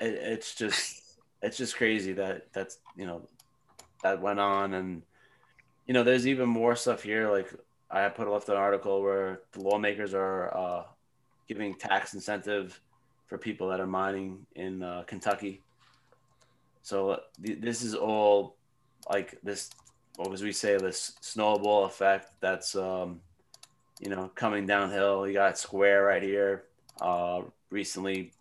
It, 0.00 0.14
it's 0.14 0.54
just 0.54 1.02
it's 1.42 1.56
just 1.56 1.76
crazy 1.76 2.12
that 2.14 2.52
that's 2.52 2.78
you 2.96 3.06
know 3.06 3.28
that 4.02 4.20
went 4.20 4.40
on. 4.40 4.74
And 4.74 5.02
you 5.86 5.94
know 5.94 6.02
there's 6.02 6.26
even 6.26 6.48
more 6.48 6.76
stuff 6.76 7.02
here. 7.02 7.30
Like 7.30 7.52
i 7.90 8.08
put 8.08 8.28
left 8.28 8.48
an 8.48 8.56
article 8.56 9.02
where 9.02 9.42
the 9.52 9.60
lawmakers 9.60 10.14
are 10.14 10.56
uh 10.56 10.84
giving 11.48 11.74
tax 11.74 12.14
incentive 12.14 12.80
for 13.26 13.38
people 13.38 13.68
that 13.68 13.80
are 13.80 13.86
mining 13.86 14.46
in 14.54 14.82
uh, 14.82 15.02
Kentucky. 15.06 15.60
So 16.82 17.10
uh, 17.10 17.16
th- 17.44 17.60
this 17.60 17.82
is 17.82 17.94
all 17.94 18.56
like 19.10 19.38
this, 19.42 19.70
what 20.16 20.30
was 20.30 20.42
we 20.42 20.52
say, 20.52 20.76
this 20.76 21.16
snowball 21.20 21.84
effect 21.84 22.32
that's, 22.40 22.74
um, 22.74 23.20
you 24.00 24.08
know, 24.08 24.30
coming 24.34 24.66
downhill. 24.66 25.26
You 25.26 25.32
got 25.32 25.58
Square 25.58 26.04
right 26.04 26.22
here, 26.22 26.64
uh, 27.00 27.42
recently 27.70 28.32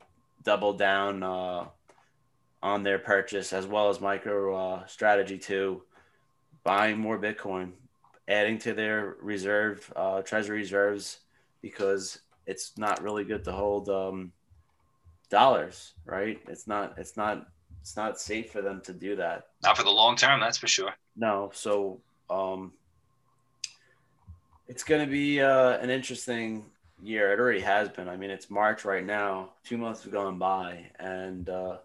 doubled 0.43 0.77
down 0.77 1.23
uh, 1.23 1.65
on 2.61 2.83
their 2.83 2.99
purchase, 2.99 3.53
as 3.53 3.67
well 3.67 3.89
as 3.89 3.99
Micro 3.99 4.55
uh, 4.55 4.85
Strategy 4.85 5.37
2, 5.37 5.81
buying 6.63 6.97
more 6.97 7.19
Bitcoin, 7.19 7.71
adding 8.27 8.57
to 8.59 8.73
their 8.73 9.15
reserve, 9.21 9.91
uh, 9.95 10.21
treasury 10.21 10.59
reserves, 10.59 11.19
because 11.61 12.19
it's 12.45 12.77
not 12.77 13.01
really 13.01 13.23
good 13.23 13.43
to 13.43 13.51
hold 13.51 13.89
um, 13.89 14.31
dollars, 15.29 15.93
right? 16.05 16.39
It's 16.47 16.67
not. 16.67 16.93
It's 16.97 17.17
not. 17.17 17.47
It's 17.81 17.97
not 17.97 18.19
safe 18.19 18.51
for 18.51 18.61
them 18.61 18.81
to 18.85 18.93
do 18.93 19.15
that. 19.17 19.47
Not 19.61 19.75
for 19.75 19.83
the 19.83 19.91
long 19.91 20.15
term, 20.15 20.39
that's 20.39 20.57
for 20.57 20.67
sure. 20.67 20.91
No. 21.17 21.51
So 21.53 21.99
um, 22.29 22.71
it's 24.69 24.83
going 24.83 25.01
to 25.05 25.11
be 25.11 25.41
uh, 25.41 25.77
an 25.79 25.89
interesting 25.89 26.65
year. 27.01 27.33
It 27.33 27.39
already 27.39 27.61
has 27.61 27.89
been. 27.89 28.07
I 28.07 28.17
mean, 28.17 28.29
it's 28.29 28.49
March 28.49 28.85
right 28.85 29.05
now. 29.05 29.51
Two 29.63 29.77
months 29.77 30.03
have 30.03 30.11
gone 30.11 30.37
by, 30.37 30.91
and 30.99 31.49
uh, 31.49 31.77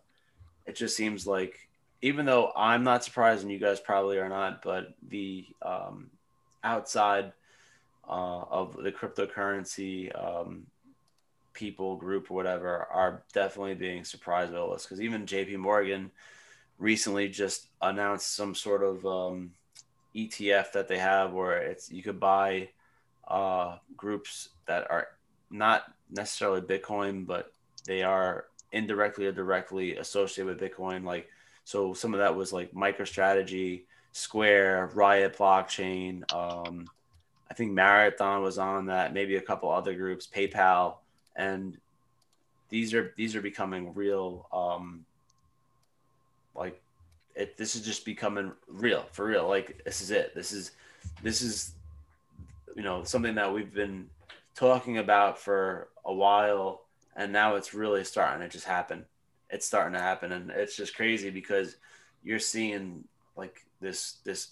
it 0.67 0.77
just 0.77 0.97
seems 0.97 1.27
like, 1.27 1.69
even 2.03 2.27
though 2.27 2.53
I'm 2.57 2.85
not 2.85 3.05
surprised, 3.05 3.43
and 3.43 3.53
you 3.53 3.59
guys 3.59 3.81
probably 3.81 4.19
are 4.19 4.29
not, 4.29 4.63
but 4.63 4.95
the 5.09 5.47
um, 5.63 6.11
outside 6.63 7.33
uh, 8.09 8.43
of 8.51 8.77
the 8.83 8.93
cryptocurrency 8.93 10.11
um, 10.19 10.67
people 11.53 11.97
group 11.97 12.31
or 12.31 12.35
whatever 12.35 12.87
are 12.91 13.23
definitely 13.33 13.75
being 13.75 14.05
surprised 14.05 14.53
by 14.53 14.67
this 14.73 14.85
because 14.85 15.01
even 15.01 15.27
JP 15.27 15.57
Morgan 15.57 16.11
recently 16.79 17.29
just 17.29 17.67
announced 17.83 18.35
some 18.35 18.55
sort 18.55 18.83
of 18.83 19.05
um, 19.05 19.51
ETF 20.15 20.73
that 20.73 20.89
they 20.89 20.99
have 20.99 21.33
where 21.33 21.59
it's 21.59 21.91
you 21.91 22.03
could 22.03 22.21
buy 22.21 22.69
uh, 23.27 23.77
groups 23.97 24.51
that 24.69 24.91
are 24.91 25.09
not 25.51 25.93
necessarily 26.11 26.61
Bitcoin, 26.61 27.27
but 27.27 27.53
they 27.85 28.03
are 28.03 28.47
indirectly 28.73 29.27
or 29.27 29.33
directly 29.33 29.97
associated 29.97 30.47
with 30.47 30.61
Bitcoin. 30.61 31.05
Like, 31.05 31.29
so 31.65 31.93
some 31.93 32.15
of 32.15 32.21
that 32.21 32.37
was 32.37 32.53
like 32.53 32.73
MicroStrategy, 32.73 33.83
Square, 34.13 34.93
Riot 34.95 35.37
Blockchain, 35.37 36.23
um, 36.33 36.87
I 37.51 37.55
think 37.55 37.73
Marathon 37.73 38.43
was 38.43 38.59
on 38.59 38.87
that, 38.87 39.15
maybe 39.15 39.37
a 39.37 39.41
couple 39.41 39.71
other 39.71 39.95
groups, 39.95 40.27
PayPal, 40.27 40.97
and 41.37 41.79
these 42.69 42.93
are 42.93 43.15
these 43.17 43.35
are 43.35 43.41
becoming 43.41 43.95
real. 43.95 44.47
Um, 44.53 45.05
like 46.55 46.81
it, 47.35 47.57
this 47.57 47.75
is 47.75 47.83
just 47.83 48.05
becoming 48.05 48.53
real 48.69 49.07
for 49.13 49.27
real. 49.27 49.49
Like 49.49 49.83
this 49.85 50.03
is 50.03 50.11
it. 50.11 50.35
This 50.35 50.53
is 50.53 50.73
this 51.23 51.41
is 51.41 51.73
you 52.77 52.83
know 52.83 53.03
something 53.05 53.35
that 53.37 53.53
we've 53.53 53.73
been 53.73 54.09
talking 54.59 54.99
about 54.99 55.39
for 55.39 55.89
a 56.05 56.13
while, 56.13 56.83
and 57.15 57.33
now 57.33 57.55
it's 57.55 57.75
really 57.75 58.03
starting 58.03 58.41
to 58.41 58.49
just 58.49 58.67
happen. 58.67 59.05
It's 59.51 59.65
starting 59.65 59.93
to 59.93 60.01
happen, 60.01 60.33
and 60.33 60.51
it's 60.51 60.77
just 60.77 60.97
crazy 60.97 61.31
because 61.31 61.77
you're 62.25 62.41
seeing 62.41 63.05
like 63.37 63.65
this 63.81 64.17
this 64.25 64.49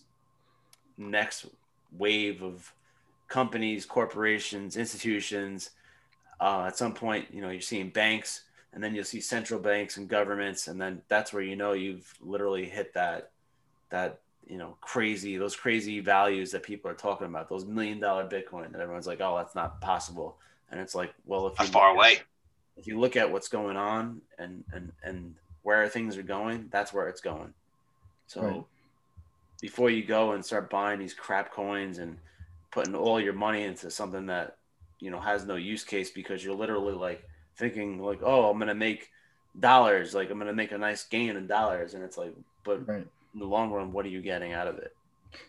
next 0.97 1.47
wave 1.91 2.43
of 2.43 2.73
companies, 3.29 3.85
corporations, 3.85 4.77
institutions. 4.77 5.71
Uh, 6.41 6.65
at 6.69 6.79
some 6.79 6.95
point, 6.95 7.27
you 7.33 7.43
know, 7.43 7.51
you're 7.51 7.61
seeing 7.61 7.91
banks, 7.91 8.45
and 8.73 8.85
then 8.85 8.95
you'll 8.95 9.05
see 9.05 9.21
central 9.21 9.59
banks 9.59 9.97
and 9.97 10.09
governments, 10.09 10.69
and 10.69 10.81
then 10.81 11.03
that's 11.09 11.33
where 11.33 11.43
you 11.43 11.57
know 11.57 11.73
you've 11.73 12.15
literally 12.21 12.65
hit 12.65 12.95
that 12.95 13.33
that 13.91 14.21
you 14.47 14.59
know 14.59 14.77
crazy 14.81 15.37
those 15.37 15.57
crazy 15.57 16.01
values 16.01 16.51
that 16.53 16.63
people 16.63 16.91
are 16.91 16.95
talking 16.95 17.27
about, 17.27 17.49
those 17.49 17.65
million 17.65 18.01
dollar 18.01 18.29
Bitcoin 18.29 18.73
that 18.73 18.81
everyone's 18.81 19.07
like, 19.07 19.21
oh, 19.21 19.37
that's 19.37 19.55
not 19.55 19.81
possible, 19.81 20.37
and 20.71 20.81
it's 20.81 20.95
like, 20.95 21.13
well, 21.27 21.47
if 21.47 21.59
you 21.59 21.67
far 21.67 21.91
away, 21.91 22.19
if 22.77 22.87
you 22.87 22.99
look 22.99 23.17
at 23.17 23.31
what's 23.31 23.49
going 23.49 23.77
on 23.77 24.21
and 24.39 24.65
and 24.73 24.93
and 25.03 25.35
where 25.63 25.89
things 25.89 26.17
are 26.17 26.23
going, 26.23 26.69
that's 26.71 26.93
where 26.93 27.09
it's 27.09 27.21
going. 27.21 27.53
So. 28.27 28.43
Right 28.43 28.65
before 29.61 29.91
you 29.91 30.05
go 30.05 30.33
and 30.33 30.45
start 30.45 30.71
buying 30.71 30.99
these 30.99 31.15
crap 31.15 31.53
coins 31.53 31.99
and 31.99 32.19
putting 32.71 32.95
all 32.95 33.21
your 33.21 33.33
money 33.33 33.63
into 33.63 33.91
something 33.91 34.27
that 34.27 34.57
you 35.01 35.11
know 35.11 35.21
has 35.21 35.47
no 35.47 35.57
use 35.57 35.85
case 35.85 36.11
because 36.11 36.45
you're 36.45 36.55
literally 36.55 36.95
like 36.95 37.27
thinking 37.57 37.99
like 37.99 38.21
oh 38.23 38.51
i'm 38.51 38.59
gonna 38.59 38.75
make 38.75 39.11
dollars 39.61 40.15
like 40.15 40.31
i'm 40.31 40.39
gonna 40.39 40.53
make 40.53 40.73
a 40.73 40.79
nice 40.79 41.05
gain 41.05 41.37
in 41.37 41.47
dollars 41.47 41.95
and 41.95 42.03
it's 42.03 42.19
like 42.19 42.35
but 42.65 42.87
right. 42.87 43.07
In 43.37 43.41
the 43.41 43.47
long 43.47 43.71
run 43.71 43.93
what 43.93 44.05
are 44.05 44.09
you 44.09 44.23
getting 44.23 44.53
out 44.53 44.67
of 44.67 44.79
it 44.79 44.97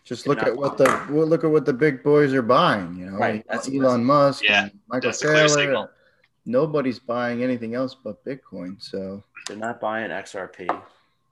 just 0.04 0.26
look 0.26 0.42
at 0.42 0.54
what 0.54 0.76
the 0.76 0.84
well, 1.10 1.26
look 1.26 1.44
at 1.44 1.50
what 1.50 1.64
the 1.64 1.72
big 1.72 2.02
boys 2.02 2.34
are 2.34 2.42
buying 2.42 2.94
you 2.94 3.06
know 3.06 3.16
right. 3.16 3.44
That's 3.48 3.68
elon 3.68 4.04
musk 4.04 4.44
yeah 4.44 4.68
michael 4.86 5.10
saylor 5.10 5.88
nobody's 6.44 6.98
buying 6.98 7.42
anything 7.42 7.74
else 7.74 7.94
but 7.94 8.22
bitcoin 8.24 8.80
so 8.80 9.22
they're 9.46 9.56
not 9.56 9.80
buying 9.80 10.10
xrp 10.10 10.82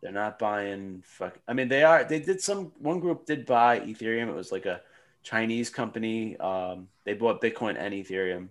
they're 0.02 0.12
not 0.12 0.38
buying 0.38 1.02
fuck. 1.04 1.36
I 1.48 1.52
mean, 1.52 1.68
they 1.68 1.82
are. 1.82 2.04
They 2.04 2.20
did 2.20 2.40
some. 2.40 2.72
One 2.78 3.00
group 3.00 3.26
did 3.26 3.44
buy 3.44 3.80
Ethereum. 3.80 4.28
It 4.28 4.34
was 4.36 4.52
like 4.52 4.66
a 4.66 4.80
Chinese 5.24 5.70
company. 5.70 6.36
Um, 6.36 6.88
they 7.04 7.14
bought 7.14 7.42
Bitcoin 7.42 7.76
and 7.76 7.92
Ethereum. 7.92 8.48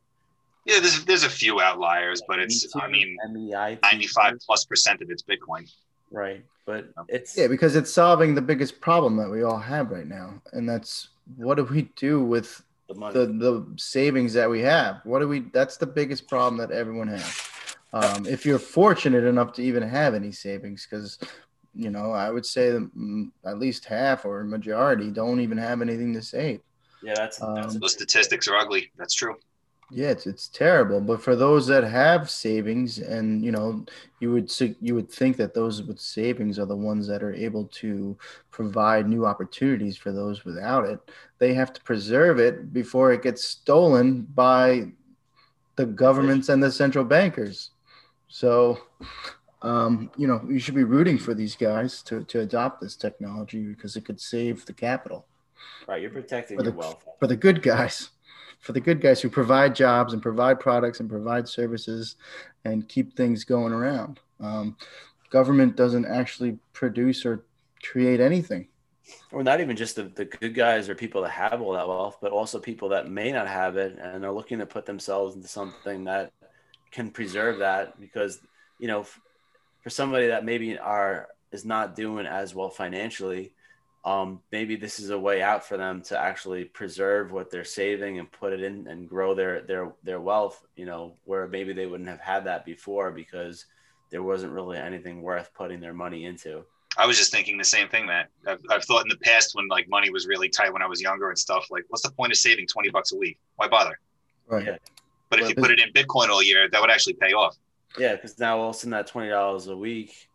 Yeah, 0.66 0.82
there's 0.82 1.06
there's 1.06 1.24
a 1.24 1.30
few 1.30 1.62
outliers, 1.62 2.22
but 2.28 2.40
it's 2.40 2.68
I 2.76 2.90
mean, 2.90 3.16
ninety 3.24 4.08
five 4.08 4.38
plus 4.46 4.66
percent 4.66 5.02
of 5.02 5.10
it's 5.10 5.24
Bitcoin. 5.24 5.72
Right, 6.12 6.46
but 6.66 6.90
it's 7.08 7.38
yeah 7.38 7.48
because 7.48 7.76
it's 7.76 7.92
solving 7.92 8.36
the 8.36 8.42
biggest 8.42 8.82
problem 8.82 9.18
that 9.18 9.30
we 9.30 9.44
all 9.44 9.60
have 9.60 9.92
right 9.92 10.08
now, 10.08 10.42
and 10.54 10.68
that's 10.68 11.10
what 11.36 11.56
do 11.56 11.64
we 11.64 11.84
do 11.96 12.24
with 12.24 12.64
the 12.88 12.94
the, 12.94 13.26
the 13.26 13.68
savings 13.78 14.34
that 14.34 14.50
we 14.50 14.62
have? 14.62 15.02
What 15.04 15.20
do 15.20 15.28
we? 15.28 15.40
That's 15.40 15.78
the 15.78 15.88
biggest 15.88 16.28
problem 16.28 16.58
that 16.58 16.72
everyone 16.72 17.08
has. 17.08 17.42
Um, 17.94 18.26
if 18.26 18.46
you're 18.46 18.60
fortunate 18.60 19.24
enough 19.24 19.54
to 19.54 19.64
even 19.64 19.82
have 19.84 20.14
any 20.14 20.32
savings 20.32 20.86
because 20.90 21.18
you 21.74 21.90
know 21.90 22.12
i 22.12 22.30
would 22.30 22.46
say 22.46 22.70
mm, 22.70 23.32
at 23.46 23.60
least 23.60 23.86
half 23.86 24.26
or 24.26 24.44
majority 24.44 25.12
don't 25.12 25.40
even 25.42 25.58
have 25.58 25.82
anything 25.82 26.14
to 26.14 26.22
save. 26.22 26.62
Yeah 27.04 27.14
that's, 27.16 27.38
that's 27.38 27.74
um, 27.76 27.80
those 27.80 27.94
statistics 27.94 28.48
are 28.48 28.56
ugly. 28.56 28.92
That's 28.98 29.14
true 29.14 29.36
yeah 29.92 30.10
it's, 30.10 30.26
it's 30.26 30.48
terrible 30.48 31.00
but 31.00 31.22
for 31.22 31.36
those 31.36 31.68
that 31.68 31.84
have 31.84 32.30
savings 32.30 32.98
and 33.00 33.44
you 33.46 33.52
know 33.52 33.86
you 34.20 34.32
would 34.32 34.52
you 34.82 34.96
would 34.96 35.12
think 35.12 35.38
that 35.38 35.54
those 35.54 35.84
with 35.84 36.00
savings 36.00 36.58
are 36.58 36.66
the 36.66 36.76
ones 36.76 37.08
that 37.08 37.22
are 37.22 37.34
able 37.34 37.66
to 37.66 38.18
provide 38.50 39.08
new 39.08 39.26
opportunities 39.26 39.96
for 39.96 40.12
those 40.12 40.44
without 40.44 40.86
it 40.86 41.00
they 41.38 41.54
have 41.54 41.72
to 41.72 41.82
preserve 41.84 42.40
it 42.40 42.74
before 42.74 43.12
it 43.12 43.22
gets 43.22 43.44
stolen 43.44 44.22
by 44.34 44.86
the 45.76 45.86
governments 45.86 46.50
and 46.50 46.64
the 46.64 46.72
central 46.72 47.06
bankers 47.06 47.72
so, 48.28 48.80
um, 49.62 50.12
you 50.18 50.28
know, 50.28 50.42
you 50.48 50.60
should 50.60 50.76
be 50.76 50.84
rooting 50.84 51.18
for 51.18 51.34
these 51.34 51.56
guys 51.56 52.02
to, 52.04 52.24
to 52.26 52.42
adopt 52.42 52.82
this 52.82 52.96
technology 52.96 53.64
because 53.64 53.96
it 53.96 54.04
could 54.06 54.20
save 54.20 54.66
the 54.66 54.74
capital. 54.74 55.26
Right, 55.88 56.02
you're 56.02 56.12
protecting 56.12 56.58
for 56.58 56.64
the, 56.64 56.72
your 56.72 56.80
wealth. 56.80 57.06
For 57.20 57.28
the 57.28 57.38
good 57.38 57.62
guys, 57.62 58.10
for 58.66 58.72
the 58.74 58.82
good 58.82 59.00
guys 59.00 59.22
who 59.22 59.30
provide 59.30 59.76
jobs 59.76 60.14
and 60.14 60.24
provide 60.24 60.60
products 60.60 61.00
and 61.00 61.08
provide 61.08 61.48
services 61.48 62.16
and 62.64 62.90
keep 62.90 63.16
things 63.16 63.44
going 63.44 63.72
around. 63.72 64.20
Um, 64.40 64.76
government 65.30 65.76
doesn't 65.76 66.06
actually 66.06 66.58
produce 66.74 67.28
or 67.28 67.46
create 67.84 68.20
anything. 68.20 68.68
Or 69.32 69.44
not 69.44 69.62
even 69.62 69.76
just 69.76 69.98
the, 69.98 70.06
the 70.06 70.26
good 70.26 70.56
guys 70.56 70.90
or 70.90 70.96
people 70.96 71.22
that 71.22 71.30
have 71.30 71.62
all 71.62 71.74
that 71.74 71.88
wealth, 71.88 72.18
but 72.20 72.32
also 72.32 72.60
people 72.60 72.90
that 72.90 73.08
may 73.08 73.32
not 73.32 73.48
have 73.48 73.78
it 73.78 74.00
and 74.00 74.26
are 74.26 74.34
looking 74.34 74.58
to 74.58 74.66
put 74.66 74.88
themselves 74.88 75.36
into 75.36 75.48
something 75.48 76.06
that 76.06 76.34
can 76.90 77.12
preserve 77.12 77.60
that 77.60 78.00
because 78.02 78.40
you 78.80 78.88
know 78.88 79.06
for 79.84 79.92
somebody 79.92 80.28
that 80.28 80.44
maybe 80.44 80.76
are 80.80 81.28
is 81.52 81.66
not 81.66 81.96
doing 81.96 82.26
as 82.26 82.56
well 82.56 82.70
financially 82.70 83.54
um, 84.06 84.40
maybe 84.52 84.76
this 84.76 85.00
is 85.00 85.10
a 85.10 85.20
way 85.20 85.42
out 85.42 85.66
for 85.66 85.78
them 85.78 86.02
to 86.04 86.18
actually 86.18 86.64
preserve 86.64 87.32
what 87.32 87.50
they're 87.50 87.64
saving 87.64 88.20
and 88.20 88.32
put 88.32 88.54
it 88.54 88.62
in 88.62 88.88
and 88.88 89.10
grow 89.10 89.34
their 89.34 89.62
their 89.62 89.94
their 90.04 90.22
wealth 90.22 90.66
you 90.76 90.86
know 90.86 91.16
where 91.26 91.48
maybe 91.48 91.74
they 91.74 91.88
wouldn't 91.88 92.10
have 92.10 92.20
had 92.20 92.46
that 92.46 92.66
before 92.66 93.12
because 93.12 93.66
there 94.12 94.24
wasn't 94.24 94.52
really 94.54 94.78
anything 94.78 95.22
worth 95.22 95.52
putting 95.56 95.80
their 95.80 95.94
money 95.94 96.26
into 96.26 96.64
I 96.98 97.06
was 97.06 97.18
just 97.18 97.32
thinking 97.32 97.58
the 97.58 97.64
same 97.64 97.90
thing, 97.90 98.06
Matt. 98.06 98.30
I've, 98.48 98.62
I've, 98.70 98.86
thought 98.86 99.02
in 99.02 99.10
the 99.10 99.18
past 99.18 99.54
when 99.54 99.68
like 99.68 99.90
money 99.90 100.10
was 100.10 100.28
really 100.28 100.48
tight 100.48 100.72
when 100.72 100.82
I 100.82 100.88
was 100.88 101.02
younger 101.02 101.30
and 101.30 101.38
stuff. 101.38 101.68
Like, 101.70 101.84
what's 101.90 102.04
the 102.04 102.12
point 102.12 102.32
of 102.32 102.38
saving 102.38 102.68
twenty 102.68 102.90
bucks 102.90 103.12
a 103.12 103.18
week? 103.18 103.38
Why 103.58 103.68
bother? 103.68 104.00
Right. 104.48 104.66
Yeah. 104.66 104.78
But 105.30 105.42
if 105.42 105.50
you 105.50 105.56
put 105.56 105.72
it 105.72 105.80
in 105.80 105.92
Bitcoin 105.92 106.30
all 106.30 106.42
year, 106.42 106.70
that 106.70 106.80
would 106.80 106.90
actually 106.90 107.16
pay 107.16 107.34
off. 107.34 107.58
Yeah, 107.98 108.16
because 108.16 108.40
now 108.40 108.60
all 108.60 108.70
of 108.70 108.76
a 108.76 108.80
sudden 108.80 108.92
that 108.92 109.08
twenty 109.08 109.30
dollars 109.30 109.68
a 109.68 109.76
week, 109.76 110.30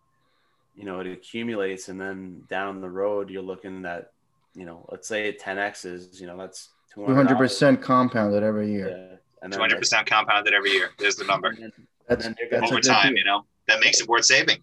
you 0.74 0.84
know, 0.84 1.00
it 1.00 1.06
accumulates, 1.06 1.88
and 1.88 2.00
then 2.00 2.42
down 2.48 2.80
the 2.80 2.88
road 2.88 3.30
you're 3.30 3.42
looking 3.42 3.84
at, 3.84 4.12
you 4.54 4.64
know, 4.64 4.86
let's 4.90 5.08
say 5.08 5.32
ten 5.32 5.58
x's, 5.58 6.20
you 6.20 6.26
know, 6.26 6.36
that's 6.36 6.70
two 6.92 7.04
hundred 7.06 7.38
percent 7.38 7.82
compounded 7.82 8.42
every 8.42 8.70
year. 8.70 8.88
Yeah, 8.88 9.16
and 9.42 9.52
two 9.52 9.60
hundred 9.60 9.78
percent 9.78 10.06
compounded 10.06 10.54
every 10.54 10.70
year. 10.70 10.90
There's 10.98 11.16
the 11.16 11.24
number. 11.24 11.48
And 11.48 11.58
then, 11.58 11.72
that's, 12.08 12.26
and 12.26 12.36
then 12.50 12.64
over 12.64 12.80
time, 12.80 13.16
you 13.16 13.24
know, 13.24 13.44
that 13.68 13.80
makes 13.80 14.00
it 14.00 14.08
worth 14.08 14.24
saving. 14.24 14.58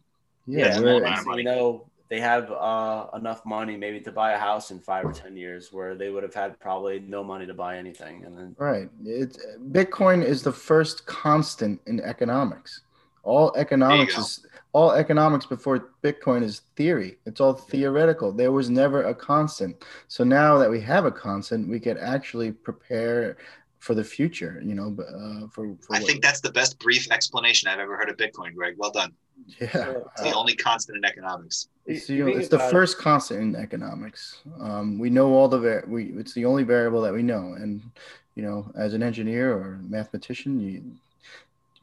Yeah, 0.45 0.79
yeah 0.79 1.35
you 1.35 1.43
know, 1.43 1.85
they 2.09 2.19
have 2.19 2.51
uh, 2.51 3.07
enough 3.15 3.45
money 3.45 3.75
maybe 3.75 3.99
to 4.01 4.11
buy 4.11 4.31
a 4.31 4.37
house 4.37 4.71
in 4.71 4.79
five 4.79 5.05
or 5.05 5.11
ten 5.11 5.35
years 5.35 5.71
where 5.71 5.95
they 5.95 6.09
would 6.09 6.23
have 6.23 6.33
had 6.33 6.59
probably 6.59 6.99
no 6.99 7.23
money 7.23 7.45
to 7.45 7.53
buy 7.53 7.77
anything 7.77 8.23
and 8.25 8.37
then 8.37 8.55
right 8.57 8.89
it's 9.05 9.37
bitcoin 9.71 10.23
is 10.23 10.41
the 10.41 10.51
first 10.51 11.05
constant 11.05 11.79
in 11.87 11.99
economics 12.01 12.81
all 13.27 13.53
economics 13.55 14.17
is 14.17 14.45
all 14.73 14.91
economics 14.91 15.45
before 15.45 15.89
bitcoin 16.03 16.43
is 16.43 16.61
theory. 16.75 17.17
It's 17.25 17.41
all 17.41 17.53
theoretical. 17.53 18.31
There 18.31 18.51
was 18.51 18.69
never 18.69 19.03
a 19.03 19.15
constant. 19.15 19.83
So 20.07 20.23
now 20.23 20.57
that 20.57 20.69
we 20.69 20.79
have 20.81 21.05
a 21.05 21.11
constant 21.11 21.67
we 21.67 21.79
can 21.79 21.97
actually 21.97 22.51
prepare 22.51 23.37
for 23.79 23.93
the 23.93 24.03
future 24.03 24.59
you 24.65 24.73
know 24.73 24.87
uh, 24.99 25.47
for, 25.53 25.75
for 25.81 25.95
i 25.95 25.99
think 25.99 26.21
that's 26.21 26.41
the 26.41 26.51
best 26.51 26.79
brief 26.79 27.11
explanation 27.11 27.69
i've 27.69 27.77
ever 27.77 27.95
heard 27.95 28.09
of 28.09 28.17
bitcoin 28.17 28.55
greg. 28.55 28.73
Well 28.75 28.91
done. 28.91 29.13
Yeah. 29.61 29.93
It's 30.13 30.23
the 30.23 30.33
only 30.33 30.55
constant 30.55 30.97
in 30.97 31.05
economics. 31.05 31.69
It's 31.85 32.07
the, 32.07 32.27
it's 32.27 32.49
the 32.49 32.59
first 32.59 32.97
constant 32.97 33.39
in 33.39 33.55
economics. 33.55 34.41
Um, 34.59 34.97
we 34.97 35.09
know 35.11 35.33
all 35.33 35.47
the 35.47 35.59
var- 35.59 35.85
we 35.87 36.05
it's 36.21 36.33
the 36.33 36.45
only 36.45 36.63
variable 36.63 37.01
that 37.01 37.13
we 37.13 37.21
know, 37.21 37.53
and 37.53 37.83
you 38.35 38.43
know, 38.43 38.71
as 38.75 38.93
an 38.93 39.03
engineer 39.03 39.53
or 39.53 39.79
mathematician, 39.87 40.59
you 40.59 40.83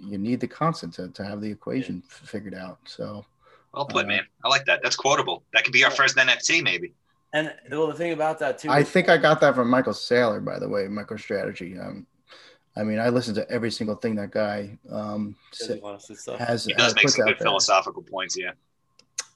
you 0.05 0.19
need 0.19 0.41
the 0.41 0.49
constant 0.49 0.95
to, 0.95 1.09
to 1.09 1.25
have 1.25 1.41
the 1.41 1.51
equation 1.51 2.03
yeah. 2.07 2.27
figured 2.27 2.55
out. 2.55 2.79
So, 2.85 3.25
well 3.73 3.87
put, 3.87 4.05
uh, 4.05 4.09
man. 4.09 4.23
I 4.45 4.49
like 4.49 4.65
that. 4.67 4.81
That's 4.83 4.97
quotable. 4.97 5.43
That 5.53 5.65
could 5.65 5.73
be 5.73 5.85
our 5.85 5.91
first 5.91 6.17
NFT, 6.17 6.63
maybe. 6.63 6.95
And 7.33 7.53
well, 7.71 7.89
the 7.89 7.95
thing 7.95 8.13
about 8.13 8.39
that 8.39 8.59
too, 8.59 8.71
I 8.71 8.85
think 8.85 9.09
I 9.09 9.17
got 9.17 9.41
that 9.41 9.57
from 9.57 9.69
Michael 9.69 9.93
Saylor, 9.93 10.45
by 10.45 10.61
the 10.61 10.69
way, 10.69 10.83
MicroStrategy. 10.83 11.85
Um, 11.85 12.07
I 12.77 12.85
mean, 12.85 12.99
I 13.01 13.09
listen 13.09 13.35
to 13.35 13.51
every 13.51 13.71
single 13.71 13.97
thing 13.97 14.15
that 14.17 14.31
guy 14.31 14.79
um, 14.91 15.35
has. 16.39 16.65
He 16.65 16.75
does 16.75 16.95
make 16.95 17.09
some 17.09 17.27
good 17.27 17.39
philosophical 17.39 18.03
points, 18.03 18.37
yeah. 18.39 18.53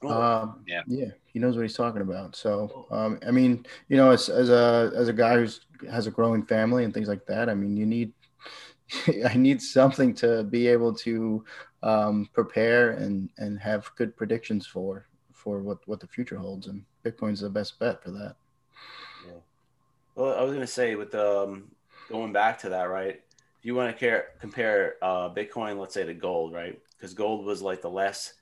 Um, 0.01 0.63
yeah, 0.65 0.81
yeah, 0.87 1.09
he 1.25 1.39
knows 1.39 1.57
what 1.57 1.63
he's 1.63 1.75
talking 1.75 2.01
about. 2.01 2.35
So, 2.35 2.87
um, 2.89 3.19
I 3.27 3.31
mean, 3.31 3.65
you 3.89 3.97
know, 3.97 4.11
as, 4.11 4.29
as 4.29 4.49
a 4.49 4.93
as 4.95 5.09
a 5.09 5.13
guy 5.13 5.35
who's 5.35 5.61
has 5.91 6.07
a 6.07 6.11
growing 6.11 6.45
family 6.45 6.85
and 6.85 6.93
things 6.93 7.09
like 7.09 7.25
that, 7.25 7.49
I 7.49 7.53
mean, 7.53 7.75
you 7.75 7.85
need 7.85 8.13
I 9.29 9.35
need 9.35 9.61
something 9.61 10.13
to 10.15 10.43
be 10.43 10.67
able 10.67 10.93
to 10.95 11.43
um, 11.83 12.29
prepare 12.33 12.91
and 12.91 13.29
and 13.37 13.59
have 13.59 13.91
good 13.95 14.15
predictions 14.15 14.65
for 14.65 15.07
for 15.33 15.61
what 15.61 15.79
what 15.87 15.99
the 15.99 16.07
future 16.07 16.37
holds, 16.37 16.67
and 16.67 16.83
Bitcoin's 17.05 17.41
the 17.41 17.49
best 17.49 17.79
bet 17.79 18.03
for 18.03 18.11
that. 18.11 18.35
Yeah. 19.25 19.39
Well, 20.15 20.37
I 20.37 20.41
was 20.41 20.53
gonna 20.53 20.67
say 20.67 20.95
with 20.95 21.13
um, 21.15 21.71
going 22.09 22.33
back 22.33 22.59
to 22.59 22.69
that, 22.69 22.89
right? 22.89 23.21
if 23.59 23.65
you 23.65 23.75
want 23.75 23.93
to 23.93 23.99
care, 23.99 24.29
compare 24.39 24.95
uh, 25.01 25.29
Bitcoin, 25.29 25.77
let's 25.77 25.93
say 25.93 26.05
to 26.05 26.13
gold, 26.13 26.53
right? 26.53 26.79
Because 26.95 27.13
gold 27.13 27.45
was 27.45 27.61
like 27.61 27.81
the 27.81 27.89
less 27.89 28.33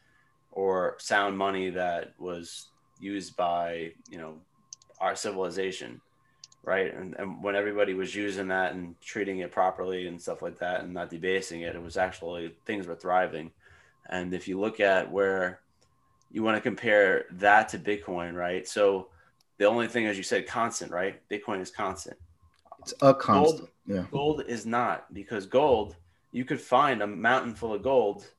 or 0.52 0.95
sound 1.00 1.36
money 1.36 1.72
that 1.72 2.14
was 2.20 2.68
used 3.00 3.36
by 3.36 3.91
you 4.10 4.18
know 4.18 4.36
our 5.00 5.16
civilization 5.16 6.02
right? 6.68 6.93
And, 6.93 7.15
and 7.18 7.41
when 7.41 7.55
everybody 7.55 7.93
was 7.93 8.13
using 8.13 8.49
that 8.49 8.74
and 8.74 8.99
treating 8.99 9.39
it 9.39 9.53
properly 9.53 10.07
and 10.07 10.22
stuff 10.22 10.41
like 10.41 10.59
that 10.59 10.84
and 10.84 10.93
not 10.93 11.09
debasing 11.09 11.61
it 11.61 11.76
it 11.78 11.82
was 11.82 11.95
actually 11.95 12.53
things 12.65 12.86
were 12.86 12.95
thriving. 12.95 13.51
And 14.09 14.34
if 14.34 14.49
you 14.49 14.59
look 14.59 14.82
at 14.82 15.09
where 15.09 15.61
you 16.30 16.43
want 16.43 16.57
to 16.57 16.61
compare 16.61 17.24
that 17.32 17.70
to 17.70 17.80
bitcoin 17.80 18.36
right? 18.36 18.68
So 18.68 19.07
the 19.57 19.65
only 19.65 19.88
thing 19.88 20.07
as 20.07 20.18
you 20.18 20.24
said 20.24 20.45
constant 20.45 20.91
right? 20.91 21.22
Bitcoin 21.30 21.61
is 21.61 21.72
constant. 21.72 22.18
It's 22.80 22.93
a 23.01 23.13
constant 23.13 23.61
gold, 23.61 23.70
yeah. 23.88 24.05
gold 24.11 24.43
is 24.45 24.65
not 24.65 25.11
because 25.13 25.45
gold 25.45 25.95
you 26.34 26.43
could 26.43 26.59
find 26.59 27.01
a 27.01 27.07
mountain 27.07 27.55
full 27.55 27.74
of 27.74 27.82
gold 27.82 28.30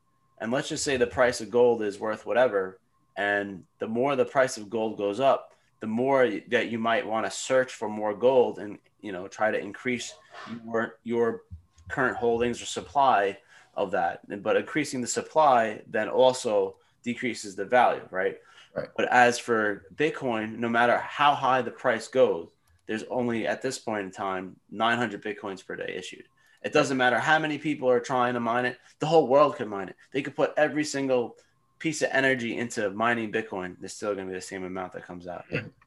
and 0.43 0.53
let's 0.53 0.68
just 0.68 0.85
say 0.85 0.99
the 0.99 1.07
price 1.07 1.41
of 1.41 1.51
gold 1.51 1.83
is 1.83 1.99
worth 1.99 2.26
whatever 2.26 2.79
and 3.16 3.64
the 3.79 3.89
more 3.89 4.16
the 4.16 4.24
price 4.26 4.59
of 4.59 4.68
gold 4.68 4.99
goes 4.99 5.18
up 5.18 5.55
the 5.81 5.87
more 5.87 6.29
that 6.49 6.70
you 6.70 6.79
might 6.79 7.07
want 7.07 7.26
to 7.26 7.31
search 7.31 7.72
for 7.72 7.89
more 7.89 8.14
gold 8.14 8.59
and 8.59 8.79
you 9.01 9.12
know 9.12 9.29
try 9.29 9.51
to 9.51 9.59
increase 9.59 10.14
your 10.64 10.99
your 11.05 11.43
current 11.89 12.16
holdings 12.16 12.61
or 12.61 12.66
supply 12.66 13.37
of 13.74 13.91
that 13.91 14.20
but 14.43 14.57
increasing 14.57 15.01
the 15.01 15.07
supply 15.07 15.81
then 15.87 16.09
also 16.09 16.76
decreases 17.03 17.55
the 17.55 17.64
value 17.64 18.03
right 18.11 18.39
right 18.74 18.89
but 18.97 19.09
as 19.11 19.39
for 19.39 19.87
bitcoin 19.95 20.59
no 20.59 20.68
matter 20.68 20.99
how 20.99 21.35
high 21.35 21.62
the 21.62 21.70
price 21.70 22.09
goes 22.09 22.49
there's 22.87 23.05
only 23.11 23.47
at 23.47 23.62
this 23.62 23.79
point 23.79 24.05
in 24.05 24.11
time 24.11 24.57
900 24.70 25.22
bitcoins 25.22 25.64
per 25.64 25.76
day 25.76 25.95
issued 25.97 26.24
it 26.62 26.72
doesn't 26.72 26.97
matter 26.97 27.18
how 27.18 27.39
many 27.39 27.57
people 27.59 27.89
are 27.89 28.01
trying 28.01 28.35
to 28.35 28.41
mine 28.41 28.64
it. 28.64 28.79
The 28.99 29.07
whole 29.07 29.29
world 29.29 29.57
can 29.57 29.68
mine 29.68 29.91
it. 29.91 29.97
They 30.12 30.22
could 30.22 30.35
put 30.35 30.55
every 30.57 30.85
single 30.85 31.37
piece 31.79 32.03
of 32.03 32.09
energy 32.12 32.57
into 32.57 32.91
mining 32.91 33.33
Bitcoin. 33.33 33.76
There's 33.81 33.95
still 33.95 34.14
going 34.14 34.26
to 34.26 34.33
be 34.33 34.39
the 34.39 34.45
same 34.45 34.64
amount 34.64 34.93
that 34.93 35.07
comes 35.07 35.26
out. 35.26 35.45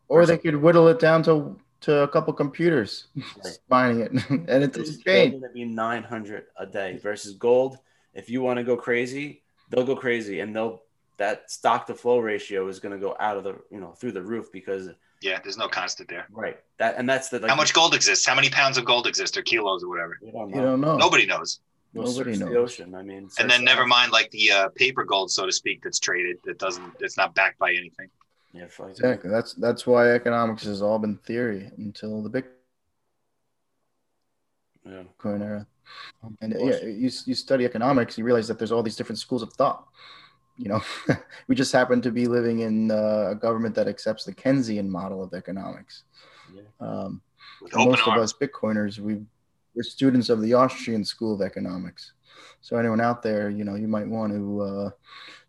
Or 0.07 0.25
they 0.25 0.37
could 0.37 0.55
whittle 0.55 0.87
it 0.87 0.99
down 0.99 1.23
to 1.23 1.57
to 1.81 2.03
a 2.03 2.07
couple 2.07 2.31
computers 2.33 3.07
right. 3.15 3.57
mining 3.67 4.01
it, 4.01 4.11
and 4.29 4.63
it's, 4.63 4.77
doesn't 4.77 5.03
going 5.03 5.41
to 5.41 5.49
be 5.51 5.65
900 5.65 6.45
a 6.57 6.65
day 6.67 6.99
versus 7.01 7.33
gold. 7.33 7.79
If 8.13 8.29
you 8.29 8.43
want 8.43 8.57
to 8.57 8.63
go 8.63 8.77
crazy, 8.77 9.41
they'll 9.69 9.85
go 9.85 9.95
crazy, 9.95 10.41
and 10.41 10.55
they'll 10.55 10.83
that 11.17 11.49
stock 11.51 11.87
to 11.87 11.93
flow 11.93 12.19
ratio 12.19 12.67
is 12.67 12.79
going 12.79 12.93
to 12.93 12.99
go 12.99 13.15
out 13.19 13.37
of 13.37 13.43
the 13.43 13.55
you 13.71 13.79
know 13.79 13.91
through 13.91 14.11
the 14.11 14.21
roof 14.21 14.51
because 14.51 14.89
yeah, 15.21 15.39
there's 15.43 15.57
no 15.57 15.67
constant 15.67 16.09
there. 16.09 16.25
Right. 16.31 16.57
That 16.77 16.95
and 16.97 17.07
that's 17.07 17.29
the 17.29 17.39
like, 17.39 17.49
how 17.49 17.55
much 17.55 17.73
gold 17.73 17.93
exists? 17.93 18.25
How 18.25 18.35
many 18.35 18.49
pounds 18.49 18.77
of 18.77 18.85
gold 18.85 19.07
exist 19.07 19.37
or 19.37 19.43
kilos 19.43 19.83
or 19.83 19.89
whatever? 19.89 20.17
You 20.21 20.31
don't 20.31 20.49
know. 20.49 20.57
You 20.57 20.63
don't 20.63 20.81
know. 20.81 20.97
Nobody 20.97 21.25
knows. 21.25 21.59
Nobody 21.93 22.37
knows. 22.37 22.49
The 22.49 22.57
ocean. 22.57 22.95
I 22.95 23.03
mean, 23.03 23.29
and 23.39 23.49
then 23.49 23.63
never 23.63 23.85
mind 23.85 24.11
like 24.11 24.31
the 24.31 24.51
uh, 24.51 24.69
paper 24.75 25.03
gold, 25.03 25.31
so 25.31 25.45
to 25.45 25.51
speak, 25.51 25.83
that's 25.83 25.99
traded 25.99 26.37
that 26.45 26.57
doesn't. 26.57 26.93
It's 26.99 27.17
not 27.17 27.35
backed 27.35 27.59
by 27.59 27.71
anything. 27.71 28.09
Yeah, 28.53 28.65
exactly. 28.87 29.29
That's 29.29 29.53
that's 29.53 29.85
why 29.85 30.11
economics 30.11 30.63
has 30.63 30.81
all 30.81 30.99
been 30.99 31.17
theory 31.17 31.69
until 31.77 32.21
the 32.21 32.29
big 32.29 32.45
yeah. 34.85 35.03
Bitcoin 35.03 35.41
era. 35.41 35.67
And 36.41 36.55
yeah, 36.57 36.83
you 36.83 37.09
you 37.25 37.35
study 37.35 37.65
economics, 37.65 38.17
you 38.17 38.23
realize 38.23 38.47
that 38.47 38.57
there's 38.57 38.71
all 38.71 38.83
these 38.83 38.95
different 38.95 39.19
schools 39.19 39.41
of 39.41 39.53
thought 39.53 39.85
you 40.61 40.69
know, 40.69 40.81
we 41.47 41.55
just 41.55 41.73
happen 41.73 42.01
to 42.01 42.11
be 42.11 42.27
living 42.27 42.59
in 42.59 42.91
uh, 42.91 43.29
a 43.31 43.35
government 43.35 43.75
that 43.75 43.87
accepts 43.87 44.25
the 44.25 44.33
Keynesian 44.33 44.87
model 44.87 45.23
of 45.23 45.33
economics. 45.33 46.03
Yeah. 46.53 46.61
Um, 46.79 47.21
most 47.73 48.07
of 48.07 48.17
us 48.17 48.33
Bitcoiners, 48.33 48.99
we 48.99 49.21
we're 49.75 49.83
students 49.83 50.29
of 50.29 50.41
the 50.41 50.53
Austrian 50.53 51.03
School 51.03 51.33
of 51.33 51.41
Economics. 51.41 52.13
So 52.61 52.77
anyone 52.77 53.01
out 53.01 53.23
there, 53.23 53.49
you 53.49 53.63
know, 53.63 53.75
you 53.75 53.87
might 53.87 54.07
want 54.07 54.33
to 54.33 54.61
uh, 54.61 54.89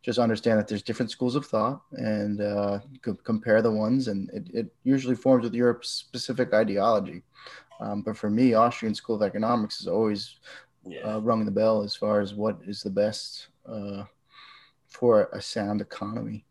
just 0.03 0.19
understand 0.19 0.59
that 0.59 0.67
there's 0.67 0.83
different 0.83 1.11
schools 1.11 1.37
of 1.37 1.47
thought 1.47 1.83
and 1.93 2.41
uh, 2.41 2.81
compare 3.25 3.63
the 3.63 3.71
ones, 3.71 4.09
and 4.09 4.31
it, 4.31 4.49
it 4.53 4.75
usually 4.85 5.15
forms 5.15 5.45
with 5.45 5.55
your 5.55 5.79
specific 5.83 6.53
ideology. 6.55 7.23
Um, 7.81 8.03
but 8.03 8.17
for 8.17 8.31
me, 8.31 8.55
Austrian 8.55 8.95
School 8.95 9.17
of 9.17 9.23
Economics 9.23 9.79
has 9.79 9.89
always 9.89 10.37
yeah. 10.87 11.01
uh, 11.01 11.19
rung 11.21 11.45
the 11.45 11.51
bell 11.51 11.83
as 11.83 11.95
far 11.95 12.21
as 12.21 12.35
what 12.35 12.59
is 12.67 12.83
the 12.83 12.91
best 12.91 13.49
uh, 13.67 14.05
for 14.89 15.29
a 15.33 15.41
sound 15.41 15.81
economy. 15.81 16.45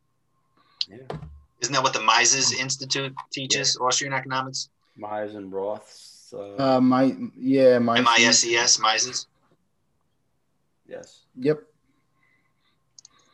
Yeah. 0.90 1.18
Isn't 1.62 1.74
that 1.74 1.84
what 1.84 1.94
the 1.94 2.02
Mises 2.02 2.54
Institute 2.60 3.14
teaches, 3.32 3.78
yeah. 3.80 3.86
Austrian 3.86 4.14
economics? 4.14 4.70
Mises 4.98 5.36
and 5.36 5.52
Roths. 5.52 6.11
Uh, 6.34 6.56
uh, 6.58 6.82
my 6.82 7.16
yeah, 7.38 7.80
my 7.80 7.98
M 7.98 8.08
I 8.08 8.18
S 8.22 8.46
E 8.46 8.56
S 8.56 8.80
Mises. 8.80 9.28
Yes. 10.88 11.22
Yep. 11.40 11.64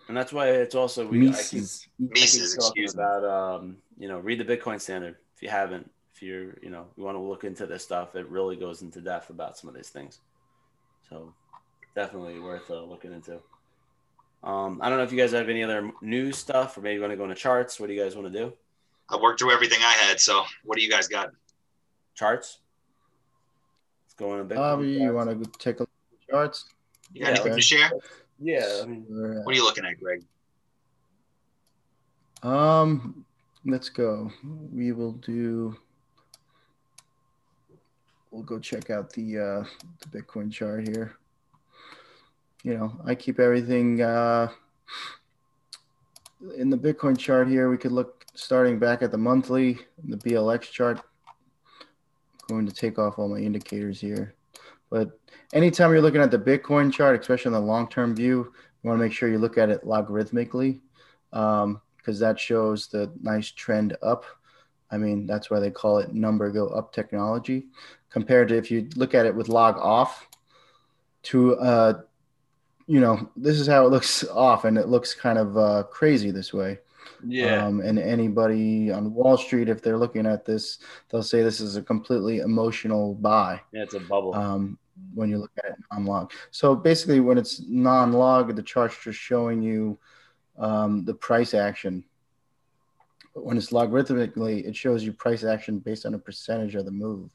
And 0.07 0.15
that's 0.15 0.31
why 0.31 0.49
it's 0.49 0.75
also 0.75 1.05
we 1.07 1.19
Mises. 1.19 1.87
I 1.99 2.03
keep, 2.03 2.11
Mises, 2.11 2.53
I 2.53 2.71
keep 2.73 2.87
talking 2.87 2.89
about 2.93 3.23
um, 3.25 3.77
you 3.97 4.07
know, 4.07 4.19
read 4.19 4.39
the 4.39 4.45
Bitcoin 4.45 4.79
standard 4.79 5.15
if 5.35 5.41
you 5.41 5.49
haven't. 5.49 5.89
If 6.13 6.23
you're, 6.23 6.57
you 6.63 6.71
know, 6.71 6.87
you 6.97 7.03
want 7.03 7.15
to 7.15 7.21
look 7.21 7.43
into 7.43 7.67
this 7.67 7.83
stuff, 7.83 8.15
it 8.15 8.27
really 8.27 8.55
goes 8.55 8.81
into 8.81 9.01
depth 9.01 9.29
about 9.29 9.57
some 9.57 9.69
of 9.69 9.75
these 9.75 9.89
things. 9.89 10.19
So 11.09 11.33
definitely 11.95 12.39
worth 12.39 12.71
uh, 12.71 12.83
looking 12.83 13.13
into. 13.13 13.39
Um, 14.43 14.79
I 14.81 14.89
don't 14.89 14.97
know 14.97 15.03
if 15.03 15.11
you 15.11 15.17
guys 15.17 15.31
have 15.31 15.49
any 15.49 15.63
other 15.63 15.91
news 16.01 16.37
stuff 16.37 16.77
or 16.77 16.81
maybe 16.81 16.95
you 16.95 17.01
want 17.01 17.11
to 17.11 17.17
go 17.17 17.23
into 17.23 17.35
charts. 17.35 17.79
What 17.79 17.87
do 17.87 17.93
you 17.93 18.01
guys 18.01 18.15
want 18.15 18.31
to 18.31 18.39
do? 18.39 18.53
I 19.09 19.17
worked 19.17 19.39
through 19.39 19.51
everything 19.51 19.79
I 19.81 19.93
had. 19.93 20.19
So 20.19 20.43
what 20.63 20.77
do 20.77 20.83
you 20.83 20.89
guys 20.89 21.07
got? 21.07 21.29
Charts? 22.15 22.59
Let's 24.19 24.29
go 24.29 24.31
on 24.31 24.39
a 24.39 24.43
bit. 24.43 24.55
Bobby, 24.55 24.89
you 24.89 25.13
want 25.13 25.29
to 25.29 25.51
take 25.59 25.77
a 25.77 25.83
look 25.83 25.89
at 25.89 26.27
the 26.27 26.31
charts? 26.31 26.65
You 27.13 27.21
got 27.21 27.27
yeah, 27.27 27.35
anything 27.35 27.55
to 27.55 27.61
share? 27.61 27.91
Yeah. 28.39 28.81
I 28.83 28.85
mean, 28.85 29.05
what 29.43 29.53
are 29.53 29.55
you 29.55 29.63
looking 29.63 29.85
at, 29.85 29.99
Greg? 29.99 30.23
Um, 32.43 33.25
let's 33.65 33.89
go. 33.89 34.31
We 34.73 34.91
will 34.91 35.13
do. 35.13 35.75
We'll 38.31 38.43
go 38.43 38.59
check 38.59 38.89
out 38.89 39.11
the 39.13 39.37
uh, 39.37 39.63
the 40.01 40.21
Bitcoin 40.21 40.51
chart 40.51 40.87
here 40.87 41.17
you 42.67 42.77
know, 42.77 42.91
I 43.05 43.15
keep 43.15 43.39
everything 43.39 44.01
uh, 44.01 44.49
in 46.57 46.69
the 46.69 46.77
Bitcoin 46.77 47.17
chart 47.17 47.47
here. 47.47 47.69
We 47.69 47.77
could 47.77 47.93
look 47.93 48.25
starting 48.33 48.77
back 48.77 49.01
at 49.01 49.11
the 49.11 49.17
monthly, 49.17 49.79
the 50.03 50.17
BLX 50.17 50.63
chart. 50.63 51.01
Going 52.47 52.65
to 52.65 52.73
take 52.73 52.97
off 52.97 53.19
all 53.19 53.27
my 53.27 53.39
indicators 53.39 53.99
here. 53.99 54.35
But 54.89 55.19
anytime 55.53 55.91
you're 55.91 56.01
looking 56.01 56.21
at 56.21 56.31
the 56.31 56.39
Bitcoin 56.39 56.93
chart, 56.93 57.19
especially 57.19 57.49
in 57.49 57.53
the 57.53 57.59
long-term 57.59 58.15
view, 58.15 58.53
you 58.83 58.87
want 58.89 58.99
to 58.99 59.03
make 59.03 59.11
sure 59.13 59.29
you 59.29 59.37
look 59.37 59.57
at 59.57 59.69
it 59.69 59.83
logarithmically 59.83 60.79
because 61.31 61.63
um, 61.63 61.81
that 62.03 62.39
shows 62.39 62.87
the 62.87 63.11
nice 63.21 63.51
trend 63.51 63.97
up. 64.01 64.23
I 64.89 64.97
mean, 64.97 65.27
that's 65.27 65.49
why 65.49 65.59
they 65.59 65.71
call 65.71 65.97
it 65.97 66.13
number 66.13 66.49
go 66.49 66.67
up 66.69 66.93
technology 66.93 67.67
compared 68.09 68.47
to 68.47 68.57
if 68.57 68.71
you 68.71 68.87
look 68.95 69.13
at 69.13 69.25
it 69.25 69.35
with 69.35 69.49
log 69.49 69.77
off 69.77 70.27
to 71.23 71.55
uh, 71.57 72.01
you 72.87 73.01
know, 73.01 73.29
this 73.35 73.59
is 73.59 73.67
how 73.67 73.85
it 73.85 73.89
looks 73.89 74.23
off, 74.33 74.65
and 74.65 74.77
it 74.77 74.87
looks 74.87 75.13
kind 75.13 75.37
of 75.37 75.57
uh, 75.57 75.83
crazy 75.91 76.31
this 76.31 76.53
way. 76.53 76.79
Yeah. 77.25 77.65
Um, 77.65 77.79
and 77.81 77.99
anybody 77.99 78.91
on 78.91 79.13
Wall 79.13 79.37
Street, 79.37 79.69
if 79.69 79.81
they're 79.81 79.97
looking 79.97 80.25
at 80.25 80.45
this, 80.45 80.79
they'll 81.09 81.23
say 81.23 81.41
this 81.41 81.59
is 81.59 81.75
a 81.75 81.81
completely 81.81 82.39
emotional 82.39 83.15
buy. 83.15 83.61
Yeah, 83.71 83.83
it's 83.83 83.93
a 83.93 83.99
bubble. 83.99 84.33
Um, 84.35 84.77
when 85.13 85.29
you 85.29 85.37
look 85.37 85.51
at 85.59 85.71
it 85.71 85.75
non-log. 85.91 86.31
So 86.51 86.75
basically, 86.75 87.19
when 87.19 87.37
it's 87.37 87.61
non-log, 87.67 88.55
the 88.55 88.63
chart's 88.63 88.97
just 89.03 89.19
showing 89.19 89.61
you 89.61 89.97
um, 90.57 91.05
the 91.05 91.13
price 91.13 91.53
action. 91.53 92.03
But 93.33 93.45
when 93.45 93.57
it's 93.57 93.71
logarithmically, 93.71 94.67
it 94.67 94.75
shows 94.75 95.03
you 95.03 95.13
price 95.13 95.43
action 95.43 95.79
based 95.79 96.05
on 96.05 96.13
a 96.13 96.19
percentage 96.19 96.75
of 96.75 96.85
the 96.85 96.91
move, 96.91 97.29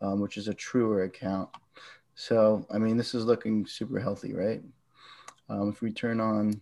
um, 0.00 0.20
which 0.20 0.36
is 0.36 0.48
a 0.48 0.54
truer 0.54 1.04
account. 1.04 1.48
So, 2.14 2.66
I 2.70 2.78
mean, 2.78 2.96
this 2.96 3.14
is 3.14 3.24
looking 3.24 3.66
super 3.66 3.98
healthy, 3.98 4.34
right? 4.34 4.62
Um, 5.48 5.70
if 5.70 5.80
we 5.80 5.92
turn 5.92 6.20
on 6.20 6.60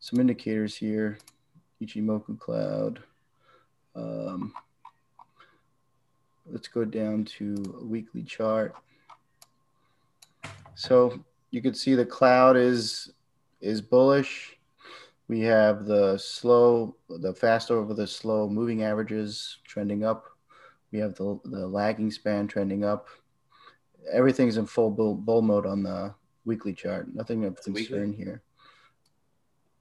some 0.00 0.20
indicators 0.20 0.76
here, 0.76 1.18
Ichimoku 1.82 2.38
Cloud, 2.38 3.02
um, 3.94 4.52
let's 6.46 6.68
go 6.68 6.84
down 6.84 7.24
to 7.24 7.78
a 7.80 7.84
weekly 7.84 8.22
chart. 8.22 8.74
So 10.74 11.18
you 11.50 11.62
can 11.62 11.74
see 11.74 11.94
the 11.94 12.04
cloud 12.04 12.56
is 12.56 13.12
is 13.60 13.80
bullish. 13.80 14.58
We 15.28 15.40
have 15.40 15.86
the 15.86 16.18
slow, 16.18 16.94
the 17.08 17.34
fast 17.34 17.70
over 17.70 17.94
the 17.94 18.06
slow 18.06 18.48
moving 18.48 18.84
averages 18.84 19.58
trending 19.64 20.04
up. 20.04 20.26
We 20.92 21.00
have 21.00 21.16
the, 21.16 21.40
the 21.44 21.66
lagging 21.66 22.12
span 22.12 22.46
trending 22.46 22.84
up 22.84 23.08
everything's 24.10 24.56
in 24.56 24.66
full 24.66 24.90
bull, 24.90 25.14
bull 25.14 25.42
mode 25.42 25.66
on 25.66 25.82
the 25.82 26.14
weekly 26.44 26.72
chart. 26.72 27.12
Nothing 27.14 27.44
of 27.44 27.60
concern 27.60 28.12
here. 28.12 28.42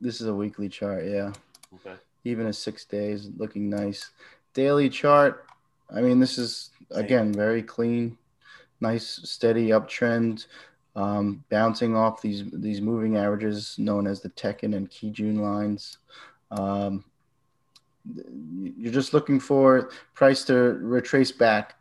This 0.02 0.22
is 0.22 0.28
a 0.28 0.34
weekly 0.34 0.70
chart, 0.70 1.06
yeah. 1.06 1.32
Okay. 1.76 1.96
Even 2.24 2.48
a 2.48 2.54
six 2.54 2.86
days 2.86 3.30
looking 3.38 3.70
nice. 3.70 4.12
Daily 4.54 4.90
chart. 4.90 5.46
I 5.94 6.02
mean, 6.02 6.20
this 6.20 6.38
is 6.38 6.72
again 6.92 7.34
very 7.34 7.62
clean, 7.62 8.18
nice 8.82 9.06
steady 9.24 9.70
uptrend, 9.70 10.48
um, 10.96 11.44
bouncing 11.50 11.96
off 11.96 12.22
these 12.22 12.44
these 12.52 12.82
moving 12.82 13.18
averages 13.18 13.76
known 13.78 14.08
as 14.08 14.22
the 14.22 14.30
Tenkan 14.30 14.76
and 14.76 14.90
Kijun 14.90 15.40
lines. 15.40 15.98
Um, 16.52 17.04
you're 18.78 18.94
just 18.94 19.14
looking 19.14 19.40
for 19.40 19.90
price 20.14 20.44
to 20.46 20.54
retrace 20.54 21.32
back 21.32 21.76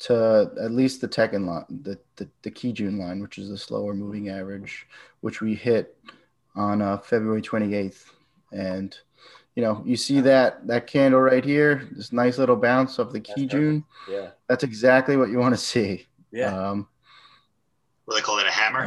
to 0.00 0.50
at 0.60 0.70
least 0.70 1.00
the 1.00 1.08
Tenkan 1.08 1.46
line, 1.46 1.64
the, 1.82 1.98
the, 2.16 2.28
the 2.42 2.50
Kijun 2.50 2.98
line, 2.98 3.20
which 3.20 3.38
is 3.38 3.48
the 3.48 3.58
slower 3.58 3.94
moving 3.94 4.28
average, 4.28 4.86
which 5.20 5.40
we 5.40 5.54
hit 5.54 5.96
on 6.54 6.80
uh, 6.82 6.98
February 6.98 7.42
28th. 7.42 8.04
And, 8.52 8.96
you 9.54 9.62
know, 9.62 9.82
you 9.84 9.96
see 9.96 10.20
that 10.20 10.66
that 10.66 10.86
candle 10.86 11.20
right 11.20 11.44
here, 11.44 11.88
this 11.92 12.12
nice 12.12 12.38
little 12.38 12.56
bounce 12.56 12.98
of 12.98 13.12
the 13.12 13.20
Kijun. 13.20 13.84
Yeah. 14.08 14.30
That's 14.48 14.64
exactly 14.64 15.16
what 15.16 15.30
you 15.30 15.38
want 15.38 15.54
to 15.54 15.60
see. 15.60 16.06
Yeah. 16.30 16.54
Um, 16.56 16.88
What 18.04 18.14
do 18.14 18.20
they 18.20 18.24
call 18.24 18.38
it? 18.38 18.46
A 18.46 18.50
hammer? 18.50 18.84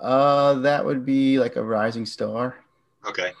uh, 0.00 0.02
uh, 0.02 0.54
that 0.60 0.84
would 0.84 1.04
be 1.04 1.38
like 1.38 1.56
a 1.56 1.62
rising 1.62 2.06
star. 2.06 2.56
okay. 3.06 3.32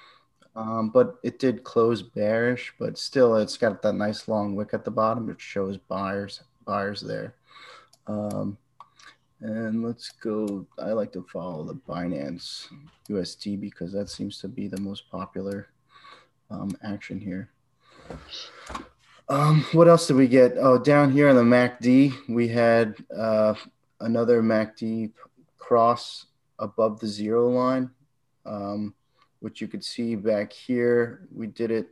Um, 0.56 0.90
but 0.90 1.14
it 1.22 1.38
did 1.38 1.62
close 1.62 2.02
bearish, 2.02 2.74
but 2.78 2.98
still 2.98 3.36
it's 3.36 3.56
got 3.56 3.80
that 3.82 3.92
nice 3.94 4.26
long 4.26 4.56
wick 4.56 4.70
at 4.74 4.84
the 4.84 4.90
bottom, 4.90 5.30
It 5.30 5.40
shows 5.40 5.76
buyers 5.78 6.42
buyers 6.66 7.00
there. 7.00 7.34
Um, 8.08 8.58
and 9.40 9.84
let's 9.84 10.10
go. 10.10 10.66
I 10.78 10.92
like 10.92 11.12
to 11.12 11.26
follow 11.32 11.64
the 11.64 11.74
Binance 11.74 12.68
USD 13.08 13.60
because 13.60 13.92
that 13.92 14.08
seems 14.08 14.38
to 14.40 14.48
be 14.48 14.68
the 14.68 14.80
most 14.80 15.10
popular 15.10 15.68
um, 16.50 16.70
action 16.82 17.20
here. 17.20 17.50
Um, 19.28 19.64
what 19.72 19.88
else 19.88 20.06
did 20.06 20.16
we 20.16 20.28
get? 20.28 20.54
Oh, 20.58 20.78
down 20.78 21.12
here 21.12 21.28
on 21.28 21.36
the 21.36 21.42
MACD, 21.42 22.12
we 22.28 22.48
had 22.48 22.96
uh, 23.16 23.54
another 24.00 24.42
MACD 24.42 25.12
cross 25.58 26.26
above 26.58 26.98
the 27.00 27.06
zero 27.06 27.48
line. 27.48 27.90
Um, 28.44 28.94
which 29.40 29.60
you 29.60 29.68
could 29.68 29.84
see 29.84 30.14
back 30.14 30.52
here. 30.52 31.26
We 31.34 31.46
did 31.46 31.70
it 31.70 31.88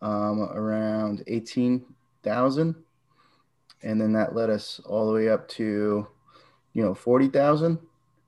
um, 0.00 0.42
around 0.42 1.22
18,000. 1.26 2.74
And 3.82 4.00
then 4.00 4.12
that 4.12 4.34
led 4.34 4.50
us 4.50 4.80
all 4.86 5.06
the 5.06 5.12
way 5.12 5.28
up 5.28 5.46
to, 5.50 6.06
you 6.74 6.82
know, 6.82 6.94
40,000. 6.94 7.78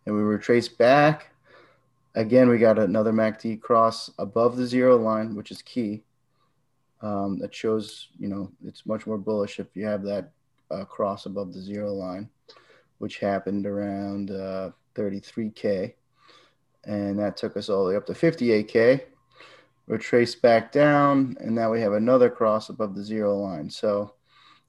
And 0.06 0.14
we 0.14 0.22
retraced 0.22 0.78
back. 0.78 1.32
Again, 2.14 2.48
we 2.48 2.58
got 2.58 2.78
another 2.78 3.12
MACD 3.12 3.60
cross 3.60 4.10
above 4.18 4.56
the 4.56 4.66
zero 4.66 4.96
line, 4.96 5.34
which 5.34 5.50
is 5.50 5.62
key. 5.62 6.02
Um, 7.02 7.38
that 7.38 7.54
shows, 7.54 8.08
you 8.18 8.28
know, 8.28 8.50
it's 8.64 8.84
much 8.84 9.06
more 9.06 9.18
bullish 9.18 9.58
if 9.58 9.68
you 9.74 9.86
have 9.86 10.02
that 10.02 10.32
uh, 10.70 10.84
cross 10.84 11.26
above 11.26 11.52
the 11.52 11.60
zero 11.60 11.92
line, 11.92 12.28
which 12.98 13.18
happened 13.18 13.66
around 13.66 14.30
uh, 14.30 14.70
33K 14.94 15.94
and 16.84 17.18
that 17.18 17.36
took 17.36 17.56
us 17.56 17.68
all 17.68 17.84
the 17.84 17.90
way 17.90 17.96
up 17.96 18.06
to 18.06 18.12
58k. 18.12 19.02
We're 19.86 19.98
traced 19.98 20.40
back 20.40 20.72
down, 20.72 21.36
and 21.40 21.54
now 21.54 21.70
we 21.70 21.80
have 21.80 21.92
another 21.92 22.30
cross 22.30 22.68
above 22.68 22.94
the 22.94 23.02
zero 23.02 23.36
line. 23.36 23.68
So 23.68 24.14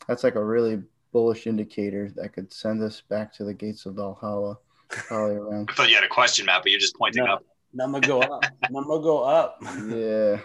that's 0.08 0.24
like 0.24 0.36
a 0.36 0.44
really 0.44 0.82
bullish 1.12 1.48
indicator 1.48 2.12
that 2.16 2.34
could 2.34 2.52
send 2.52 2.82
us 2.84 3.02
back 3.02 3.34
to 3.34 3.44
the 3.44 3.54
gates 3.54 3.86
of 3.86 3.96
Valhalla, 3.96 4.58
probably 4.90 5.36
around. 5.36 5.70
I 5.72 5.74
thought 5.74 5.90
you 5.90 5.96
had 5.96 6.04
a 6.04 6.10
question, 6.10 6.46
Matt, 6.46 6.64
but 6.64 6.72
you're 6.72 6.80
just 6.80 6.96
pointing 6.96 7.26
No. 7.26 7.34
up. 7.34 7.44
Number 7.74 8.00
go 8.02 8.22
up. 8.22 8.44
Number 8.70 9.00
go 9.00 9.24
up. 9.24 9.58
yeah. 9.88 10.40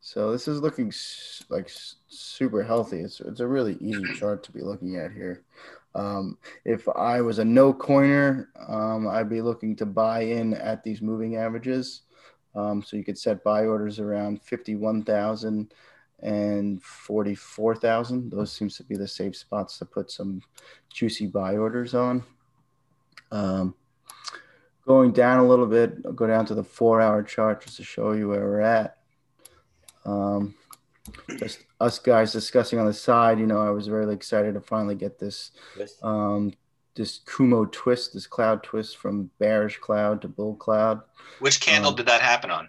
So 0.00 0.30
this 0.32 0.46
is 0.46 0.60
looking 0.60 0.92
like 1.48 1.70
super 2.08 2.62
healthy. 2.62 3.00
It's 3.00 3.20
it's 3.20 3.40
a 3.40 3.46
really 3.46 3.76
easy 3.80 4.04
chart 4.14 4.42
to 4.44 4.52
be 4.52 4.60
looking 4.60 4.96
at 4.96 5.12
here. 5.12 5.42
Um, 5.94 6.38
if 6.64 6.86
I 6.88 7.20
was 7.22 7.38
a 7.38 7.44
no 7.44 7.72
coiner, 7.72 8.50
um, 8.68 9.08
I'd 9.08 9.30
be 9.30 9.40
looking 9.40 9.74
to 9.76 9.86
buy 9.86 10.20
in 10.22 10.54
at 10.54 10.84
these 10.84 11.00
moving 11.00 11.36
averages. 11.36 12.02
Um, 12.54 12.82
so 12.82 12.96
you 12.96 13.04
could 13.04 13.18
set 13.18 13.42
buy 13.42 13.64
orders 13.66 13.98
around 13.98 14.42
51,000 14.42 15.72
and 16.20 16.82
44,000. 16.82 18.30
Those 18.30 18.52
seems 18.52 18.76
to 18.76 18.84
be 18.84 18.96
the 18.96 19.08
safe 19.08 19.36
spots 19.36 19.78
to 19.78 19.84
put 19.84 20.10
some 20.10 20.40
juicy 20.92 21.26
buy 21.26 21.56
orders 21.56 21.94
on. 21.94 22.22
Um, 23.30 23.74
going 24.86 25.12
down 25.12 25.38
a 25.38 25.46
little 25.46 25.66
bit, 25.66 25.94
I'll 26.04 26.12
go 26.12 26.26
down 26.26 26.46
to 26.46 26.54
the 26.54 26.64
four 26.64 27.00
hour 27.00 27.22
chart 27.22 27.62
just 27.62 27.76
to 27.76 27.84
show 27.84 28.12
you 28.12 28.28
where 28.28 28.44
we're 28.44 28.60
at. 28.60 28.98
Um, 30.04 30.54
just 31.38 31.64
us 31.80 31.98
guys 31.98 32.32
discussing 32.32 32.78
on 32.78 32.86
the 32.86 32.92
side, 32.92 33.38
you 33.38 33.46
know, 33.46 33.60
I 33.60 33.70
was 33.70 33.90
really 33.90 34.14
excited 34.14 34.54
to 34.54 34.60
finally 34.60 34.94
get 34.94 35.18
this 35.18 35.50
um, 36.02 36.52
this 36.94 37.20
Kumo 37.26 37.66
twist, 37.66 38.14
this 38.14 38.26
cloud 38.26 38.62
twist 38.62 38.96
from 38.96 39.30
bearish 39.38 39.78
cloud 39.78 40.22
to 40.22 40.28
bull 40.28 40.54
cloud. 40.54 41.02
Which 41.40 41.60
candle 41.60 41.90
Um, 41.90 41.96
did 41.96 42.06
that 42.06 42.20
happen 42.20 42.50
on? 42.50 42.68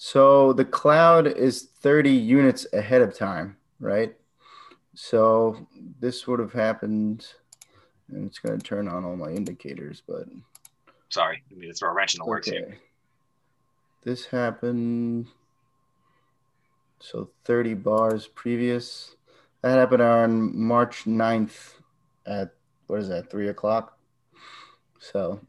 So 0.00 0.52
the 0.52 0.64
cloud 0.64 1.26
is 1.26 1.64
30 1.80 2.10
units 2.10 2.66
ahead 2.72 3.02
of 3.02 3.18
time, 3.18 3.56
right? 3.80 4.14
So 4.94 5.66
this 5.98 6.24
would 6.26 6.38
have 6.38 6.52
happened, 6.52 7.26
and 8.08 8.24
it's 8.24 8.38
going 8.38 8.56
to 8.56 8.64
turn 8.64 8.86
on 8.86 9.04
all 9.04 9.16
my 9.16 9.30
indicators, 9.30 10.00
but 10.06 10.26
Sorry, 11.10 11.42
I 11.50 11.54
mean 11.54 11.68
to 11.68 11.74
throw 11.74 11.90
a 11.90 11.92
wrench 11.92 12.14
in 12.14 12.18
the 12.18 12.26
works 12.26 12.48
here. 12.48 12.78
This 14.04 14.26
happened. 14.26 15.26
So 17.00 17.30
30 17.44 17.74
bars 17.74 18.28
previous. 18.28 19.16
That 19.62 19.78
happened 19.78 20.02
on 20.02 20.56
March 20.56 21.06
9th 21.06 21.72
at 22.24 22.54
what 22.86 23.00
is 23.00 23.08
that, 23.08 23.30
three 23.30 23.48
o'clock? 23.48 23.98
So 25.00 25.40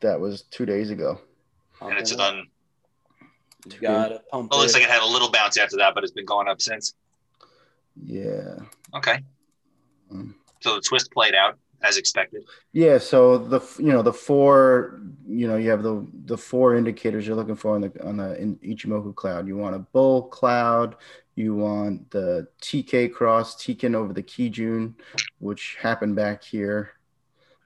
that 0.00 0.18
was 0.18 0.42
two 0.42 0.66
days 0.66 0.90
ago. 0.90 1.20
And 1.80 1.96
it's 1.96 2.14
done. 2.16 2.48
You 3.66 3.80
gotta 3.80 4.22
pump 4.30 4.50
Well, 4.50 4.60
it 4.60 4.62
looks 4.62 4.74
it. 4.74 4.80
like 4.80 4.88
it 4.88 4.90
had 4.90 5.02
a 5.02 5.06
little 5.06 5.30
bounce 5.30 5.56
after 5.56 5.76
that, 5.78 5.94
but 5.94 6.04
it's 6.04 6.12
been 6.12 6.26
going 6.26 6.48
up 6.48 6.60
since. 6.60 6.94
Yeah. 8.02 8.56
Okay. 8.94 9.24
Mm. 10.12 10.34
So 10.60 10.74
the 10.76 10.80
twist 10.80 11.10
played 11.12 11.34
out 11.34 11.58
as 11.82 11.96
expected. 11.96 12.44
Yeah, 12.72 12.98
so 12.98 13.38
the 13.38 13.60
you 13.78 13.92
know 13.92 14.02
the 14.02 14.12
four 14.12 15.00
you 15.26 15.46
know 15.46 15.56
you 15.56 15.70
have 15.70 15.82
the 15.82 16.06
the 16.24 16.38
four 16.38 16.76
indicators 16.76 17.26
you're 17.26 17.36
looking 17.36 17.56
for 17.56 17.74
on 17.74 17.82
the 17.82 18.06
on 18.06 18.16
the 18.16 18.36
in 18.40 18.56
Ichimoku 18.56 19.14
cloud. 19.14 19.46
You 19.46 19.56
want 19.56 19.76
a 19.76 19.80
bull 19.80 20.24
cloud, 20.24 20.96
you 21.34 21.54
want 21.54 22.10
the 22.10 22.48
TK 22.62 23.12
cross, 23.12 23.56
Tenkan 23.56 23.94
over 23.94 24.12
the 24.12 24.22
Kijun, 24.22 24.94
which 25.38 25.76
happened 25.80 26.16
back 26.16 26.42
here. 26.42 26.92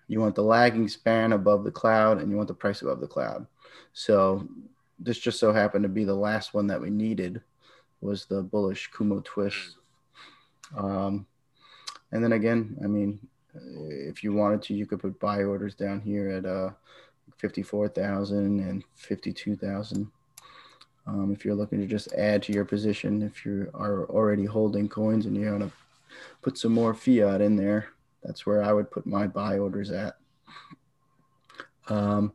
You 0.09 0.21
want 0.21 0.35
the 0.35 0.43
lagging 0.43 0.89
span 0.89 1.33
above 1.33 1.65
the 1.65 1.71
cloud, 1.71 2.19
and 2.21 2.31
you 2.31 2.37
want 2.37 2.49
the 2.49 2.55
price 2.55 2.83
above 2.83 3.01
the 3.01 3.07
cloud. 3.07 3.47
So 3.93 4.49
this 4.99 5.19
just 5.19 5.39
so 5.39 5.53
happened 5.53 5.85
to 5.85 5.89
be 5.89 6.05
the 6.05 6.15
last 6.15 6.55
one 6.55 6.67
that 6.69 6.81
we 6.81 6.91
needed 6.91 7.41
was 8.01 8.27
the 8.27 8.43
bullish 8.43 8.91
Kumo 8.97 9.21
twist. 9.25 9.77
Um, 10.77 11.27
and 12.13 12.23
then 12.23 12.33
again, 12.33 12.77
I 12.83 12.87
mean, 12.87 13.19
if 13.55 14.23
you 14.23 14.33
wanted 14.33 14.63
to, 14.63 14.75
you 14.75 14.87
could 14.87 15.01
put 15.01 15.19
buy 15.21 15.43
orders 15.43 15.75
down 15.75 16.01
here 16.01 16.29
at 16.31 16.47
uh, 16.47 16.71
54,000 17.39 18.61
and 18.61 18.85
52,000. 18.95 20.11
Um, 21.07 21.33
if 21.33 21.45
you're 21.45 21.55
looking 21.55 21.81
to 21.81 21.87
just 21.87 22.13
add 22.13 22.43
to 22.45 22.53
your 22.53 22.65
position, 22.65 23.23
if 23.23 23.45
you 23.45 23.71
are 23.75 24.05
already 24.07 24.45
holding 24.45 24.89
coins 24.89 25.27
and 25.27 25.37
you 25.37 25.51
want 25.51 25.63
to 25.63 25.73
put 26.43 26.59
some 26.59 26.73
more 26.73 26.95
fiat 26.95 27.41
in 27.41 27.57
there, 27.57 27.89
that's 28.23 28.45
where 28.45 28.63
I 28.63 28.73
would 28.73 28.91
put 28.91 29.07
my 29.07 29.27
buy 29.27 29.59
orders 29.59 29.91
at. 29.91 30.17
Um, 31.89 32.33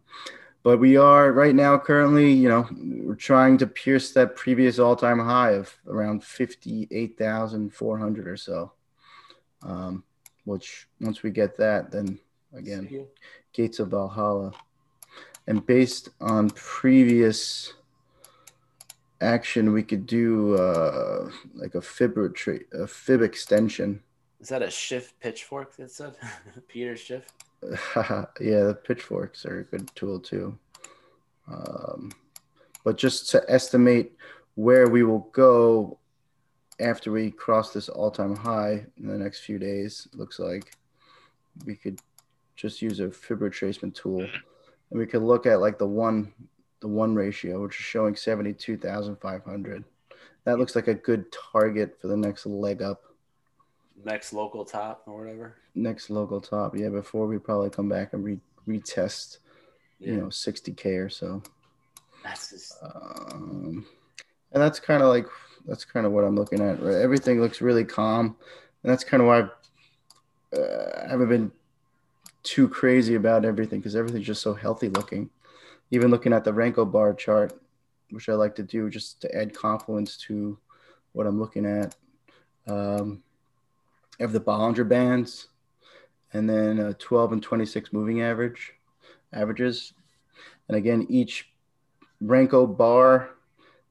but 0.64 0.80
we 0.80 0.98
are 0.98 1.32
right 1.34 1.54
now 1.54 1.78
currently, 1.78 2.32
you 2.32 2.48
know, 2.48 2.68
we're 3.04 3.16
trying 3.16 3.58
to 3.58 3.68
pierce 3.68 4.12
that 4.14 4.36
previous 4.36 4.80
all-time 4.80 5.20
high 5.20 5.52
of 5.52 5.76
around 5.88 6.24
58,400 6.24 8.28
or 8.28 8.38
so. 8.38 8.72
Um, 9.62 10.04
which 10.46 10.88
once 11.00 11.24
we 11.24 11.32
get 11.32 11.58
that, 11.58 11.92
then 11.92 12.20
again, 12.54 13.08
Gates 13.54 13.80
of 13.80 13.90
Valhalla. 13.90 14.54
And 15.48 15.66
based 15.66 16.10
on 16.22 16.50
previous 16.52 17.74
action, 19.20 19.74
we 19.74 19.84
could 19.84 20.06
do 20.06 20.56
uh, 20.56 21.30
like 21.54 21.76
a 21.76 21.82
fib 21.82 22.18
retreat, 22.18 22.68
a 22.74 22.88
fib 22.88 23.22
extension. 23.22 24.02
Is 24.40 24.50
that 24.50 24.62
a 24.62 24.70
Schiff 24.70 25.14
pitchfork 25.20 25.76
that 25.78 25.92
said? 25.92 26.16
Peter 26.68 26.96
Schiff? 26.96 27.30
yeah, 28.40 28.64
the 28.64 28.78
pitchforks 28.84 29.46
are 29.46 29.60
a 29.60 29.64
good 29.64 29.90
tool 29.96 30.20
too. 30.20 30.58
Um, 31.48 32.12
but 32.84 32.98
just 32.98 33.30
to 33.32 33.44
estimate 33.48 34.14
where 34.56 34.88
we 34.88 35.04
will 35.04 35.30
go 35.32 35.98
after 36.80 37.12
we 37.12 37.32
cross 37.32 37.72
this 37.72 37.90
all-time 37.90 38.36
high 38.36 38.86
in 38.98 39.08
the 39.08 39.18
next 39.18 39.42
few 39.42 39.58
days, 39.58 40.08
looks 40.14 40.40
like 40.40 40.76
we 41.66 41.76
could 41.76 42.00
just 42.56 42.82
use 42.82 43.00
a 43.00 43.12
fib 43.12 43.40
retracement 43.40 43.96
tool, 43.96 44.22
and 44.22 45.00
we 45.00 45.06
could 45.06 45.22
look 45.22 45.46
at 45.46 45.60
like 45.60 45.78
the 45.78 45.88
one, 45.88 46.34
the 46.82 46.88
one 46.88 47.16
ratio, 47.16 47.62
which 47.62 47.80
is 47.80 47.86
showing 47.86 48.16
seventy-two 48.16 48.78
thousand 48.78 49.16
five 49.18 49.44
hundred. 49.44 49.84
That 50.46 50.60
looks 50.60 50.76
like 50.76 50.88
a 50.88 50.94
good 50.94 51.32
target 51.32 51.98
for 52.02 52.08
the 52.08 52.18
next 52.18 52.46
leg 52.46 52.82
up. 52.82 53.04
Next 54.06 54.34
local 54.34 54.66
top 54.66 55.04
or 55.06 55.24
whatever. 55.24 55.56
Next 55.76 56.10
local 56.10 56.42
top, 56.42 56.76
yeah. 56.76 56.90
Before 56.90 57.28
we 57.28 57.38
probably 57.38 57.70
come 57.70 57.90
back 57.90 58.14
and 58.14 58.24
re- 58.24 58.40
retest, 58.68 59.38
yeah. 60.00 60.12
you 60.12 60.18
know, 60.18 60.28
60k 60.28 61.06
or 61.06 61.10
so. 61.10 61.42
That's 62.24 62.52
just. 62.52 62.78
Um, 62.82 63.86
and 64.52 64.62
that's 64.62 64.80
kind 64.80 65.02
of 65.02 65.10
like 65.10 65.28
that's 65.66 65.86
kind 65.86 66.06
of 66.06 66.12
what 66.12 66.24
I'm 66.24 66.36
looking 66.36 66.62
at. 66.62 66.82
Right? 66.82 66.96
Everything 66.96 67.42
looks 67.42 67.62
really 67.62 67.86
calm, 67.86 68.36
and 68.84 68.92
that's 68.92 69.04
kind 69.04 69.22
of 69.22 69.28
why 69.28 69.40
uh, 70.60 71.04
I 71.06 71.10
haven't 71.10 71.30
been 71.30 71.52
too 72.44 72.68
crazy 72.68 73.16
about 73.16 73.46
everything 73.46 73.80
because 73.80 73.96
everything's 73.96 74.28
just 74.28 74.42
so 74.42 74.54
healthy 74.54 74.90
looking. 74.90 75.30
Even 75.92 76.12
looking 76.12 76.34
at 76.34 76.44
the 76.44 76.52
Renko 76.52 76.90
bar 76.90 77.14
chart, 77.14 77.60
which 78.10 78.30
I 78.30 78.34
like 78.34 78.56
to 78.56 78.64
do 78.64 78.90
just 78.90 79.22
to 79.22 79.36
add 79.36 79.56
confluence 79.56 80.18
to 80.28 80.58
what 81.14 81.28
I'm 81.28 81.40
looking 81.40 81.66
at. 81.66 81.96
Um, 82.68 83.24
Have 84.20 84.32
the 84.32 84.40
Bollinger 84.40 84.88
Bands, 84.88 85.48
and 86.34 86.50
then 86.50 86.80
a 86.80 86.94
12 86.94 87.34
and 87.34 87.44
26 87.44 87.92
moving 87.94 88.22
average 88.22 88.74
averages. 89.34 89.94
And 90.68 90.78
again, 90.78 91.06
each 91.10 91.52
Renko 92.24 92.78
bar 92.78 93.32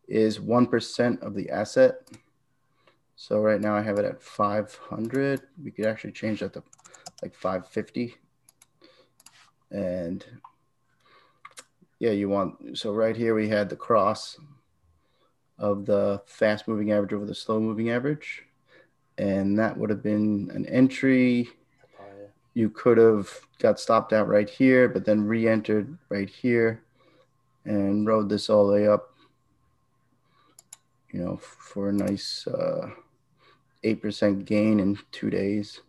is 0.09 0.39
1% 0.39 1.23
of 1.23 1.35
the 1.35 1.51
asset. 1.51 2.09
So 3.17 3.41
right 3.41 3.61
now 3.61 3.77
I 3.77 3.83
have 3.83 3.99
it 3.99 4.05
at 4.05 4.23
500. 4.23 5.43
We 5.63 5.71
could 5.71 5.87
actually 5.87 6.13
change 6.13 6.41
that 6.41 6.55
to 6.55 6.63
like 7.23 7.35
550. 7.35 8.17
And 9.71 10.25
yeah, 11.99 12.11
you 12.11 12.29
want, 12.29 12.77
so 12.77 12.93
right 12.93 13.17
here 13.17 13.35
we 13.35 13.49
had 13.49 13.69
the 13.69 13.77
cross 13.77 14.39
of 15.59 15.87
the 15.87 16.23
fast 16.27 16.67
moving 16.67 16.91
average 16.91 17.13
over 17.13 17.27
the 17.27 17.35
slow 17.35 17.61
moving 17.61 17.91
average. 17.91 18.45
And 19.23 19.57
that 19.57 19.77
would 19.77 19.89
have 19.89 20.03
been 20.03 20.51
an 20.53 20.67
entry. 20.67 21.49
You 22.55 22.71
could 22.71 22.99
have 22.99 23.31
got 23.61 23.79
stopped 23.79 24.13
out 24.13 24.27
right 24.27 24.51
here, 24.51 24.89
but 24.89 25.05
then 25.05 25.23
re-entered 25.23 25.97
right 26.09 26.29
here 26.29 26.83
and 27.65 28.05
rode 28.05 28.29
this 28.29 28.51
all 28.51 28.67
the 28.67 28.73
way 28.73 28.89
up, 28.89 29.15
you 31.13 31.21
know, 31.21 31.37
for 31.37 31.91
a 31.91 31.93
nice 31.93 32.49
uh, 32.49 32.91
8% 33.85 34.45
gain 34.45 34.81
in 34.81 34.99
two 35.13 35.31
days 35.31 35.83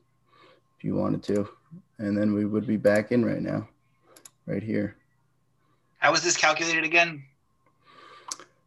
if 0.78 0.84
you 0.84 0.94
wanted 0.94 1.24
to. 1.24 1.50
And 1.98 2.16
then 2.16 2.36
we 2.36 2.46
would 2.46 2.68
be 2.68 2.78
back 2.78 3.12
in 3.12 3.26
right 3.26 3.42
now, 3.42 3.68
right 4.46 4.62
here. 4.62 4.96
How 5.98 6.12
was 6.12 6.22
this 6.22 6.38
calculated 6.38 6.84
again? 6.84 7.24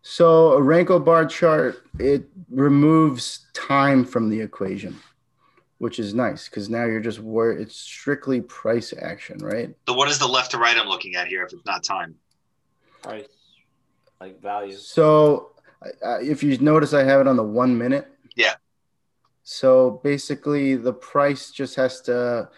So 0.09 0.53
a 0.53 0.61
Renko 0.61 1.05
bar 1.05 1.27
chart, 1.27 1.85
it 1.99 2.29
removes 2.49 3.47
time 3.55 4.05
from 4.05 4.31
the 4.31 4.41
equation, 4.41 4.97
which 5.79 5.99
is 5.99 6.15
nice 6.15 6.49
because 6.49 6.71
now 6.71 6.85
you're 6.85 7.01
just 7.01 7.19
where 7.19 7.51
it's 7.51 7.75
strictly 7.75 8.41
price 8.41 8.95
action, 9.03 9.39
right? 9.39 9.75
So 9.89 9.95
what 9.95 10.09
is 10.09 10.21
the 10.21 10.29
left 10.29 10.53
to 10.53 10.59
right 10.59 10.77
I'm 10.77 10.87
looking 10.87 11.17
at 11.17 11.27
here 11.27 11.45
if 11.45 11.53
it's 11.53 11.67
not 11.67 11.83
time? 11.83 12.15
Price, 13.03 13.27
like 14.21 14.41
value. 14.41 14.77
So 14.77 15.51
uh, 15.83 16.21
if 16.21 16.41
you 16.41 16.57
notice, 16.59 16.95
I 16.95 17.03
have 17.03 17.21
it 17.21 17.27
on 17.27 17.35
the 17.35 17.43
one 17.43 17.77
minute. 17.77 18.07
Yeah. 18.37 18.55
So 19.43 20.01
basically, 20.05 20.77
the 20.77 20.93
price 20.93 21.51
just 21.51 21.75
has 21.75 22.01
to 22.03 22.49